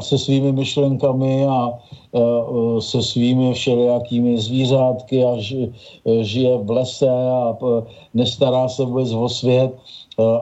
se 0.00 0.18
svými 0.18 0.52
myšlenkami 0.52 1.46
a 1.46 1.78
se 2.80 3.02
svými 3.02 3.54
všelijakými 3.54 4.38
zvířátky 4.38 5.24
a 5.24 5.36
žije 6.20 6.58
v 6.58 6.70
lese 6.70 7.10
a 7.10 7.56
nestará 8.14 8.68
se 8.68 8.84
vůbec 8.84 9.12
o 9.12 9.28
svět 9.28 9.70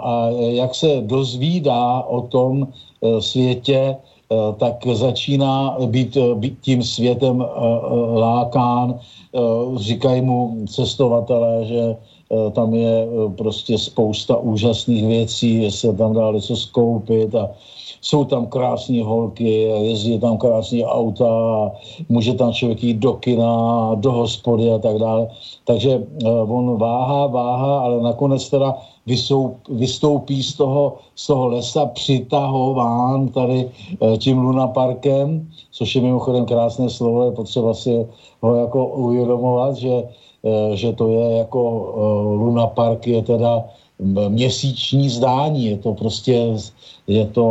a 0.01 0.29
jak 0.31 0.75
se 0.75 1.01
dozvídá 1.01 2.03
o 2.03 2.21
tom 2.21 2.69
světě, 3.21 3.97
tak 4.57 4.87
začíná 4.93 5.77
být, 5.87 6.17
být 6.35 6.59
tím 6.61 6.83
světem 6.83 7.45
lákán. 8.15 8.99
Říkají 9.77 10.21
mu 10.21 10.67
cestovatelé, 10.69 11.65
že 11.65 11.97
tam 12.53 12.75
je 12.75 13.07
prostě 13.37 13.79
spousta 13.79 14.37
úžasných 14.37 15.07
věcí, 15.07 15.71
se 15.71 15.93
tam 15.93 16.15
dá 16.15 16.33
něco 16.33 16.57
skoupit 16.57 17.35
a 17.35 17.51
jsou 18.01 18.25
tam 18.25 18.47
krásné 18.47 19.05
holky, 19.05 19.63
jezdí 19.63 20.19
tam 20.19 20.39
krásné 20.39 20.85
auta, 20.85 21.29
může 22.09 22.35
tam 22.35 22.53
člověk 22.53 22.83
jít 22.83 22.97
do 22.97 23.13
kina, 23.13 23.95
do 23.95 24.13
hospody 24.13 24.73
a 24.73 24.79
tak 24.79 24.99
dále. 24.99 25.29
Takže 25.65 26.03
uh, 26.25 26.57
on 26.57 26.79
váhá, 26.79 27.27
váhá, 27.27 27.81
ale 27.81 28.03
nakonec 28.03 28.51
teda 28.51 28.75
vysoup, 29.07 29.57
vystoupí 29.69 30.43
z 30.43 30.55
toho, 30.55 30.97
z 31.15 31.27
toho 31.27 31.49
lesa 31.49 31.87
přitahován 31.87 33.29
tady 33.29 33.71
uh, 34.01 34.17
tím 34.17 34.39
lunaparkem, 34.39 35.49
což 35.71 35.95
je 35.95 36.03
mimochodem 36.03 36.47
krásné 36.47 36.91
slovo, 36.91 37.25
je 37.25 37.33
potřeba 37.33 37.75
si 37.75 38.07
ho 38.41 38.55
jako 38.55 38.87
uvědomovat, 38.87 39.77
že, 39.77 40.03
uh, 40.43 40.75
že 40.75 40.93
to 40.93 41.09
je 41.09 41.37
jako 41.37 41.63
uh, 41.71 42.43
lunapark 42.43 43.07
je 43.07 43.23
teda 43.23 43.65
měsíční 44.29 45.09
zdání, 45.09 45.67
je 45.67 45.77
to 45.77 45.95
prostě 45.95 46.57
je 47.07 47.27
to, 47.27 47.47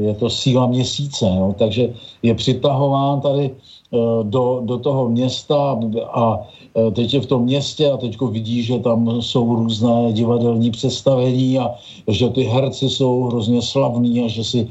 je 0.00 0.14
to 0.14 0.30
síla 0.30 0.66
měsíce, 0.66 1.26
jo? 1.26 1.54
takže 1.58 1.92
je 2.22 2.34
přitahován 2.34 3.20
tady 3.20 3.50
eh, 3.50 3.96
do, 4.22 4.60
do 4.64 4.78
toho 4.78 5.08
města 5.08 5.80
a 6.12 6.46
teď 6.92 7.14
je 7.14 7.20
v 7.20 7.26
tom 7.26 7.42
městě 7.42 7.90
a 7.90 7.96
teď 7.96 8.20
vidí, 8.20 8.62
že 8.62 8.78
tam 8.78 9.22
jsou 9.22 9.54
různé 9.54 10.12
divadelní 10.12 10.70
představení 10.70 11.58
a 11.58 11.74
že 12.08 12.28
ty 12.28 12.42
herci 12.42 12.90
jsou 12.90 13.22
hrozně 13.22 13.62
slavní 13.62 14.20
a 14.20 14.28
že 14.28 14.44
si 14.44 14.68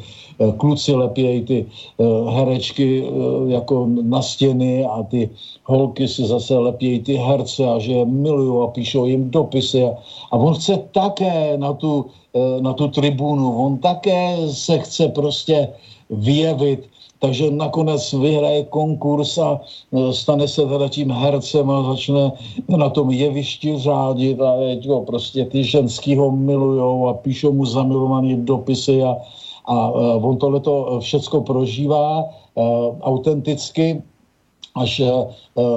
kluci 0.58 0.96
lepějí 0.96 1.42
ty 1.42 1.66
eh, 1.66 2.04
herečky 2.32 3.04
eh, 3.04 3.52
jako 3.52 3.88
na 4.02 4.22
stěny 4.22 4.86
a 4.86 5.04
ty 5.04 5.30
holky 5.64 6.08
si 6.08 6.26
zase 6.26 6.58
lepějí 6.58 7.00
ty 7.00 7.14
herce 7.16 7.66
a 7.66 7.80
že 7.80 7.92
je 7.94 8.06
milují 8.06 8.64
a 8.64 8.68
píšou 8.68 9.06
jim 9.06 9.30
dopisy. 9.30 9.84
A, 9.84 9.92
a 10.32 10.38
on 10.38 10.54
chce 10.54 10.78
také 10.92 11.58
na 11.58 11.74
tu, 11.74 12.06
na 12.60 12.74
tu 12.74 12.88
tribunu, 12.88 13.66
on 13.66 13.78
také 13.78 14.38
se 14.50 14.80
chce 14.80 15.08
prostě 15.08 15.70
vyjevit, 16.10 16.90
takže 17.20 17.52
nakonec 17.52 18.14
vyhraje 18.14 18.64
konkurs 18.64 19.38
a 19.38 19.62
stane 20.12 20.48
se 20.48 20.66
teda 20.66 20.90
tím 20.90 21.12
hercem 21.12 21.70
a 21.70 21.94
začne 21.94 22.32
na 22.68 22.90
tom 22.90 23.12
jevišti 23.12 23.78
řádit 23.78 24.42
a 24.42 24.54
jo, 24.82 25.04
prostě 25.08 25.46
ty 25.46 25.64
ženský 25.64 26.16
ho 26.16 26.32
milujou 26.32 27.08
a 27.08 27.14
píšou 27.14 27.54
mu 27.54 27.66
zamilované 27.66 28.36
dopisy 28.36 29.04
a, 29.04 29.16
a 29.66 29.90
uh, 29.90 30.26
on 30.26 30.38
tohleto 30.38 31.00
všecko 31.00 31.42
prožívá 31.42 32.24
uh, 32.24 33.00
autenticky 33.02 34.02
až 34.76 35.02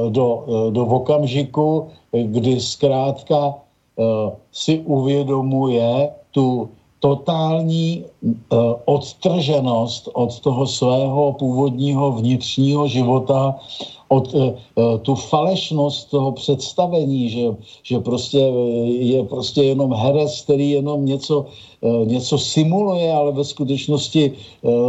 do, 0.09 0.45
do 0.73 0.83
okamžiku, 0.87 1.89
kdy 2.13 2.61
zkrátka 2.61 3.55
si 4.53 4.81
uvědomuje 4.89 6.11
tu 6.31 6.69
totální 7.01 8.05
odtrženost 8.85 10.09
od 10.13 10.41
toho 10.41 10.67
svého 10.67 11.33
původního 11.33 12.13
vnitřního 12.13 12.89
života 12.89 13.55
od 14.09 14.35
uh, 14.35 14.53
tu 15.03 15.15
falešnost 15.15 16.11
toho 16.11 16.33
představení, 16.33 17.31
že, 17.31 17.47
že 17.83 17.99
prostě 17.99 18.39
je 18.87 19.25
prostě 19.25 19.63
jenom 19.63 19.93
herec, 19.93 20.41
který 20.41 20.71
jenom 20.71 21.07
něco, 21.07 21.47
uh, 21.81 22.07
něco 22.07 22.39
simuluje, 22.39 23.13
ale 23.13 23.33
ve 23.33 23.45
skutečnosti 23.45 24.33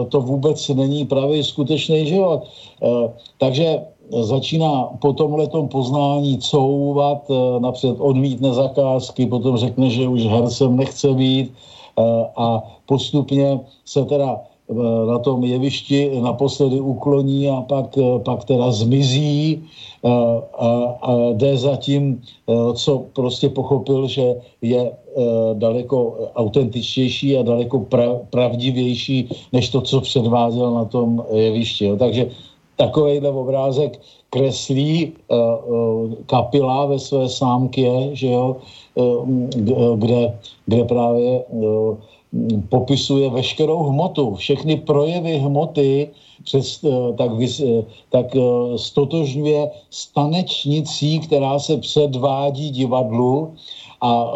to 0.10 0.22
vůbec 0.22 0.70
není 0.70 1.06
právě 1.06 1.44
skutečný 1.44 2.08
život. 2.08 2.44
Takže 3.38 3.82
začíná 4.22 4.90
po 5.02 5.14
tomhletom 5.14 5.68
poznání 5.68 6.38
couvat, 6.38 7.32
napřed 7.60 7.96
odmítne 8.00 8.54
zakázky, 8.54 9.26
potom 9.26 9.58
řekne, 9.58 9.90
že 9.90 10.08
už 10.08 10.24
hercem 10.24 10.78
nechce 10.78 11.14
být 11.14 11.54
a 12.38 12.64
postupně 12.86 13.60
se 13.86 14.06
teda 14.06 14.40
Eh, 14.40 14.47
na 15.08 15.20
tom 15.20 15.44
jevišti 15.44 16.20
naposledy 16.20 16.80
ukloní 16.80 17.50
a 17.50 17.62
pak, 17.62 17.98
eh, 17.98 18.20
pak 18.20 18.44
teda 18.44 18.72
zmizí 18.72 19.64
a, 20.04 20.08
eh, 20.08 20.38
a, 20.60 20.70
a 21.02 21.12
jde 21.34 21.58
za 21.58 21.76
tím, 21.76 22.22
co 22.76 22.92
prostě 23.14 23.50
pochopil, 23.50 24.08
že 24.08 24.36
je 24.62 24.92
daleko 25.54 26.30
autentičtější 26.36 27.38
a 27.38 27.44
daleko 27.44 27.80
pra, 27.90 28.22
pravdivější, 28.30 29.30
než 29.54 29.70
to, 29.70 29.82
co 29.82 30.02
předváděl 30.02 30.72
na 30.72 30.86
tom 30.86 31.24
jevišti. 31.34 31.92
Takže 31.98 32.30
takovýhle 32.76 33.30
obrázek 33.30 34.00
kreslí 34.30 35.14
kapila 36.26 36.86
ve 36.86 37.00
své 37.00 37.30
sámkě, 37.30 38.10
že 38.14 38.28
jo, 38.28 38.56
kde, 39.96 40.38
kde 40.66 40.84
právě 40.84 41.44
popisuje 42.70 43.30
veškerou 43.30 43.84
hmotu, 43.84 44.36
všechny 44.36 44.76
projevy 44.78 45.38
hmoty, 45.38 46.10
přes, 46.44 46.84
eh, 46.84 47.14
tak, 47.18 47.32
eh, 47.42 47.84
tak 48.10 48.36
eh, 48.36 48.42
stotožňuje 48.78 49.72
stanečnicí, 49.90 51.20
která 51.20 51.60
se 51.60 51.78
předvádí 51.78 52.72
divadlu 52.72 53.54
a 54.02 54.32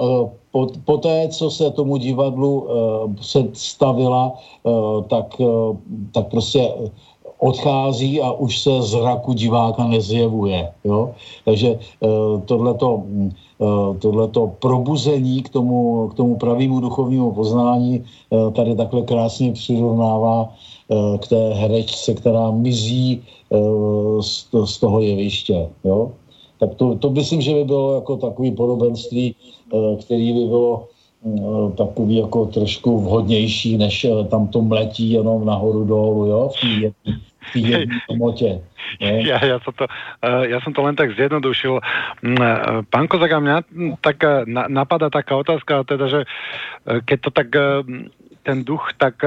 po, 0.86 0.98
té, 0.98 1.30
co 1.30 1.50
se 1.50 1.72
tomu 1.72 1.98
divadlu 1.98 2.68
představila, 3.20 4.34
tak, 5.08 5.38
tak 6.12 6.28
prostě 6.28 6.74
odchází 7.38 8.22
a 8.22 8.32
už 8.32 8.60
se 8.60 8.82
zraku 8.82 9.34
diváka 9.34 9.88
nezjevuje. 9.88 10.74
Jo? 10.84 11.14
Takže 11.46 11.80
tohleto 12.46 13.06
Eh, 13.06 13.51
tohleto 14.00 14.52
probuzení 14.60 15.44
k 15.44 15.50
tomu, 15.50 16.08
k 16.08 16.14
tomu 16.14 16.36
pravému 16.36 16.80
duchovnímu 16.80 17.32
poznání 17.32 18.04
eh, 18.04 18.52
tady 18.52 18.76
takhle 18.76 19.02
krásně 19.02 19.52
přirovnává 19.52 20.50
eh, 20.50 21.18
k 21.18 21.28
té 21.28 21.54
herečce, 21.54 22.14
která 22.14 22.52
mizí 22.52 23.22
z, 24.22 24.48
z 24.66 24.78
toho 24.80 25.02
jeviště. 25.02 25.70
Jo? 25.84 26.12
Tak 26.60 26.76
to, 26.76 26.96
to 26.96 27.10
myslím, 27.10 27.42
že 27.42 27.54
by 27.54 27.64
bylo 27.64 27.96
jako 27.96 28.18
takový 28.18 28.52
podobenství, 28.52 29.36
který 30.00 30.34
by 30.34 30.46
bylo 30.46 30.88
takový 31.76 32.16
jako 32.16 32.46
trošku 32.46 33.00
vhodnější, 33.00 33.78
než 33.78 34.08
tam 34.30 34.48
to 34.48 34.62
mletí 34.62 35.12
jenom 35.12 35.46
nahoru 35.46 35.84
dolů, 35.84 36.26
jo, 36.26 36.50
v 36.50 36.62
té 36.62 36.92
hmotě. 38.10 38.62
Ja, 39.00 39.46
ja, 39.46 39.58
som 39.62 39.74
to, 39.74 39.86
eh, 40.22 40.44
ja 40.52 40.58
som 40.62 40.74
to 40.74 40.82
len 40.82 40.96
tak 40.96 41.16
zjednodušil. 41.16 41.80
Mm, 42.22 42.38
eh, 42.38 42.82
pán 42.90 43.08
Kozak, 43.08 43.32
mňa 43.34 43.58
tak 44.02 44.18
eh, 44.24 44.46
napadá 44.48 45.10
taká 45.10 45.38
otázka, 45.38 45.84
teda, 45.86 46.06
že 46.08 46.20
keď 46.86 47.18
to 47.22 47.30
tak 47.30 47.48
ten 48.42 48.66
duch 48.66 48.94
tak 48.98 49.22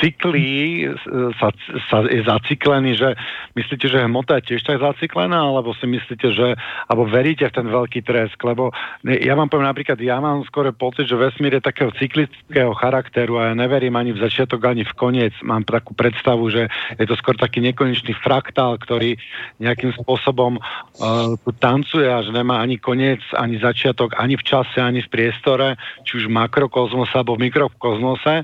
cyklí, 0.00 0.88
sa, 1.36 1.48
sa 1.92 1.98
je 2.08 2.24
zacyklený, 2.24 2.96
že 2.96 3.12
myslíte, 3.54 3.86
že 3.88 4.04
hmota 4.04 4.40
je 4.40 4.54
tiež 4.54 4.62
tak 4.64 4.80
zacyklená, 4.80 5.36
alebo 5.36 5.76
si 5.76 5.84
myslíte, 5.84 6.32
že, 6.32 6.56
alebo 6.88 7.04
veríte 7.04 7.44
v 7.48 7.56
ten 7.56 7.66
veľký 7.68 8.00
tresk, 8.04 8.40
lebo 8.44 8.72
ja 9.04 9.36
vám 9.36 9.52
poviem 9.52 9.68
napríklad, 9.68 10.00
ja 10.00 10.18
mám 10.18 10.42
skoro 10.48 10.72
pocit, 10.72 11.08
že 11.08 11.16
vesmír 11.16 11.60
je 11.60 11.62
takého 11.64 11.92
cyklického 11.94 12.72
charakteru 12.76 13.36
a 13.40 13.52
ja 13.52 13.54
neverím 13.54 13.96
ani 13.96 14.16
v 14.16 14.22
začiatok, 14.24 14.64
ani 14.64 14.82
v 14.84 14.94
koniec. 14.96 15.34
Mám 15.44 15.68
takú 15.68 15.92
predstavu, 15.92 16.48
že 16.48 16.68
je 16.96 17.06
to 17.06 17.16
skôr 17.20 17.36
taký 17.36 17.60
nekonečný 17.60 18.16
fraktál, 18.24 18.80
ktorý 18.80 19.16
nejakým 19.60 19.92
spôsobom 20.00 20.58
uh, 20.58 21.36
tancuje 21.60 22.08
a 22.08 22.24
že 22.24 22.32
nemá 22.32 22.60
ani 22.64 22.80
koniec, 22.80 23.20
ani 23.36 23.60
začiatok, 23.60 24.16
ani 24.16 24.40
v 24.40 24.44
čase, 24.44 24.80
ani 24.80 25.04
v 25.04 25.12
priestore, 25.12 25.76
či 26.08 26.22
už 26.22 26.32
v 26.32 26.36
makrokozmose 26.36 27.14
alebo 27.14 27.36
v 27.74 27.84
mikrokozmose. 27.84 28.34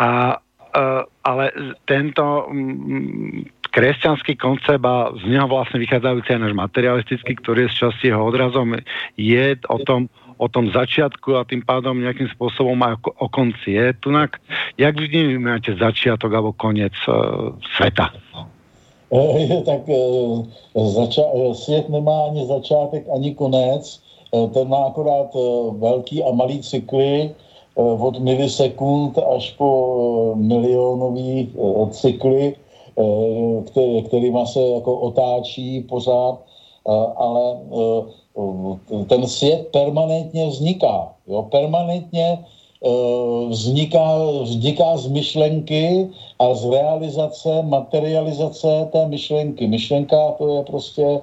A, 0.00 0.08
uh, 0.72 1.02
ale 1.22 1.44
tento 1.84 2.48
um, 2.48 3.44
kresťanský 3.70 4.34
koncept 4.40 4.82
a 4.82 5.12
z 5.14 5.24
neho 5.28 5.46
vlastne 5.46 5.78
vychádzajúci 5.78 6.30
aj 6.34 6.40
náš 6.40 6.54
materialistický, 6.56 7.32
ktorý 7.38 7.68
je 7.68 7.72
z 7.76 7.78
časti 7.86 8.04
jeho 8.10 8.24
odrazom, 8.24 8.80
je 9.14 9.44
o 9.68 9.78
tom, 9.84 10.08
o 10.40 10.48
tom 10.48 10.72
začiatku 10.72 11.36
a 11.36 11.46
tým 11.46 11.62
pádom 11.62 12.00
nejakým 12.00 12.32
spôsobom 12.34 12.80
aj 12.82 12.98
o, 13.04 13.12
o 13.22 13.26
konci. 13.28 13.76
Je 13.76 13.92
tunak, 14.00 14.40
jak 14.80 14.96
vy 14.96 15.06
vnímáte 15.06 15.76
začiatok 15.76 16.32
alebo 16.32 16.56
koniec 16.56 16.96
uh, 17.06 17.54
sveta? 17.76 18.10
tak 19.66 19.80
zača- 20.74 21.54
svět 21.54 21.88
nemá 21.88 22.30
ani 22.30 22.46
začátek, 22.46 23.04
ani 23.14 23.34
konec. 23.34 24.02
Ten 24.54 24.68
má 24.68 24.86
akorát 24.86 25.34
velký 25.78 26.22
a 26.22 26.30
malý 26.30 26.62
cykly 26.62 27.34
od 27.76 28.18
milisekund 28.18 29.18
až 29.18 29.50
po 29.50 30.32
milionový 30.36 31.52
cykly, 31.90 32.56
který, 33.66 34.02
kterýma 34.02 34.46
se 34.46 34.60
jako 34.60 34.94
otáčí 34.94 35.80
pořád, 35.80 36.38
ale 37.16 37.56
ten 39.06 39.26
svět 39.26 39.68
permanentně 39.72 40.46
vzniká. 40.46 41.12
Jo? 41.26 41.42
Permanentně 41.42 42.44
vzniká, 43.48 44.18
vzniká 44.42 44.96
z 44.96 45.06
myšlenky 45.06 46.08
a 46.38 46.54
z 46.54 46.70
realizace, 46.70 47.62
materializace 47.62 48.88
té 48.92 49.06
myšlenky. 49.06 49.66
Myšlenka 49.66 50.30
to 50.38 50.48
je 50.48 50.62
prostě 50.62 51.20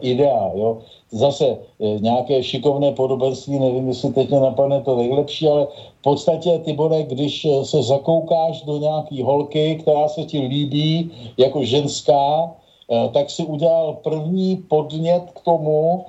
ideál. 0.00 0.52
Jo? 0.54 0.78
Zase 1.12 1.58
uh, 1.78 2.00
nějaké 2.00 2.42
šikovné 2.42 2.92
podobenství, 2.92 3.58
nevím, 3.58 3.88
jestli 3.88 4.12
teď 4.12 4.30
mě 4.30 4.40
napadne 4.40 4.80
to 4.80 4.96
nejlepší, 4.96 5.48
ale 5.48 5.66
v 5.98 6.02
podstatě, 6.02 6.58
ty 6.58 6.72
bude, 6.72 7.02
když 7.02 7.46
se 7.62 7.82
zakoukáš 7.82 8.62
do 8.62 8.78
nějaký 8.78 9.22
holky, 9.22 9.78
která 9.82 10.08
se 10.08 10.24
ti 10.24 10.40
líbí 10.40 11.10
jako 11.36 11.64
ženská, 11.64 12.42
uh, 12.42 13.12
tak 13.12 13.30
si 13.30 13.44
udělal 13.44 13.94
první 14.02 14.56
podnět 14.56 15.22
k 15.34 15.40
tomu, 15.40 16.04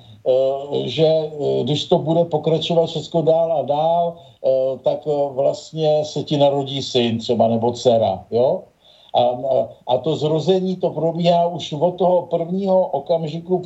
že 0.84 1.32
když 1.64 1.86
to 1.86 1.98
bude 1.98 2.26
pokračovat 2.26 2.86
všechno 2.86 3.22
dál 3.22 3.54
a 3.54 3.62
dál, 3.62 4.16
tak 4.84 5.00
vlastně 5.30 6.06
se 6.06 6.24
ti 6.24 6.38
narodí 6.38 6.82
syn 6.82 7.18
třeba 7.18 7.48
nebo 7.48 7.72
dcera, 7.72 8.26
jo? 8.32 8.64
A, 9.14 9.22
a 9.88 9.98
to 9.98 10.16
zrození 10.16 10.76
to 10.76 10.90
probíhá 10.90 11.48
už 11.48 11.74
od 11.74 11.92
toho 11.92 12.22
prvního 12.22 12.88
okamžiku, 12.88 13.62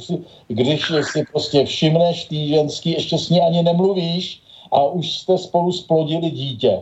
když 0.48 0.92
si 1.12 1.24
prostě 1.32 1.66
všimneš 1.66 2.26
tý 2.26 2.48
ženský, 2.48 2.92
ještě 2.92 3.18
s 3.18 3.30
ní 3.30 3.42
ani 3.42 3.64
nemluvíš 3.64 4.42
a 4.72 4.84
už 4.84 5.12
jste 5.12 5.38
spolu 5.38 5.72
splodili 5.72 6.32
dítě. 6.32 6.82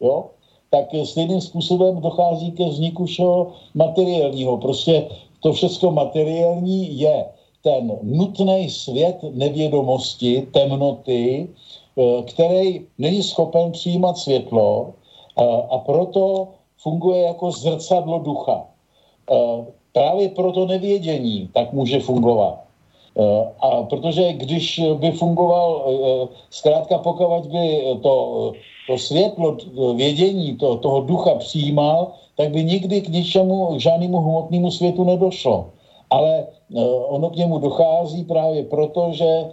Jo? 0.00 0.24
Tak 0.70 0.86
stejným 1.04 1.40
způsobem 1.40 2.00
dochází 2.00 2.52
ke 2.52 2.64
vzniku 2.64 3.06
všeho 3.06 3.52
materiálního. 3.74 4.58
Prostě 4.58 5.06
to 5.40 5.52
všechno 5.52 5.90
materiální 5.90 6.98
je 6.98 7.24
ten 7.62 7.98
nutný 8.02 8.70
svět 8.70 9.16
nevědomosti, 9.30 10.48
temnoty, 10.52 11.48
eh, 11.98 12.22
který 12.22 12.86
není 12.98 13.22
schopen 13.22 13.72
přijímat 13.72 14.18
světlo 14.18 14.94
a, 15.36 15.44
a 15.44 15.78
proto 15.78 16.48
funguje 16.82 17.22
jako 17.22 17.50
zrcadlo 17.50 18.18
ducha. 18.18 18.64
E, 19.30 19.36
právě 19.92 20.28
proto 20.28 20.66
nevědění 20.66 21.48
tak 21.54 21.72
může 21.72 22.00
fungovat. 22.00 22.58
E, 23.16 23.22
a 23.60 23.82
protože 23.82 24.32
když 24.32 24.80
by 24.94 25.12
fungoval, 25.12 25.84
e, 25.86 25.92
zkrátka 26.50 26.98
pokud 26.98 27.46
by 27.46 27.84
to, 28.02 28.14
to 28.86 28.98
světlo 28.98 29.56
vědění 29.94 30.56
to, 30.56 30.76
toho 30.76 31.00
ducha 31.00 31.34
přijímal, 31.34 32.12
tak 32.36 32.50
by 32.50 32.64
nikdy 32.64 33.00
k 33.00 33.08
ničemu, 33.08 33.76
k 33.76 33.80
žádnému 33.80 34.18
hmotnému 34.18 34.70
světu 34.70 35.04
nedošlo. 35.04 35.70
Ale 36.10 36.46
ono 37.08 37.30
k 37.30 37.36
němu 37.36 37.58
dochází 37.58 38.24
právě 38.24 38.62
proto, 38.64 39.12
že, 39.12 39.52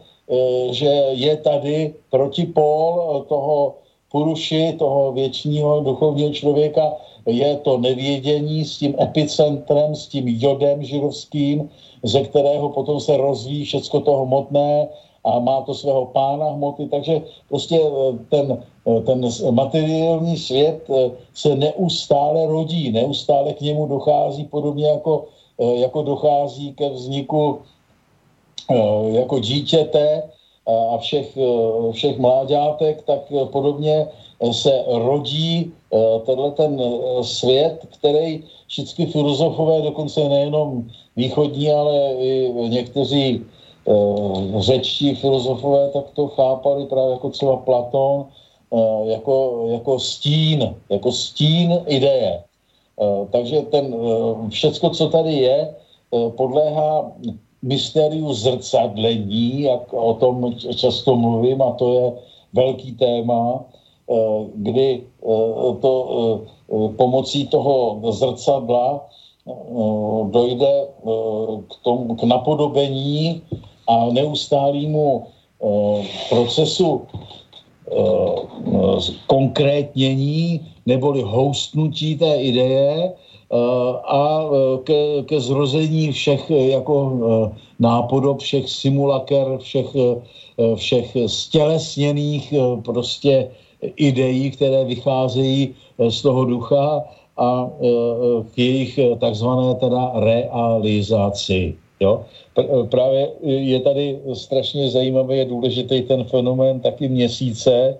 že 0.72 0.90
je 1.12 1.38
tady 1.38 1.94
protipól 2.10 3.26
toho 3.30 3.76
puruši, 4.12 4.76
toho 4.80 5.12
věčního 5.12 5.80
duchovního 5.80 6.32
člověka, 6.34 6.94
je 7.28 7.56
to 7.58 7.78
nevědění 7.78 8.66
s 8.66 8.78
tím 8.78 8.96
epicentrem, 9.02 9.96
s 9.96 10.08
tím 10.08 10.28
jodem 10.28 10.84
žirovským, 10.84 11.70
ze 12.04 12.24
kterého 12.24 12.70
potom 12.70 13.00
se 13.00 13.18
rozvíjí 13.18 13.66
všecko 13.66 14.00
to 14.00 14.16
hmotné 14.16 14.88
a 15.28 15.40
má 15.40 15.62
to 15.62 15.74
svého 15.74 16.06
pána 16.06 16.56
hmoty, 16.56 16.88
takže 16.88 17.22
prostě 17.50 17.80
eh, 17.84 18.14
ten, 18.30 18.64
eh, 18.88 19.02
ten 19.02 19.20
materiální 19.52 20.38
svět 20.38 20.88
eh, 20.90 21.12
se 21.34 21.56
neustále 21.56 22.48
rodí, 22.48 22.92
neustále 22.92 23.54
k 23.54 23.62
němu 23.62 23.88
dochází 23.88 24.46
podobně 24.46 24.88
jako, 24.88 25.26
jako 25.58 26.04
dochází 26.04 26.74
ke 26.74 26.90
vzniku 26.90 27.60
jako 29.12 29.40
dítěte 29.40 30.24
a 30.68 30.98
všech, 30.98 31.38
všech 31.92 32.18
mláďátek, 32.20 33.02
tak 33.02 33.34
podobně 33.52 34.08
se 34.52 34.84
rodí 34.88 35.74
tenhle 36.26 36.52
ten 36.52 36.82
eh, 36.82 37.24
svět, 37.24 37.88
který 38.00 38.44
všichni 38.68 39.06
filozofové, 39.06 39.82
dokonce 39.82 40.30
nejenom 40.30 40.88
východní, 41.16 41.72
ale 41.72 42.14
i 42.14 42.54
někteří 42.70 43.46
uh, 43.86 44.62
řečtí 44.62 45.16
filozofové, 45.16 45.90
tak 45.90 46.04
to 46.14 46.28
chápali 46.28 46.86
právě 46.86 47.12
jako 47.12 47.30
třeba 47.30 47.58
Platón, 47.58 48.26
uh, 48.70 49.08
jako, 49.08 49.66
jako 49.72 50.00
stín, 50.00 50.76
jako 50.90 51.12
stín 51.12 51.80
ideje. 51.88 52.44
Takže 53.32 53.62
ten, 53.62 53.96
všecko, 54.50 54.90
co 54.90 55.10
tady 55.10 55.34
je, 55.34 55.76
podléhá 56.30 57.12
mystériu 57.62 58.34
zrcadlení, 58.34 59.62
jak 59.62 59.94
o 59.94 60.14
tom 60.14 60.54
často 60.76 61.16
mluvím, 61.16 61.62
a 61.62 61.72
to 61.72 61.94
je 61.94 62.12
velký 62.54 62.92
téma, 62.92 63.66
Eh, 63.70 63.77
kdy 64.56 65.04
eh, 65.04 65.74
to 65.82 65.94
eh, 66.08 66.90
pomocí 66.96 67.48
toho 67.48 68.02
zrcadla 68.12 69.06
dojde 70.32 70.88
k, 71.68 71.74
tomu, 71.84 72.16
k 72.16 72.24
napodobení 72.24 73.42
a 73.88 74.12
neustálému 74.12 75.24
procesu 76.30 77.02
konkrétnění 79.28 80.68
neboli 80.86 81.22
houstnutí 81.22 82.16
té 82.16 82.36
ideje 82.36 83.14
a 84.04 84.44
ke, 84.84 85.24
ke 85.24 85.40
zrození 85.40 86.12
všech 86.12 86.52
jako 86.52 86.94
nápodob, 87.80 88.40
všech 88.40 88.70
simulaker, 88.70 89.58
všech, 89.58 89.88
všech 90.76 91.18
stělesněných 91.26 92.54
prostě 92.84 93.48
ideí, 93.82 94.52
které 94.52 94.86
vycházejí 94.86 95.76
eh, 96.00 96.12
z 96.12 96.22
toho 96.22 96.46
ducha 96.46 97.04
a 97.38 97.70
eh, 97.70 98.44
k 98.54 98.58
jejich 98.58 98.98
eh, 98.98 99.16
takzvané 99.16 99.76
teda 99.76 100.12
realizaci. 100.16 101.76
Jo? 102.00 102.26
Právě 102.90 103.30
je 103.44 103.80
tady 103.80 104.20
strašně 104.34 104.90
zajímavý 104.90 105.42
a 105.42 105.50
důležitý 105.50 106.02
ten 106.02 106.24
fenomén 106.24 106.80
taky 106.80 107.10
měsíce, 107.10 107.98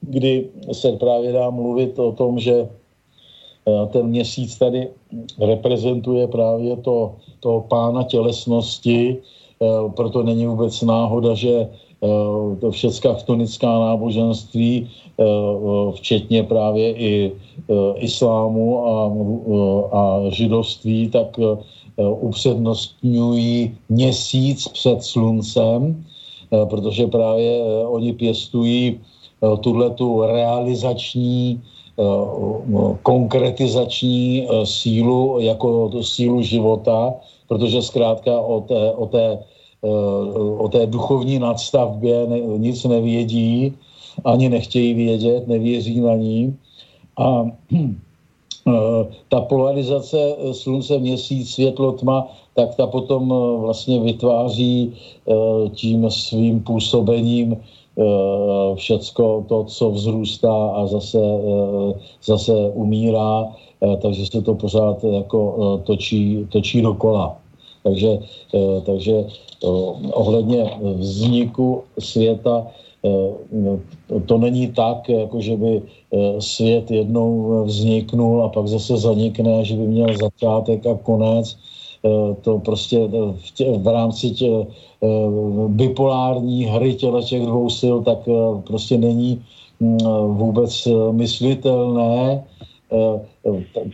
kdy 0.00 0.46
se 0.72 0.92
právě 0.92 1.32
dá 1.32 1.50
mluvit 1.50 1.98
o 1.98 2.12
tom, 2.12 2.38
že 2.38 2.68
ten 3.92 4.06
měsíc 4.06 4.58
tady 4.58 4.88
reprezentuje 5.38 6.28
právě 6.28 6.76
to, 6.76 7.14
to 7.40 7.64
pána 7.68 8.02
tělesnosti, 8.02 9.16
proto 9.96 10.22
není 10.22 10.46
vůbec 10.46 10.82
náhoda, 10.82 11.34
že 11.34 11.68
Eh, 12.02 12.56
to 12.58 12.70
všecká 12.70 13.14
chtonická 13.14 13.78
náboženství, 13.78 14.90
eh, 14.90 15.24
včetně 15.94 16.42
právě 16.42 16.86
i 16.92 17.12
eh, 17.30 17.98
islámu 18.02 18.86
a, 18.86 18.94
a 19.92 20.02
židovství, 20.30 21.08
tak 21.08 21.38
upřednostňují 21.96 23.76
měsíc 23.88 24.68
před 24.68 25.04
sluncem, 25.04 26.04
protože 26.70 27.06
právě 27.06 27.62
oni 27.86 28.12
pěstují 28.12 29.00
tuhle 29.60 29.90
tu 29.90 30.22
realizační, 30.24 31.60
konkretizační 33.02 34.48
sílu 34.64 35.36
jako 35.40 35.90
sílu 36.00 36.42
života, 36.42 37.14
protože 37.48 37.82
zkrátka 37.82 38.40
o 38.40 38.60
té, 38.60 38.92
o 38.92 39.06
té, 39.06 39.38
o 40.58 40.68
té 40.68 40.86
duchovní 40.86 41.38
nadstavbě 41.38 42.26
nic 42.56 42.84
nevědí, 42.84 43.72
ani 44.24 44.48
nechtějí 44.48 44.94
vědět, 44.94 45.48
nevěří 45.48 46.00
na 46.00 46.14
ní. 46.14 46.56
A 47.18 47.46
ta 49.28 49.40
polarizace 49.40 50.36
slunce, 50.52 50.98
měsíc, 50.98 51.50
světlo, 51.50 51.92
tma, 51.92 52.26
tak 52.54 52.74
ta 52.74 52.86
potom 52.86 53.34
vlastně 53.60 54.00
vytváří 54.00 54.92
tím 55.74 56.10
svým 56.10 56.60
působením 56.60 57.56
všecko 58.74 59.44
to, 59.48 59.64
co 59.64 59.90
vzrůstá 59.90 60.66
a 60.66 60.86
zase, 60.86 61.18
zase 62.24 62.52
umírá, 62.74 63.48
takže 64.02 64.26
se 64.26 64.42
to 64.42 64.54
pořád 64.54 65.04
jako 65.04 65.80
točí, 65.84 66.46
točí 66.48 66.82
dokola. 66.82 67.41
Takže, 67.82 68.18
takže 68.86 69.24
ohledně 70.12 70.70
vzniku 70.80 71.82
světa 71.98 72.66
no, 73.52 73.80
to 74.26 74.38
není 74.38 74.72
tak, 74.72 75.08
jako 75.08 75.40
že 75.40 75.56
by 75.56 75.82
svět 76.38 76.90
jednou 76.90 77.64
vzniknul 77.64 78.42
a 78.42 78.48
pak 78.48 78.68
zase 78.68 78.96
zanikne, 78.96 79.64
že 79.64 79.74
by 79.74 79.86
měl 79.86 80.08
začátek 80.22 80.86
a 80.86 80.94
konec. 81.02 81.56
To 82.40 82.58
prostě 82.58 83.08
v, 83.36 83.50
tě, 83.54 83.72
v 83.78 83.86
rámci 83.86 84.30
tě, 84.30 84.66
bipolární 85.68 86.64
hry 86.64 86.94
těle 86.94 87.22
těch 87.22 87.42
dvou 87.42 87.70
sil, 87.80 87.96
tak 88.02 88.18
prostě 88.66 88.98
není 88.98 89.42
mm, 89.80 89.98
vůbec 90.36 90.88
myslitelné. 91.10 92.44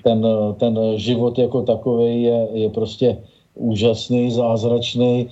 Ten, 0.04 0.26
ten 0.56 0.78
život 0.96 1.38
jako 1.38 1.62
takový 1.62 2.22
je, 2.22 2.48
je 2.52 2.70
prostě 2.70 3.16
úžasný, 3.58 4.30
zázračný 4.30 5.28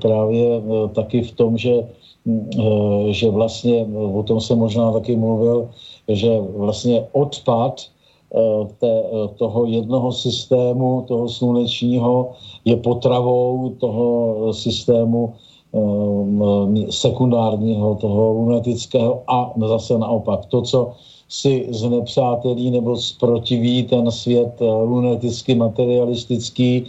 právě 0.00 0.62
taky 0.94 1.22
v 1.22 1.32
tom, 1.32 1.58
že 1.58 1.88
Eh, 2.24 3.12
že 3.12 3.30
vlastně, 3.30 3.86
o 4.14 4.22
tom 4.22 4.40
jsem 4.40 4.58
možná 4.58 4.92
taky 4.92 5.16
mluvil, 5.16 5.68
že 6.08 6.40
vlastně 6.56 7.04
odpad 7.12 7.80
eh, 8.34 8.40
eh, 8.82 9.28
toho 9.36 9.66
jednoho 9.66 10.12
systému, 10.12 11.04
toho 11.08 11.28
slunečního, 11.28 12.32
je 12.64 12.76
potravou 12.76 13.76
toho 13.80 14.52
systému 14.52 15.34
sekundárního, 16.90 17.94
toho 17.94 18.32
lunatického 18.32 19.22
a 19.26 19.52
zase 19.58 19.98
naopak. 19.98 20.46
To, 20.46 20.62
co 20.62 20.92
si 21.34 21.66
znepřátelí 21.70 22.70
nebo 22.70 22.96
zprotiví 22.96 23.82
ten 23.82 24.10
svět 24.10 24.60
lunaticky 24.60 25.54
materialistický, 25.54 26.84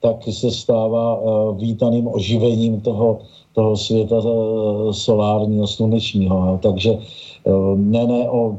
tak 0.00 0.16
se 0.30 0.50
stává 0.50 1.20
vítaným 1.52 2.08
oživením 2.08 2.80
toho 2.80 3.20
toho 3.52 3.76
světa 3.76 4.16
eh, 4.18 4.92
solárního, 4.92 5.66
slunečního. 5.66 6.58
Takže 6.62 6.90
eh, 6.94 7.50
ne, 7.76 8.06
ne, 8.06 8.30
o, 8.30 8.56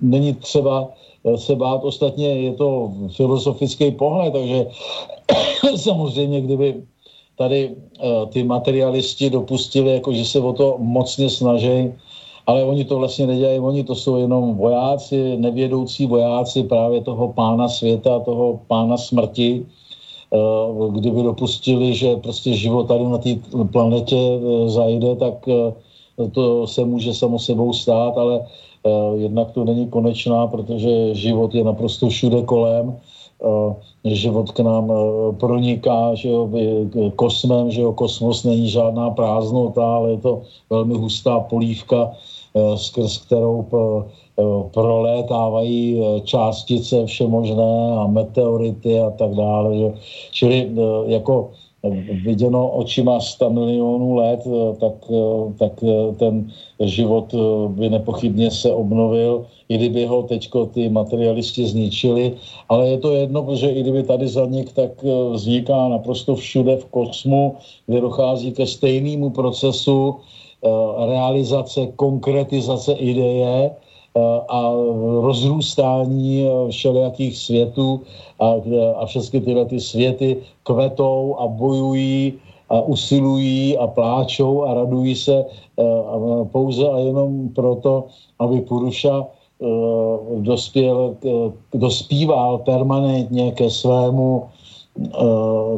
není 0.00 0.34
třeba 0.34 0.88
eh, 1.24 1.38
se 1.38 1.56
bát, 1.56 1.84
ostatně 1.84 2.28
je 2.28 2.52
to 2.52 2.92
filozofický 3.16 3.90
pohled, 3.90 4.32
takže 4.32 4.66
samozřejmě, 5.76 6.40
kdyby 6.40 6.82
tady 7.38 7.70
ty 8.28 8.44
materialisti 8.44 9.30
dopustili, 9.30 9.94
jako 9.94 10.12
že 10.12 10.24
se 10.24 10.40
o 10.40 10.52
to 10.52 10.76
mocně 10.78 11.30
snaží, 11.30 11.92
ale 12.50 12.64
oni 12.64 12.84
to 12.84 12.98
vlastně 12.98 13.26
nedělají, 13.26 13.58
oni 13.58 13.84
to 13.84 13.94
jsou 13.94 14.16
jenom 14.16 14.54
vojáci, 14.54 15.36
nevědoucí 15.36 16.06
vojáci 16.06 16.62
právě 16.62 17.00
toho 17.00 17.32
pána 17.32 17.68
světa, 17.68 18.18
toho 18.18 18.60
pána 18.66 18.96
smrti, 18.96 19.66
Eh, 20.34 20.90
kdyby 20.90 21.22
dopustili, 21.22 21.94
že 21.94 22.16
prostě 22.16 22.52
život 22.52 22.88
tady 22.88 23.04
na 23.04 23.18
té 23.18 23.30
planetě 23.72 24.16
eh, 24.16 24.68
zajde, 24.70 25.16
tak 25.16 25.48
eh, 25.48 26.30
to 26.30 26.66
se 26.66 26.84
může 26.84 27.14
samo 27.14 27.38
sebou 27.38 27.72
stát, 27.72 28.18
ale 28.18 28.46
jednak 29.16 29.50
to 29.50 29.64
není 29.64 29.88
konečná, 29.88 30.46
protože 30.46 31.14
život 31.14 31.54
je 31.54 31.64
naprosto 31.64 32.08
všude 32.08 32.42
kolem. 32.42 32.96
Život 34.04 34.52
k 34.52 34.60
nám 34.60 34.92
proniká, 35.40 36.14
že 36.14 36.28
jo, 36.28 36.48
kosmem, 37.16 37.70
že 37.70 37.80
jo, 37.80 37.92
kosmos 37.92 38.44
není 38.44 38.68
žádná 38.68 39.10
prázdnota, 39.10 39.84
ale 39.96 40.10
je 40.10 40.18
to 40.18 40.42
velmi 40.70 40.94
hustá 40.94 41.40
polívka, 41.40 42.12
skrz 42.76 43.18
kterou 43.18 43.62
Eh, 44.40 44.68
prolétávají 44.72 46.00
eh, 46.00 46.20
částice 46.20 47.06
všemožné 47.06 47.96
a 47.98 48.06
meteority 48.06 49.00
a 49.00 49.10
tak 49.10 49.34
dále. 49.34 49.78
Že? 49.78 49.88
Čili 50.30 50.58
eh, 50.70 50.80
jako 51.12 51.50
viděno 52.24 52.68
očima 52.68 53.20
100 53.20 53.50
milionů 53.50 54.14
let, 54.14 54.40
tak, 54.80 54.92
tak 55.58 55.72
ten 56.16 56.52
život 56.80 57.34
by 57.68 57.88
nepochybně 57.88 58.50
se 58.50 58.68
obnovil, 58.72 59.46
i 59.68 59.76
kdyby 59.76 60.06
ho 60.06 60.22
teďko 60.22 60.66
ty 60.66 60.88
materialisti 60.88 61.66
zničili, 61.66 62.36
ale 62.68 62.88
je 62.88 62.98
to 62.98 63.12
jedno, 63.12 63.42
protože 63.42 63.72
i 63.72 63.80
kdyby 63.80 64.02
tady 64.02 64.28
zanik, 64.28 64.72
tak 64.72 64.90
vzniká 65.32 65.88
naprosto 65.88 66.36
všude 66.36 66.76
v 66.76 66.84
kosmu, 66.84 67.56
kde 67.86 68.00
dochází 68.00 68.52
ke 68.52 68.66
stejnému 68.66 69.30
procesu 69.30 70.20
realizace, 71.08 71.86
konkretizace 71.96 72.92
ideje, 72.92 73.70
a 74.48 74.72
rozrůstání 75.20 76.46
eh, 76.46 76.70
všelijakých 76.70 77.38
světů 77.38 78.00
a, 78.40 78.54
a 78.96 79.06
všechny 79.06 79.40
tyhle 79.40 79.64
ty 79.64 79.80
světy 79.80 80.36
kvetou 80.62 81.36
a 81.38 81.46
bojují 81.46 82.32
a 82.68 82.80
usilují 82.80 83.78
a 83.78 83.86
pláčou 83.86 84.62
a 84.62 84.74
radují 84.74 85.16
se 85.16 85.44
eh, 85.78 85.84
pouze 86.52 86.88
a 86.88 86.98
jenom 86.98 87.48
proto, 87.48 88.04
aby 88.38 88.60
Puruša 88.60 89.26
eh, 89.26 89.66
dospěl, 90.40 91.16
dospíval 91.74 92.58
permanentně 92.58 93.52
ke 93.52 93.70
svému, 93.70 94.48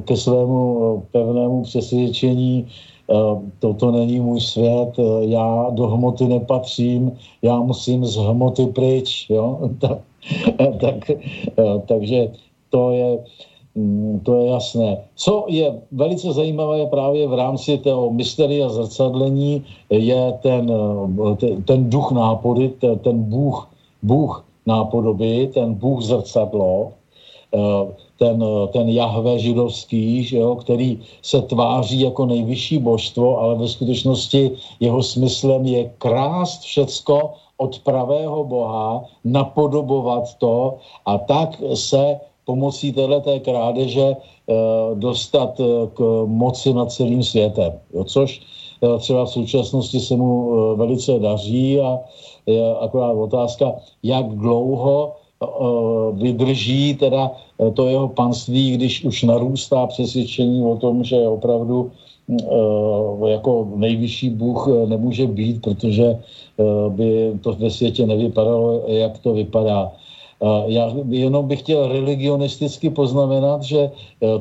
ke 0.05 0.17
svému 0.17 1.03
pevnému 1.13 1.63
přesvědčení, 1.63 2.67
Eh, 3.02 3.02
toto 3.59 3.91
není 3.91 4.21
můj 4.21 4.41
svět, 4.41 4.99
eh, 4.99 5.03
já 5.21 5.67
do 5.71 5.87
hmoty 5.87 6.25
nepatřím, 6.29 7.13
já 7.43 7.61
musím 7.61 8.05
z 8.05 8.17
hmoty 8.17 8.67
pryč, 8.67 9.31
jo? 9.31 9.71
tak, 9.81 9.99
eh, 10.61 10.77
tak, 10.81 11.17
takže 11.87 12.33
to 12.71 12.91
je, 12.91 13.19
mm, 13.75 14.21
to 14.25 14.37
je 14.37 14.51
jasné. 14.51 14.97
Co 15.17 15.45
je 15.49 15.81
velice 15.93 16.33
zajímavé 16.33 16.87
právě 16.87 17.29
v 17.29 17.35
rámci 17.35 17.79
toho 17.79 18.11
mysteria 18.11 18.69
zrcadlení, 18.69 19.65
je 19.91 20.33
ten, 20.43 20.73
ten, 21.65 21.91
duch 21.91 22.13
nápody, 22.13 22.69
ten, 22.69 22.99
ten 22.99 23.23
Bůh, 23.23 23.69
Bůh 24.03 24.45
nápodoby, 24.67 25.51
ten 25.55 25.75
Bůh 25.75 26.03
zrcadlo, 26.03 26.93
ten, 28.19 28.45
ten 28.73 28.89
Jahve 28.89 29.39
židovský, 29.39 30.25
že 30.25 30.37
jo, 30.37 30.57
který 30.57 31.01
se 31.23 31.43
tváří 31.43 32.01
jako 32.01 32.27
nejvyšší 32.27 32.79
božstvo, 32.79 33.39
ale 33.39 33.55
ve 33.55 33.69
skutečnosti 33.69 34.51
jeho 34.81 35.03
smyslem 35.03 35.67
je 35.67 35.91
krást 35.99 36.63
všecko 36.63 37.35
od 37.57 37.79
pravého 37.79 38.45
Boha, 38.45 39.05
napodobovat 39.25 40.35
to 40.39 40.79
a 41.07 41.19
tak 41.19 41.63
se 41.75 42.21
pomocí 42.45 42.93
této 42.93 43.41
krádeže 43.41 44.03
e, 44.03 44.17
dostat 44.95 45.61
e, 45.61 45.65
k 45.95 46.01
moci 46.27 46.75
nad 46.75 46.93
celým 46.93 47.23
světem. 47.23 47.73
Jo, 47.95 48.05
což 48.05 48.43
e, 48.83 48.99
třeba 48.99 49.25
v 49.25 49.31
současnosti 49.31 50.01
se 50.01 50.17
mu 50.17 50.51
velice 50.77 51.19
daří 51.19 51.81
a 51.81 51.99
je 52.47 52.77
akorát 52.77 53.13
otázka, 53.13 53.73
jak 54.03 54.27
dlouho 54.29 55.22
vydrží 56.13 56.95
teda 56.95 57.31
Eh, 57.63 57.71
to 57.71 57.87
jeho 57.87 58.09
panství, 58.09 58.71
když 58.71 59.05
už 59.05 59.23
narůstá 59.23 59.87
přesvědčení 59.87 60.65
o 60.65 60.77
tom, 60.77 61.05
že 61.05 61.29
opravdu 61.29 61.91
eh, 62.31 63.31
jako 63.31 63.69
nejvyšší 63.77 64.31
Bůh 64.31 64.69
eh, 64.69 64.87
nemůže 64.87 65.27
být, 65.27 65.63
protože 65.63 66.19
by 66.89 67.33
to 67.41 67.53
ve 67.53 67.71
světě 67.71 68.07
nevypadalo, 68.07 68.85
jak 68.87 69.19
to 69.19 69.33
vypadá. 69.33 69.93
Já 70.67 70.93
jenom 71.09 71.49
bych 71.49 71.59
chtěl 71.59 71.89
religionisticky 71.89 72.91
poznamenat, 72.91 73.63
že 73.63 73.91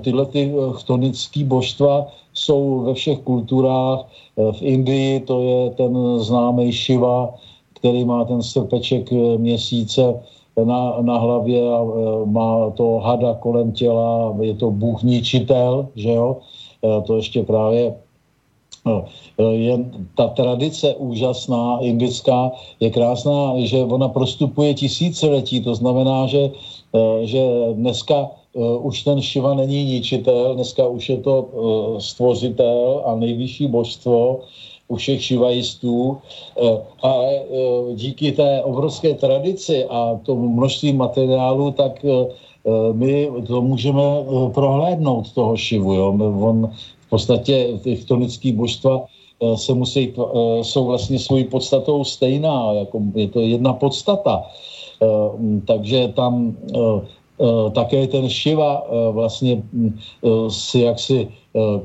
tyhle 0.02 0.26
ty 0.26 0.52
chtonické 0.76 1.44
božstva 1.44 2.08
jsou 2.34 2.80
ve 2.80 2.94
všech 2.94 3.20
kulturách. 3.20 4.06
V 4.38 4.62
Indii 4.62 5.20
to 5.20 5.42
je 5.42 5.70
ten 5.70 6.20
známý 6.20 6.72
Shiva, 6.72 7.34
který 7.80 8.06
má 8.06 8.26
ten 8.26 8.44
srpeček 8.44 9.12
měsíce 9.38 10.20
na, 10.64 11.02
na 11.02 11.18
hlavě 11.18 11.74
a 11.74 11.80
e, 11.82 12.26
má 12.26 12.70
to 12.70 13.00
hada 13.04 13.34
kolem 13.34 13.72
těla, 13.72 14.36
je 14.42 14.54
to 14.54 14.72
bůh 14.72 15.04
ničitel, 15.04 15.88
že 15.96 16.10
jo, 16.10 16.38
e, 16.84 17.02
to 17.02 17.16
ještě 17.16 17.44
právě 17.44 17.96
No, 18.86 19.06
je 19.52 19.78
ta 20.18 20.28
tradice 20.28 20.96
úžasná, 20.96 21.78
indická, 21.82 22.52
je 22.80 22.90
krásná, 22.90 23.54
že 23.62 23.78
ona 23.78 24.10
prostupuje 24.10 24.74
tisíciletí, 24.74 25.62
to 25.62 25.76
znamená, 25.76 26.28
že, 26.28 26.50
že 27.22 27.42
dneska 27.74 28.30
už 28.82 29.04
ten 29.04 29.22
Šiva 29.22 29.54
není 29.54 29.86
ničitel, 29.86 30.56
dneska 30.56 30.88
už 30.88 31.10
je 31.10 31.18
to 31.18 31.48
stvořitel 32.00 33.02
a 33.06 33.16
nejvyšší 33.16 33.68
božstvo 33.68 34.40
u 34.92 34.96
všech 34.96 35.24
šivajistů, 35.24 36.18
ale 37.02 37.42
díky 37.96 38.32
té 38.32 38.64
obrovské 38.64 39.14
tradici 39.14 39.86
a 39.88 40.20
tomu 40.26 40.50
množství 40.50 40.94
materiálu, 40.94 41.72
tak 41.72 42.06
my 42.92 43.32
to 43.48 43.62
můžeme 43.62 44.04
prohlédnout 44.54 45.32
toho 45.32 45.58
Šivu. 45.58 45.94
Jo? 45.94 46.08
On 46.20 46.70
podstatě 47.12 47.78
ty 47.84 47.96
chtonické 47.96 48.56
božstva 48.56 49.04
eh, 49.04 49.58
se 49.58 49.72
musí, 49.76 50.16
eh, 50.16 50.64
jsou 50.64 50.82
vlastně 50.86 51.20
svojí 51.20 51.44
podstatou 51.52 52.04
stejná, 52.04 52.72
jako 52.88 52.98
je 53.16 53.28
to 53.28 53.40
jedna 53.44 53.76
podstata. 53.76 54.48
Eh, 55.04 55.08
takže 55.68 56.16
tam 56.16 56.56
také 57.74 58.06
ten 58.06 58.30
Šiva 58.30 58.86
vlastně 59.18 59.66
si 60.48 60.80
jaksi 60.80 61.28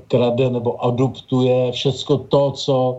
krade 0.09 0.51
nebo 0.51 0.85
adoptuje 0.85 1.73
všecko 1.73 2.17
to, 2.19 2.51
co 2.51 2.97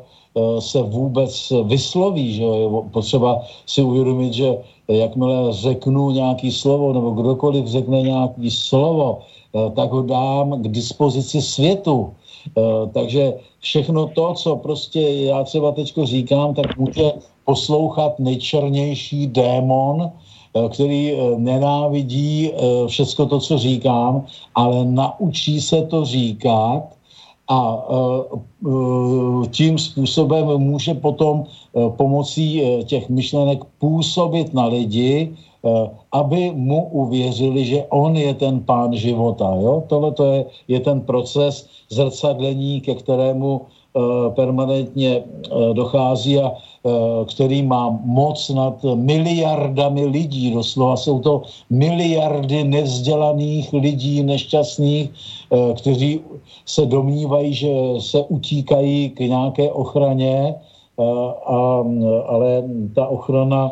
se 0.60 0.81
vůbec 0.81 1.53
vysloví. 1.64 2.34
Že 2.34 2.44
je 2.44 2.69
potřeba 2.91 3.41
si 3.65 3.81
uvědomit, 3.81 4.34
že 4.34 4.57
jakmile 4.88 5.53
řeknu 5.53 6.11
nějaký 6.11 6.52
slovo, 6.52 6.94
nebo 6.94 7.11
kdokoliv 7.11 7.68
řekne 7.68 8.02
nějaký 8.02 8.52
slovo, 8.52 9.19
tak 9.76 9.91
ho 9.91 10.02
dám 10.02 10.61
k 10.61 10.68
dispozici 10.68 11.41
světu. 11.41 12.14
Eh, 12.57 12.88
takže 12.94 13.34
všechno 13.60 14.07
to, 14.07 14.34
co 14.34 14.56
prostě 14.56 15.02
já 15.02 15.44
třeba 15.44 15.72
teď 15.72 15.94
říkám, 16.03 16.53
tak 16.53 16.77
může 16.77 17.11
poslouchat 17.45 18.19
nejčernější 18.19 19.27
démon, 19.27 20.02
eh, 20.02 20.11
který 20.69 21.13
eh, 21.13 21.17
nenávidí 21.38 22.51
všecko 22.88 23.25
to, 23.25 23.39
co 23.39 23.57
říkám, 23.57 24.25
ale 24.55 24.85
naučí 24.85 25.61
se 25.61 25.81
to 25.81 26.05
říkat 26.05 26.84
a 27.49 27.85
tím 29.51 29.77
způsobem 29.77 30.47
může 30.57 30.93
potom 30.93 31.45
pomocí 31.89 32.61
těch 32.84 33.09
myšlenek 33.09 33.63
působit 33.79 34.53
na 34.53 34.65
lidi, 34.65 35.31
Eh, 35.67 35.89
aby 36.11 36.51
mu 36.55 36.85
uvěřili, 36.93 37.65
že 37.65 37.85
on 37.89 38.15
je 38.15 38.34
ten 38.34 38.63
pán 38.63 38.95
života. 38.95 39.57
Jo? 39.59 39.84
Tohle 39.88 40.11
to 40.11 40.23
je, 40.25 40.45
je 40.67 40.79
ten 40.79 41.01
proces 41.01 41.67
zrcadlení, 41.89 42.81
ke 42.81 42.95
kterému 42.95 43.61
permanentně 44.35 45.23
dochází 45.73 46.39
a 46.39 46.53
který 47.26 47.64
má 47.64 47.99
moc 48.03 48.49
nad 48.49 48.85
miliardami 48.95 50.05
lidí. 50.05 50.51
Doslova 50.51 50.97
jsou 50.97 51.19
to 51.19 51.41
miliardy 51.69 52.64
nevzdělaných 52.64 53.73
lidí, 53.73 54.23
nešťastných, 54.23 55.09
kteří 55.76 56.19
se 56.65 56.85
domnívají, 56.85 57.53
že 57.53 57.69
se 57.99 58.23
utíkají 58.23 59.09
k 59.09 59.19
nějaké 59.19 59.72
ochraně, 59.72 60.55
a, 61.45 61.84
ale 62.27 62.64
ta 62.95 63.07
ochrana 63.07 63.72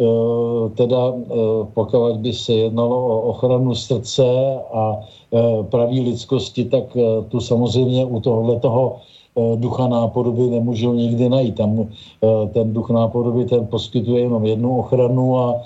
Eh, 0.00 0.68
teda 0.80 1.12
eh, 1.12 1.34
pokud 1.74 2.16
by 2.16 2.32
se 2.32 2.52
jednalo 2.52 2.96
o 2.96 3.20
ochranu 3.20 3.74
srdce 3.74 4.24
a 4.72 5.00
eh, 5.32 5.62
praví 5.62 6.00
lidskosti, 6.00 6.64
tak 6.64 6.96
tu 7.28 7.40
samozřejmě 7.40 8.04
u 8.04 8.20
tohohle 8.20 8.60
toho 8.60 8.96
ducha 9.56 9.88
nápodoby 9.88 10.42
nemůžou 10.42 10.94
nikdy 10.94 11.28
najít. 11.28 11.54
Tam 11.54 11.88
ten 12.52 12.72
duch 12.72 12.90
nápodoby 12.90 13.44
ten 13.44 13.66
poskytuje 13.66 14.20
jenom 14.20 14.44
jednu 14.44 14.78
ochranu 14.78 15.38
a 15.38 15.62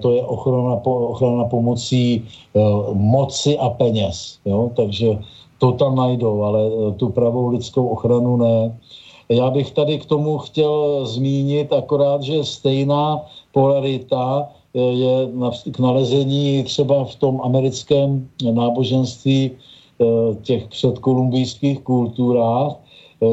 to 0.00 0.12
je 0.12 0.22
ochrana, 0.22 0.80
ochrana 0.84 1.44
pomocí 1.44 2.24
moci 2.92 3.58
a 3.58 3.70
peněz. 3.70 4.38
Jo? 4.44 4.70
Takže 4.76 5.18
to 5.58 5.72
tam 5.72 5.96
najdou, 5.96 6.42
ale 6.42 6.60
tu 6.96 7.08
pravou 7.08 7.48
lidskou 7.48 7.86
ochranu 7.86 8.36
ne. 8.36 8.72
Já 9.28 9.50
bych 9.50 9.70
tady 9.70 9.98
k 9.98 10.06
tomu 10.06 10.38
chtěl 10.38 11.06
zmínit 11.06 11.72
akorát, 11.72 12.22
že 12.22 12.44
stejná 12.44 13.20
polarita 13.52 14.48
eh, 14.74 14.80
je 14.80 15.28
k 15.72 15.78
nalezení 15.78 16.64
třeba 16.64 17.04
v 17.04 17.14
tom 17.16 17.40
americkém 17.44 18.28
náboženství 18.52 19.50
eh, 19.50 20.04
těch 20.42 20.68
předkolumbijských 20.68 21.80
kulturách, 21.80 22.72
eh, 22.72 22.83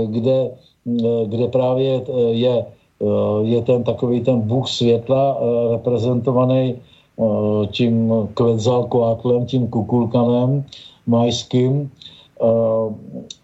kde, 0.06 0.52
kde 1.26 1.48
právě 1.48 2.02
je, 2.32 2.66
je 3.42 3.62
ten 3.62 3.84
takový 3.84 4.22
ten 4.22 4.42
bůh 4.42 4.70
světla 4.70 5.38
reprezentovaný 5.72 6.76
tím 7.72 8.14
Quetzalcoatlem, 8.34 9.46
tím 9.46 9.68
kukulkanem 9.68 10.64
majským. 11.08 11.92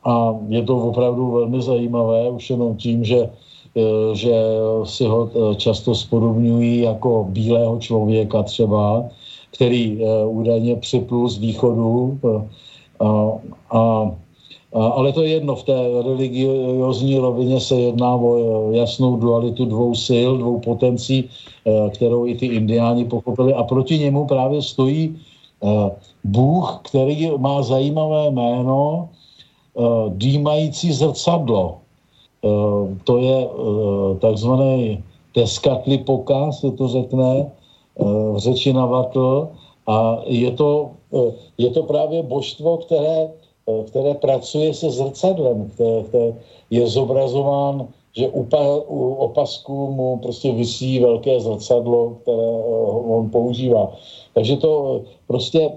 A 0.06 0.36
je 0.48 0.62
to 0.64 0.78
opravdu 0.78 1.32
velmi 1.32 1.62
zajímavé, 1.62 2.30
už 2.30 2.50
jenom 2.50 2.78
tím, 2.78 3.04
že 3.04 3.30
Eh, 3.78 4.16
že 4.16 4.34
si 4.90 5.06
ho 5.06 5.30
eh, 5.30 5.56
často 5.56 5.96
spodobňují 5.96 6.82
jako 6.82 7.28
bílého 7.30 7.80
člověka 7.80 8.44
třeba, 8.44 9.06
který 9.54 10.02
eh, 10.02 10.26
údajně 10.26 10.76
připlul 10.76 11.30
z 11.30 11.38
východu. 11.38 12.20
A, 13.00 13.06
a, 13.72 14.12
ale 14.74 15.14
to 15.14 15.22
je 15.24 15.30
jedno, 15.30 15.56
v 15.56 15.64
té 15.64 15.78
religiozní 16.04 17.18
rovině 17.18 17.60
se 17.60 17.76
jedná 17.76 18.16
o 18.16 18.72
jasnou 18.72 19.16
dualitu 19.16 19.66
dvou 19.66 19.96
sil, 20.08 20.30
dvou 20.38 20.60
potencí, 20.60 21.30
kterou 21.94 22.26
i 22.26 22.36
ty 22.36 22.46
indiáni 22.46 23.06
pochopili. 23.06 23.54
A 23.54 23.64
proti 23.64 24.00
němu 24.00 24.26
právě 24.26 24.62
stojí 24.62 25.20
Bůh, 26.24 26.80
který 26.84 27.32
má 27.38 27.62
zajímavé 27.62 28.32
jméno, 28.32 29.10
dýmající 30.10 30.94
zrcadlo. 30.94 31.78
To 33.04 33.18
je 33.18 33.48
takzvaný 34.20 35.04
teskatlipoka, 35.34 36.52
se 36.52 36.72
to 36.72 36.88
řekne, 36.88 37.52
v 38.34 38.38
řeči 38.38 38.74
na 38.74 38.86
vatl, 38.86 39.48
a 39.88 40.18
je 40.26 40.52
to, 40.52 40.90
je 41.58 41.70
to 41.70 41.84
právě 41.84 42.24
božstvo, 42.24 42.78
které, 42.78 43.30
které 43.88 44.14
pracuje 44.14 44.74
se 44.74 44.92
zrcadlem, 44.92 45.70
které, 45.70 46.04
které 46.04 46.34
je 46.70 46.88
zobrazován, 46.88 47.88
že 48.16 48.28
u, 48.28 48.44
pa, 48.44 48.76
u 48.88 49.14
opasku 49.14 49.92
mu 49.92 50.18
prostě 50.18 50.52
vysí 50.52 51.00
velké 51.00 51.40
zrcadlo, 51.40 52.18
které 52.22 52.48
on 53.08 53.30
používá. 53.30 53.92
Takže 54.34 54.58
to 54.58 55.02
prostě 55.28 55.72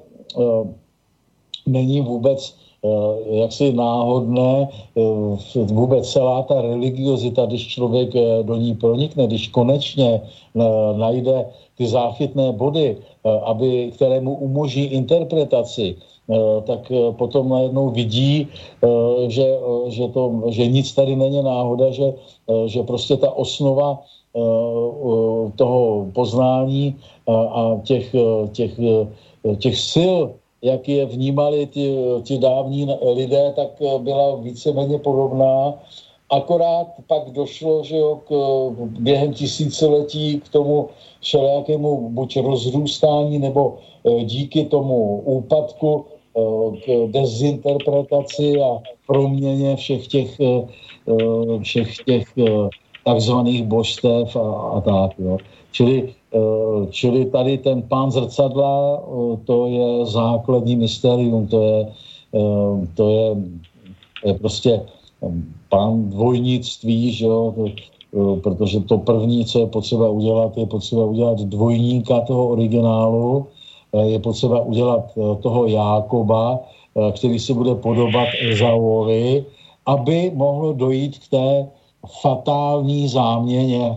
není 1.66 2.00
vůbec 2.00 2.54
Eh, 2.80 3.36
jaksi 3.44 3.72
náhodné 3.72 4.68
eh, 4.96 5.64
vůbec 5.68 6.12
celá 6.12 6.42
ta 6.42 6.62
religiozita, 6.62 7.46
když 7.46 7.68
člověk 7.68 8.16
eh, 8.16 8.42
do 8.42 8.56
ní 8.56 8.74
pronikne, 8.74 9.26
když 9.26 9.48
konečně 9.48 10.20
najde 10.96 11.46
ty 11.76 11.86
záchytné 11.86 12.52
body, 12.52 12.96
aby, 13.44 13.92
které 13.94 14.20
mu 14.20 14.34
umožní 14.34 14.84
interpretaci, 14.84 15.96
tak 16.66 16.92
potom 17.18 17.48
najednou 17.48 17.90
vidí, 17.90 18.48
že, 19.28 19.46
že, 19.88 20.08
to, 20.08 20.42
že 20.48 20.66
nic 20.66 20.92
tady 20.92 21.16
není 21.16 21.42
náhoda, 21.42 21.90
že, 21.90 22.14
že 22.66 22.82
prostě 22.82 23.16
ta 23.16 23.30
osnova 23.30 23.98
toho 25.56 26.06
poznání 26.12 26.96
a 27.28 27.80
těch, 27.84 28.14
těch, 28.52 28.80
těch 29.58 29.76
sil 29.92 30.18
jak 30.62 30.88
je 30.88 31.06
vnímali 31.06 31.66
ti, 31.66 31.96
ti 32.22 32.38
dávní 32.38 32.88
lidé, 33.14 33.52
tak 33.56 33.68
eh, 33.82 33.98
byla 33.98 34.36
víceméně 34.36 34.98
podobná. 34.98 35.74
Akorát 36.30 36.86
pak 37.06 37.30
došlo, 37.30 37.84
že 37.84 37.96
jo, 37.96 38.20
k, 38.28 38.30
během 39.00 39.32
tisíciletí 39.32 40.40
k 40.40 40.48
tomu 40.48 40.88
všelijakému 41.20 42.10
buď 42.10 42.36
rozrůstání 42.36 43.38
nebo 43.38 43.78
eh, 44.04 44.24
díky 44.24 44.64
tomu 44.64 45.20
úpadku 45.24 46.04
eh, 46.06 46.19
k 46.84 47.10
dezinterpretaci 47.10 48.60
a 48.62 48.78
proměně 49.06 49.76
všech 49.76 50.06
těch, 50.06 50.40
všech 51.62 51.96
těch 51.96 52.24
takzvaných 53.04 53.64
božstev 53.64 54.36
a, 54.36 54.52
a 54.52 54.80
tak. 54.80 55.18
Jo. 55.18 55.38
Čili 55.72 56.14
Eh, 56.34 56.86
čili 56.90 57.24
tady 57.26 57.58
ten 57.58 57.82
pán 57.82 58.10
zrcadla, 58.10 59.02
eh, 59.02 59.36
to 59.44 59.66
je 59.66 60.06
základní 60.06 60.76
mystérium, 60.76 61.46
to 61.46 61.58
je, 61.62 61.78
eh, 62.34 62.86
to 62.94 63.04
je, 63.10 63.26
je 64.24 64.34
prostě 64.34 64.82
pán 65.68 66.10
dvojnictví, 66.10 67.12
že 67.12 67.26
jo, 67.26 67.54
to, 67.56 67.66
protože 68.42 68.80
to 68.80 68.98
první, 68.98 69.44
co 69.44 69.58
je 69.58 69.66
potřeba 69.66 70.08
udělat, 70.08 70.56
je 70.56 70.66
potřeba 70.66 71.04
udělat 71.04 71.38
dvojníka 71.40 72.20
toho 72.20 72.48
originálu, 72.48 73.46
je 74.02 74.18
potřeba 74.18 74.60
udělat 74.60 75.18
toho 75.42 75.66
Jákoba, 75.66 76.58
který 77.12 77.38
se 77.38 77.54
bude 77.54 77.74
podobat 77.74 78.28
Ezauovi 78.40 79.44
aby 79.86 80.30
mohlo 80.34 80.72
dojít 80.72 81.18
k 81.18 81.28
té 81.28 81.68
fatální 82.22 83.08
záměně 83.08 83.96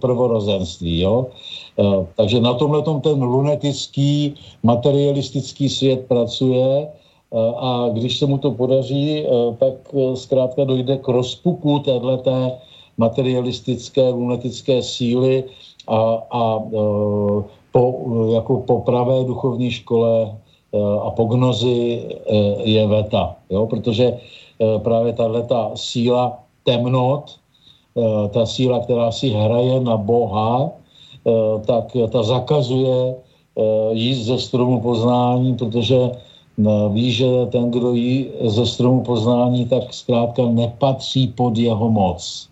prvorozenství. 0.00 1.00
Jo? 1.00 1.26
Takže 2.16 2.40
na 2.40 2.54
tomhle 2.54 2.82
ten 3.00 3.22
lunetický, 3.22 4.34
materialistický 4.62 5.68
svět 5.68 6.06
pracuje 6.08 6.88
a 7.56 7.88
když 7.92 8.18
se 8.18 8.26
mu 8.26 8.38
to 8.38 8.50
podaří, 8.50 9.24
tak 9.58 9.74
zkrátka 10.14 10.64
dojde 10.64 10.96
k 10.96 11.08
rozpuku 11.08 11.78
téhleté 11.78 12.52
materialistické, 12.98 14.08
lunetické 14.08 14.82
síly 14.82 15.44
a, 15.88 16.22
a 16.30 16.62
po, 17.72 18.04
jako 18.32 18.56
po 18.56 18.80
pravé 18.80 19.24
duchovní 19.24 19.70
škole 19.70 20.36
a 21.02 21.10
po 21.10 21.24
gnozi 21.24 22.02
je 22.64 22.86
veta, 22.86 23.36
jo? 23.50 23.66
protože 23.66 24.16
právě 24.82 25.12
tato 25.12 25.70
síla 25.74 26.42
temnot, 26.64 27.36
eh, 27.96 28.28
ta 28.28 28.46
síla, 28.46 28.80
která 28.80 29.12
si 29.12 29.28
hraje 29.28 29.80
na 29.80 29.96
Boha, 29.96 30.70
eh, 30.70 31.30
tak 31.66 31.96
ta 32.10 32.22
zakazuje 32.22 33.14
eh, 33.52 33.92
jíst 33.92 34.32
ze 34.32 34.38
stromu 34.38 34.80
poznání, 34.80 35.56
protože 35.56 36.10
ví, 36.92 37.12
že 37.12 37.48
ten, 37.48 37.72
kdo 37.72 37.96
jí 37.96 38.28
ze 38.44 38.66
stromu 38.66 39.00
poznání, 39.08 39.66
tak 39.66 39.88
zkrátka 39.88 40.44
nepatří 40.52 41.32
pod 41.32 41.56
jeho 41.56 41.88
moc. 41.88 42.48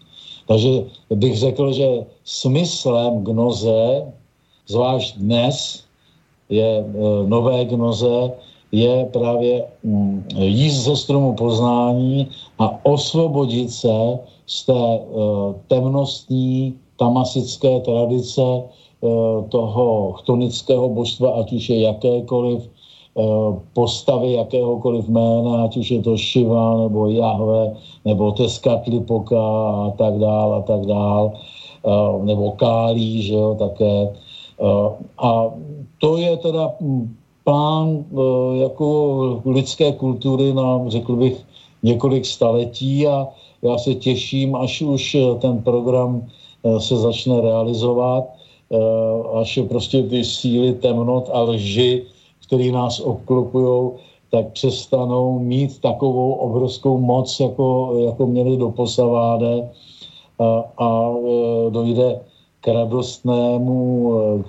Takže 0.49 0.89
bych 1.15 1.37
řekl, 1.37 1.73
že 1.73 2.09
smyslem 2.25 3.25
gnoze, 3.25 4.09
zvlášť 4.71 5.19
dnes, 5.19 5.83
je 6.51 6.85
nové 7.27 7.65
gnoze, 7.65 8.33
je 8.73 9.07
právě 9.13 9.67
mm, 9.83 10.25
jíst 10.39 10.87
ze 10.87 10.97
stromu 10.97 11.35
poznání 11.35 12.27
a 12.59 12.85
osvobodit 12.87 13.71
se 13.71 14.19
z 14.47 14.67
té 14.67 14.73
uh, 14.73 15.55
temnostní 15.67 16.75
tamasické 16.99 17.81
tradice 17.81 18.43
uh, 18.43 19.49
toho 19.49 20.13
chtonického 20.13 20.89
božstva, 20.89 21.31
ať 21.43 21.53
už 21.53 21.71
je 21.71 21.79
jakékoliv 21.81 22.71
postavy 23.75 24.33
jakéhokoliv 24.33 25.09
jména, 25.09 25.65
ať 25.65 25.77
už 25.77 25.91
je 25.91 26.03
to 26.03 26.17
Shiva 26.17 26.77
nebo 26.77 27.11
Jahve 27.11 27.75
nebo 28.05 28.33
Teskatlipoka 28.33 29.43
a 29.71 29.91
tak 29.99 30.15
dál 30.19 30.55
a 30.55 30.61
tak 30.63 30.87
dál, 30.87 31.33
nebo 32.23 32.51
Kálí, 32.51 33.23
že 33.23 33.35
jo, 33.35 33.57
také. 33.59 34.15
Uh, 34.61 34.93
a 35.19 35.51
to 35.99 36.17
je 36.17 36.37
teda 36.37 36.77
plán 37.45 38.05
eh, 38.05 38.57
jako 38.63 39.43
lidské 39.47 39.93
kultury 39.93 40.55
na, 40.55 40.81
řekl 40.87 41.17
bych, 41.17 41.37
několik 41.83 42.27
staletí 42.27 43.07
a 43.07 43.29
já 43.63 43.79
se 43.79 43.95
těším, 43.95 44.57
až 44.57 44.83
už 44.83 45.15
eh, 45.15 45.35
ten 45.41 45.63
program 45.63 46.23
eh, 46.65 46.81
se 46.81 46.97
začne 46.97 47.41
realizovat, 47.41 48.25
až 49.35 49.59
prostě 49.69 50.03
ty 50.03 50.25
síly 50.25 50.79
temnot 50.79 51.27
a 51.33 51.43
lži, 51.43 52.07
které 52.47 52.71
nás 52.71 53.01
obklopují, 53.01 53.91
tak 54.31 54.53
přestanou 54.55 55.39
mít 55.39 55.81
takovou 55.83 56.33
obrovskou 56.33 57.01
moc, 57.03 57.41
jako, 57.41 57.99
jako 57.99 58.27
měli 58.27 58.57
do 58.57 58.71
posaváde. 58.71 59.71
A, 60.39 60.65
a 60.79 61.13
dojde 61.71 62.21
k 62.61 62.69
radostnému, 62.69 63.79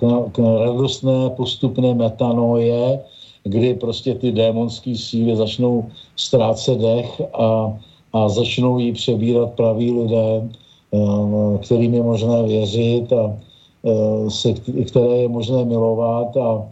k 0.32 0.38
radostné 0.38 1.30
postupné 1.36 1.94
metanoje, 1.94 3.00
kdy 3.44 3.74
prostě 3.74 4.14
ty 4.14 4.32
démonské 4.32 4.96
síly 4.96 5.36
začnou 5.36 5.90
ztrácet 6.16 6.78
dech 6.78 7.22
a, 7.34 7.78
a 8.12 8.28
začnou 8.28 8.78
jí 8.78 8.92
přebírat 8.92 9.52
praví 9.52 9.92
lidé, 9.92 10.48
eh, 10.92 11.58
kterým 11.58 11.94
je 11.94 12.02
možné 12.02 12.42
věřit 12.42 13.12
a 13.12 13.32
eh, 13.32 14.30
se, 14.30 14.52
které 14.86 15.16
je 15.16 15.28
možné 15.28 15.64
milovat. 15.64 16.36
A 16.36 16.68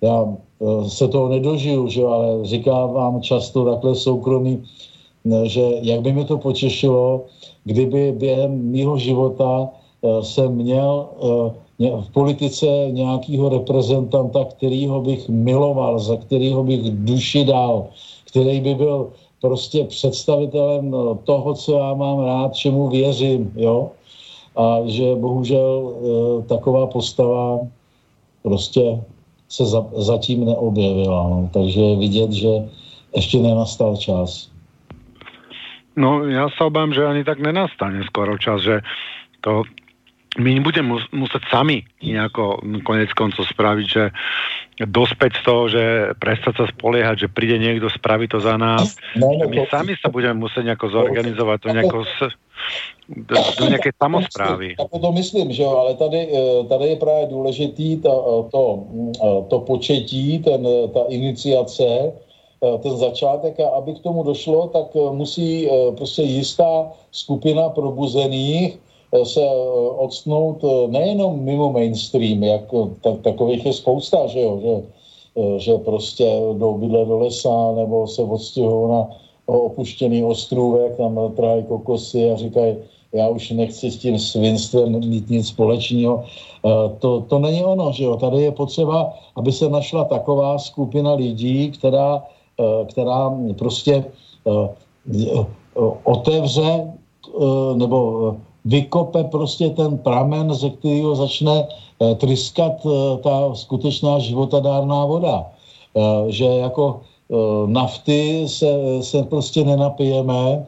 já 0.00 0.24
eh, 0.28 0.88
se 0.88 1.08
toho 1.08 1.28
nedožiju, 1.28 1.88
že, 1.88 2.04
ale 2.04 2.44
říkám 2.44 2.92
vám 2.92 3.22
často 3.22 3.64
takhle 3.64 3.94
soukromí, 3.94 4.62
že 5.44 5.62
jak 5.82 6.00
by 6.00 6.12
mi 6.12 6.24
to 6.24 6.38
potěšilo, 6.38 7.24
kdyby 7.64 8.12
během 8.12 8.70
mýho 8.70 8.98
života 8.98 9.68
Eh, 9.68 9.85
jsem 10.22 10.52
měl 10.52 11.08
eh, 11.80 12.00
v 12.00 12.10
politice 12.12 12.66
nějakého 12.90 13.48
reprezentanta, 13.48 14.44
kterýho 14.44 15.00
bych 15.00 15.28
miloval, 15.28 15.98
za 15.98 16.16
kterýho 16.16 16.64
bych 16.64 16.80
duši 16.90 17.44
dal, 17.44 17.86
který 18.26 18.60
by 18.60 18.74
byl 18.74 19.10
prostě 19.40 19.84
představitelem 19.84 20.94
eh, 20.94 21.18
toho, 21.24 21.54
co 21.54 21.78
já 21.78 21.94
mám 21.94 22.24
rád, 22.24 22.54
čemu 22.54 22.88
věřím, 22.88 23.52
jo. 23.56 23.90
A 24.56 24.80
že 24.86 25.14
bohužel 25.14 25.92
taková 26.48 26.86
postava 26.86 27.60
prostě 28.42 28.80
se 29.48 29.66
za, 29.66 29.86
zatím 29.96 30.44
neobjevila. 30.44 31.28
No. 31.28 31.50
Takže 31.52 31.96
vidět, 31.96 32.32
že 32.32 32.48
ještě 33.16 33.38
nenastal 33.38 33.96
čas. 33.96 34.50
No, 35.96 36.24
já 36.24 36.48
se 36.48 36.64
obávám, 36.64 36.92
že 36.92 37.06
ani 37.06 37.24
tak 37.24 37.38
nenastane 37.38 38.04
skoro 38.04 38.38
čas, 38.38 38.62
že 38.62 38.80
to 39.40 39.62
my 40.36 40.50
nebudeme 40.60 40.92
mus- 40.92 41.10
musieť 41.12 41.48
sami 41.48 41.84
nejako 42.04 42.60
konec 42.84 43.08
koncov 43.16 43.48
spraviť, 43.48 43.86
že 43.88 44.04
dospäť 44.84 45.40
z 45.40 45.42
toho, 45.42 45.62
že 45.72 45.82
prestať 46.20 46.54
sa 46.60 46.64
spoliehať, 46.68 47.26
že 47.26 47.32
príde 47.32 47.56
niekto, 47.56 47.88
spraví 47.88 48.28
to 48.28 48.40
za 48.40 48.60
nás. 48.60 49.00
No, 49.16 49.32
no, 49.32 49.48
my 49.48 49.64
to, 49.64 49.72
sami 49.72 49.96
sa 49.96 50.12
budeme 50.12 50.36
musieť 50.36 50.68
nejako 50.68 50.92
zorganizovať 50.92 51.58
do, 51.64 51.68
nejako 51.72 51.98
s, 52.04 52.16
do, 53.08 53.36
do 53.58 53.64
nějaké 53.66 53.90
samozprávy. 53.96 54.76
Tak 54.76 55.00
to 55.00 55.12
myslím, 55.12 55.52
že 55.52 55.62
jo, 55.62 55.72
ale 55.72 55.94
tady, 55.94 56.20
eh, 56.28 56.64
tady 56.68 56.84
je 56.88 56.96
právě 56.96 57.26
důležitý 57.26 57.96
to, 57.96 58.12
eh, 58.12 58.50
to, 58.50 58.62
eh, 59.16 59.42
to 59.48 59.56
početí, 59.60 60.38
ten, 60.44 60.60
ta 60.92 61.02
iniciace, 61.08 62.12
ten 62.56 62.96
začátek 62.96 63.60
a 63.60 63.68
aby 63.68 63.94
k 63.94 64.02
tomu 64.02 64.24
došlo, 64.24 64.72
tak 64.72 64.88
musí 65.12 65.68
prostě 65.92 66.22
jistá 66.22 66.88
skupina 67.12 67.68
probuzených 67.68 68.80
se 69.24 69.40
eh, 69.40 69.90
odstnout 69.96 70.64
eh, 70.64 70.88
nejenom 70.88 71.40
mimo 71.40 71.72
mainstream, 71.72 72.42
jak 72.42 72.62
tak, 73.00 73.20
takových 73.20 73.66
je 73.66 73.72
spousta, 73.72 74.26
že 74.26 74.40
jo, 74.40 74.60
že, 74.62 74.74
že 75.58 75.78
prostě 75.78 76.24
jdou 76.58 76.78
bydlet 76.78 77.08
do 77.08 77.18
lesa 77.18 77.72
nebo 77.76 78.06
se 78.06 78.22
odstěhují 78.22 78.90
na 78.90 79.08
opuštěný 79.46 80.24
ostrůvek, 80.24 80.96
tam 80.96 81.20
trájí 81.36 81.64
kokosy 81.64 82.30
a 82.30 82.36
říkají, 82.36 82.76
já 83.12 83.28
už 83.28 83.50
nechci 83.50 83.90
s 83.90 83.96
tím 83.96 84.18
svinstvem 84.18 85.00
mít 85.08 85.30
nic 85.30 85.48
společného. 85.48 86.24
To, 86.98 87.20
to 87.20 87.38
není 87.38 87.64
ono, 87.64 87.92
že 87.92 88.04
jo. 88.04 88.16
Tady 88.16 88.42
je 88.42 88.52
potřeba, 88.52 89.12
aby 89.36 89.52
se 89.52 89.68
našla 89.68 90.04
taková 90.04 90.58
skupina 90.58 91.14
lidí, 91.14 91.70
která, 91.70 92.22
která 92.86 93.38
prostě 93.58 94.04
otevře 96.04 96.92
nebo 97.74 98.36
vykope 98.66 99.24
prostě 99.24 99.70
ten 99.70 99.98
pramen, 99.98 100.54
ze 100.54 100.70
kterého 100.70 101.14
začne 101.14 101.66
eh, 101.66 102.14
tryskat 102.14 102.82
eh, 102.86 103.18
ta 103.22 103.54
skutečná 103.54 104.18
životadárná 104.18 105.04
voda. 105.06 105.46
Eh, 105.96 106.30
že 106.30 106.44
jako 106.44 107.00
nafty 107.66 108.48
se, 108.48 108.70
se 109.02 109.22
prostě 109.22 109.64
nenapijeme, 109.64 110.66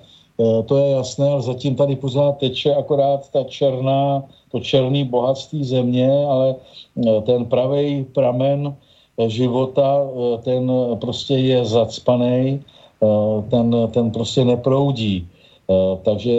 to 0.67 0.77
je 0.77 0.91
jasné, 0.91 1.31
ale 1.31 1.43
zatím 1.43 1.75
tady 1.75 1.97
pořád 1.97 2.39
teče 2.39 2.75
akorát 2.75 3.31
ta 3.31 3.45
černá, 3.45 4.23
to 4.51 4.61
černý 4.61 5.05
bohatství 5.05 5.65
země, 5.65 6.11
ale 6.27 6.55
ten 7.27 7.45
pravý 7.47 8.07
pramen 8.11 8.75
života, 9.27 10.03
ten 10.43 10.73
prostě 10.99 11.35
je 11.35 11.65
zacpaný, 11.65 12.63
ten, 13.51 13.77
ten 13.91 14.11
prostě 14.11 14.45
neproudí. 14.45 15.27
Takže 16.03 16.33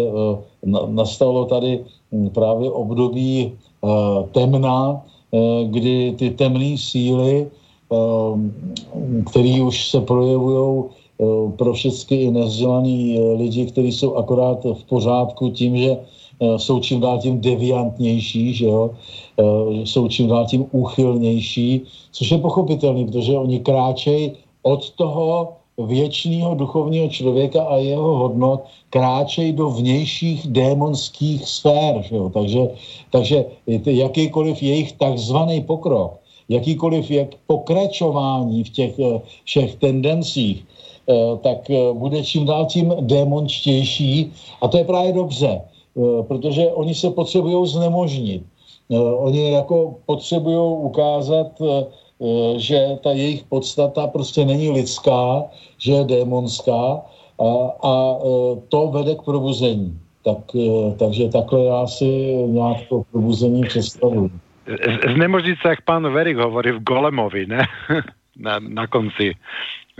nastalo 0.88 1.45
tady 1.45 1.85
hm, 2.11 2.30
právě 2.30 2.72
období 2.72 3.51
eh, 3.51 3.88
temna, 4.31 5.01
eh, 5.34 5.38
kdy 5.65 6.15
ty 6.18 6.30
temné 6.30 6.77
síly, 6.77 7.45
eh, 7.45 7.95
které 9.30 9.61
už 9.61 9.89
se 9.89 10.01
projevují 10.01 10.84
pro 11.57 11.73
všechny 11.73 12.18
i 12.18 12.31
nezdělaný 12.31 13.19
lidi, 13.38 13.65
kteří 13.65 13.91
jsou 13.91 14.15
akorát 14.15 14.64
v 14.64 14.84
pořádku 14.84 15.49
tím, 15.49 15.77
že 15.77 15.97
jsou 16.57 16.80
čím 16.80 16.99
dál 17.03 17.19
tím 17.19 17.41
deviantnější, 17.41 18.53
že 18.53 18.65
jo? 18.65 18.95
jsou 19.84 20.07
čím 20.07 20.27
dál 20.27 20.47
tím 20.47 20.65
úchylnější, 20.72 21.81
což 22.11 22.31
je 22.31 22.38
pochopitelný, 22.38 23.06
protože 23.06 23.34
oni 23.35 23.60
kráčejí 23.60 24.31
od 24.64 24.89
toho 24.95 25.59
věčného 25.85 26.56
duchovního 26.56 27.10
člověka 27.10 27.64
a 27.64 27.76
jeho 27.77 28.18
hodnot 28.18 28.64
kráčejí 28.89 29.51
do 29.53 29.69
vnějších 29.69 30.47
démonských 30.47 31.47
sfér. 31.47 32.01
Že 32.01 32.15
jo? 32.15 32.30
Takže, 32.30 32.60
takže 33.11 33.45
jakýkoliv 33.85 34.64
jejich 34.64 34.91
takzvaný 34.91 35.61
pokrok, 35.61 36.19
jakýkoliv 36.49 37.11
jak 37.11 37.27
pokračování 37.47 38.64
v 38.64 38.69
těch 38.69 38.99
eh, 38.99 39.22
všech 39.43 39.76
tendencích, 39.76 40.65
tak 41.41 41.72
bude 41.93 42.23
čím 42.23 42.45
dál 42.45 42.65
tím 42.65 42.93
démončtější 42.99 44.31
a 44.61 44.68
to 44.68 44.77
je 44.77 44.84
právě 44.84 45.14
dobře, 45.14 45.61
protože 46.27 46.68
oni 46.68 46.95
se 46.95 47.10
potřebují 47.10 47.68
znemožnit. 47.68 48.43
Oni 49.18 49.51
jako 49.51 49.95
potřebují 50.06 50.77
ukázat, 50.77 51.61
že 52.57 52.99
ta 53.03 53.11
jejich 53.11 53.43
podstata 53.43 54.07
prostě 54.07 54.45
není 54.45 54.69
lidská, 54.69 55.43
že 55.77 55.91
je 55.91 56.03
démonská 56.03 57.01
a, 57.39 57.49
a 57.83 57.93
to 58.69 58.87
vede 58.87 59.15
k 59.15 59.21
probuzení. 59.21 59.99
Tak, 60.23 60.37
takže 60.99 61.29
takhle 61.29 61.63
já 61.63 61.87
si 61.87 62.05
nějak 62.47 62.77
to 62.89 63.03
probuzení 63.11 63.63
představuji 63.63 64.31
znemožniť 65.15 65.57
sa, 65.61 65.73
jak 65.73 65.81
pán 65.81 66.05
Verik 66.13 66.37
hovorí 66.37 66.77
v 66.77 66.83
Golemovi, 66.85 67.49
ne? 67.49 67.65
Na, 68.39 68.55
na 68.59 68.87
konci. 68.87 69.35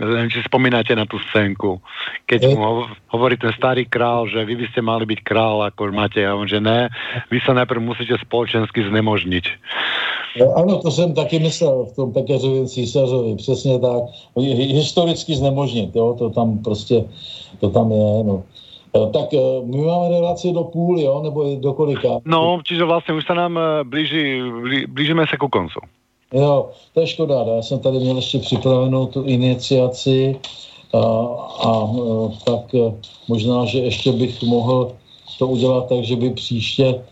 Neviem, 0.00 0.32
či 0.32 0.40
spomínate 0.48 0.96
na 0.96 1.04
tú 1.04 1.20
scénku. 1.28 1.76
Keď 2.24 2.56
mu 2.56 2.88
hovorí 3.12 3.36
ten 3.36 3.52
starý 3.52 3.84
král, 3.84 4.24
že 4.32 4.40
vy 4.48 4.56
by 4.56 4.66
ste 4.72 4.80
mali 4.80 5.04
byť 5.04 5.20
král, 5.20 5.60
ako 5.60 5.92
máte, 5.92 6.24
a 6.24 6.32
on, 6.32 6.48
že 6.48 6.56
ne, 6.56 6.88
vy 7.28 7.38
sa 7.44 7.52
najprv 7.52 7.84
musíte 7.84 8.16
spoločensky 8.24 8.80
znemožniť. 8.88 9.44
Ano, 10.56 10.78
to 10.78 10.90
jsem 10.90 11.14
taky 11.14 11.38
myslel 11.38 11.84
v 11.84 11.92
tom 11.96 12.12
Pekeřově 12.12 12.68
císařovi, 12.68 13.36
přesně 13.36 13.78
tak. 13.78 14.02
Historicky 14.56 15.34
znemožnit, 15.34 15.96
jo, 15.96 16.14
to 16.18 16.30
tam 16.30 16.58
prostě, 16.58 17.04
to 17.60 17.70
tam 17.70 17.92
je, 17.92 18.24
no. 18.24 18.42
Eh, 18.96 19.10
tak 19.12 19.34
eh, 19.34 19.38
my 19.64 19.86
máme 19.86 20.08
relaci 20.08 20.52
do 20.52 20.64
půl, 20.64 21.00
jo, 21.00 21.20
nebo 21.22 21.54
do 21.54 21.72
kolika? 21.72 22.08
No, 22.24 22.60
čiže 22.64 22.84
vlastně 22.84 23.14
už 23.14 23.26
se 23.26 23.34
nám 23.34 23.58
eh, 23.58 23.84
blíží, 23.84 24.42
blížíme 24.88 25.26
se 25.26 25.36
ku 25.36 25.48
koncu. 25.48 25.80
Jo, 26.34 26.70
to 26.94 27.00
je 27.00 27.06
škoda, 27.06 27.44
já 27.46 27.62
jsem 27.62 27.78
tady 27.78 27.98
měl 27.98 28.16
ještě 28.16 28.38
připravenou 28.38 29.06
tu 29.06 29.22
iniciaci 29.22 30.40
a, 30.92 30.98
a 31.68 31.88
tak 32.44 32.74
možná, 33.28 33.64
že 33.64 33.78
ještě 33.78 34.12
bych 34.12 34.42
mohl 34.42 34.92
to 35.38 35.48
udělat 35.48 35.88
tak, 35.88 36.04
že 36.04 36.16
by 36.16 36.30
příště 36.30 37.02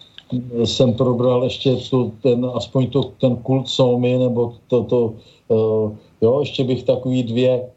jsem 0.65 0.95
probral 0.95 1.45
ještě 1.45 1.77
tu, 1.77 2.13
ten, 2.23 2.51
aspoň 2.55 2.91
to, 2.91 3.03
ten 3.03 3.37
kult 3.37 3.69
Somy, 3.69 4.19
nebo 4.19 4.55
to, 4.69 4.85
to 4.85 5.15
jo, 6.21 6.41
ještě 6.41 6.65
bych 6.65 6.83
takový 6.83 7.23
dvě, 7.23 7.71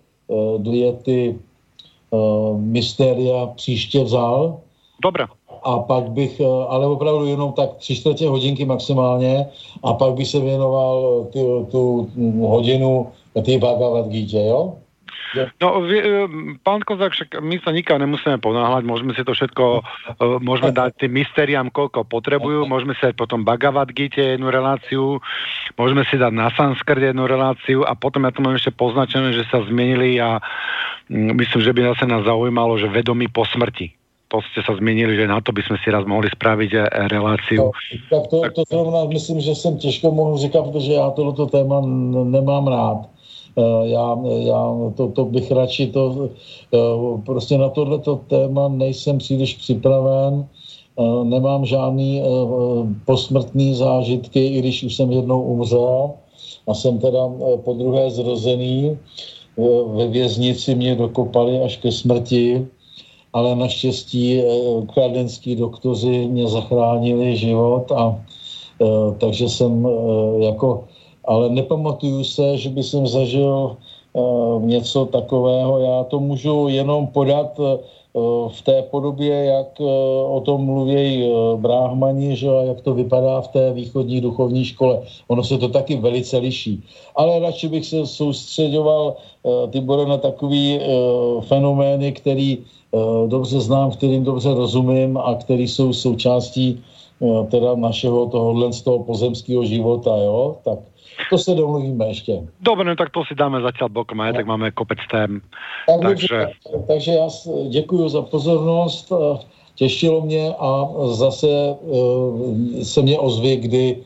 dvě 0.58 0.94
ty 0.94 1.40
mystéria 2.56 3.48
příště 3.48 4.04
vzal. 4.04 4.60
Dobré. 5.04 5.26
A 5.64 5.80
pak 5.80 6.10
bych, 6.10 6.40
uh, 6.40 6.66
ale 6.70 6.88
opravdu 6.88 7.26
jenom 7.26 7.54
tak 7.54 7.76
tři 7.78 7.96
čtvrtě 7.96 8.28
hodinky 8.28 8.66
maximálně, 8.66 9.46
a 9.84 9.94
pak 9.94 10.14
bych 10.14 10.28
se 10.28 10.40
věnoval 10.40 11.28
tu, 11.34 11.68
tu 11.72 12.10
hodinu 12.42 13.08
ty 13.46 13.58
Bhagavad 13.58 14.08
Gita, 14.08 14.40
jo? 14.40 14.74
No, 15.64 15.80
pán 16.64 16.84
Kozák, 16.84 17.16
však 17.16 17.30
my 17.40 17.56
sa 17.64 17.72
nikam 17.72 18.04
nemusíme 18.04 18.44
ponáhľať, 18.44 18.84
môžeme 18.84 19.16
si 19.16 19.24
to 19.24 19.32
všetko, 19.32 19.64
môžeme 20.44 20.76
dať 20.76 21.08
tým 21.08 21.24
mystériám, 21.24 21.72
koľko 21.72 22.04
potrebujú, 22.04 22.68
môžeme 22.68 22.92
si 23.00 23.08
dať 23.08 23.16
potom 23.16 23.48
Bhagavad 23.48 23.96
Gita 23.96 24.36
jednu 24.36 24.52
reláciu, 24.52 25.24
môžeme 25.80 26.04
si 26.12 26.20
dať 26.20 26.36
na 26.36 26.52
Sanskrt 26.52 27.00
jednu 27.00 27.32
reláciu 27.32 27.88
a 27.88 27.96
potom 27.96 28.28
ja 28.28 28.36
to 28.36 28.44
mám 28.44 28.60
ešte 28.60 28.76
poznačené, 28.76 29.32
že 29.32 29.48
sa 29.48 29.64
zmenili 29.64 30.20
a 30.20 30.44
mm, 31.08 31.32
myslím, 31.40 31.62
že 31.64 31.72
by 31.72 31.82
zase 31.96 32.04
nás 32.12 32.28
zaujímalo, 32.28 32.76
že 32.76 32.92
vedomí 32.92 33.32
po 33.32 33.48
smrti 33.48 34.01
to 34.32 34.40
ste 34.56 34.64
sa 34.64 34.74
zmenili, 34.80 35.20
že 35.20 35.28
na 35.28 35.44
to 35.44 35.52
by 35.52 35.60
sme 35.68 35.78
si 35.84 35.92
raz 35.92 36.08
mohli 36.08 36.32
spraviť 36.32 36.72
e, 36.72 36.80
reláciu. 37.12 37.68
No, 37.68 37.76
tak 38.08 38.24
to, 38.32 38.38
to 38.56 38.62
zrovna 38.72 39.06
myslím, 39.12 39.44
že 39.44 39.56
jsem 39.56 39.78
těžko 39.78 40.12
mohl 40.12 40.38
říkat, 40.38 40.64
protože 40.72 40.94
já 40.94 41.10
tohoto 41.10 41.46
téma 41.46 41.82
nemám 42.24 42.68
rád. 42.68 43.12
Eh, 43.58 43.88
já, 43.88 44.18
já 44.40 44.76
to, 44.96 45.08
to 45.08 45.26
bych 45.26 45.52
radši 45.52 45.88
to, 45.88 46.30
eh, 46.74 46.78
prostě 47.26 47.58
na 47.58 47.70
tohleto 47.70 48.16
téma 48.28 48.68
nejsem 48.68 49.18
příliš 49.18 49.54
připraven, 49.54 50.48
eh, 50.48 51.24
nemám 51.24 51.66
žádný 51.66 52.24
posmrtný 53.06 53.76
zážitky, 53.76 54.40
i 54.48 54.60
když 54.60 54.84
už 54.84 54.96
jsem 54.96 55.12
jednou 55.12 55.42
umřel 55.42 56.12
a 56.68 56.74
jsem 56.74 57.00
teda 57.00 57.28
po 57.64 57.74
druhé 57.74 58.12
zrozený, 58.12 58.98
ve 59.94 60.08
věznici 60.08 60.76
mě 60.76 60.96
dokopali 60.96 61.60
až 61.60 61.78
ke 61.78 61.92
smrti, 61.92 62.68
ale 63.34 63.56
naštěstí 63.56 64.42
kladenský 64.94 65.56
doktoři 65.56 66.28
mě 66.28 66.48
zachránili 66.48 67.38
život 67.38 67.92
a 67.92 68.20
takže 69.18 69.50
jsem 69.50 69.88
jako 70.40 70.84
ale 71.26 71.50
nepamatuju 71.50 72.24
se, 72.24 72.58
že 72.58 72.70
by 72.70 72.84
jsem 72.84 73.08
zažil 73.08 73.78
něco 74.60 75.06
takového. 75.06 75.80
Já 75.80 76.04
to 76.04 76.20
můžu 76.20 76.68
jenom 76.68 77.08
podat 77.08 77.60
v 78.48 78.62
té 78.64 78.82
podobě, 78.82 79.46
jak 79.46 79.80
o 80.28 80.42
tom 80.46 80.66
mluví 80.66 81.32
bráhmani, 81.56 82.36
že 82.36 82.48
jak 82.48 82.82
to 82.82 82.94
vypadá 82.94 83.42
v 83.42 83.48
té 83.48 83.74
východní 83.74 84.22
duchovní 84.22 84.66
škole. 84.66 85.02
Ono 85.28 85.44
se 85.44 85.58
to 85.58 85.68
taky 85.68 85.96
velice 85.96 86.38
liší. 86.38 86.84
Ale 87.16 87.40
radši 87.40 87.68
bych 87.68 87.86
se 87.86 88.08
soustředoval, 88.08 89.16
Tibore, 89.70 90.06
na 90.06 90.18
takový 90.18 90.80
fenomény, 91.42 92.12
který 92.12 92.58
dobře 93.28 93.60
znám, 93.60 93.92
kterým 93.92 94.24
dobře 94.24 94.54
rozumím 94.54 95.18
a 95.18 95.36
který 95.36 95.68
jsou 95.68 95.94
součástí 95.94 96.84
uh, 97.20 97.48
teda 97.48 97.76
našeho 97.76 98.26
tohohle 98.28 98.74
z 98.74 98.82
toho 98.82 99.00
pozemského 99.04 99.66
života, 99.66 100.10
jo? 100.10 100.58
Tak 100.64 100.80
to 101.30 101.38
se 101.38 101.56
domluvíme 101.56 102.08
ještě. 102.08 102.42
Dobře, 102.62 102.84
no 102.84 102.96
tak 102.96 103.10
to 103.10 103.24
si 103.26 103.36
dáme 103.36 103.62
zatím 103.62 103.88
bokom, 103.94 104.22
aj 104.22 104.34
tak 104.34 104.46
máme 104.46 104.72
kopec 104.72 105.00
tém. 105.12 105.42
Tak, 105.88 106.02
takže... 106.02 106.48
takže 106.88 107.12
já 107.12 107.28
děkuji 107.70 108.10
za 108.10 108.22
pozornost, 108.22 109.12
těšilo 109.76 110.22
mě 110.22 110.54
a 110.60 110.90
zase 111.06 111.76
se 112.84 113.02
mě 113.02 113.20
ozví, 113.20 113.56
kdy 113.56 113.98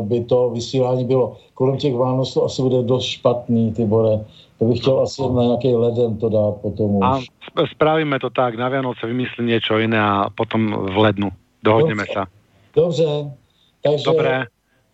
by 0.00 0.24
to 0.24 0.50
vysílání 0.50 1.04
bylo. 1.04 1.36
Kolem 1.54 1.76
těch 1.76 1.94
Vánoc 1.94 2.34
to 2.34 2.44
asi 2.44 2.62
bude 2.62 2.82
dost 2.82 3.04
špatný, 3.04 3.72
Tibore. 3.72 4.24
To 4.60 4.64
bych 4.64 4.80
chtěl 4.80 5.00
asi 5.00 5.22
na 5.22 5.42
nějaký 5.42 5.74
leden 5.74 6.18
to 6.18 6.28
dát 6.28 6.54
potom 6.62 6.96
už. 6.96 7.04
A 7.56 7.66
spravíme 7.66 8.18
to 8.18 8.30
tak, 8.30 8.54
na 8.54 8.68
Vianoce 8.68 9.06
vymyslím 9.06 9.46
něco 9.46 9.78
jiné 9.78 10.00
a 10.00 10.30
potom 10.34 10.72
v 10.92 10.96
lednu. 10.96 11.30
Dohodneme 11.64 12.04
se. 12.12 12.24
Dobře. 12.76 13.32
Takže... 13.82 14.04
Dobré. 14.04 14.44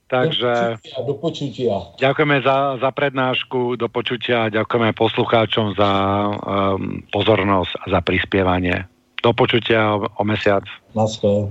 Takže 0.07 0.79
do 1.03 1.19
počutia. 1.19 1.83
ďakujeme 1.99 2.39
za, 2.47 2.79
za 2.79 2.91
prednášku, 2.95 3.75
do 3.75 3.91
počutia 3.91 4.47
a 4.47 4.53
ďakujeme 4.55 4.95
poslucháčom 4.95 5.75
za 5.75 5.91
um, 6.31 7.03
pozornosť 7.11 7.73
a 7.75 7.85
za 7.91 8.01
prispievanie. 8.07 8.87
Do 9.19 9.35
počutia 9.35 9.99
o, 9.99 10.07
o 10.07 10.23
mesiac. 10.23 10.63
Naschle. 10.95 11.51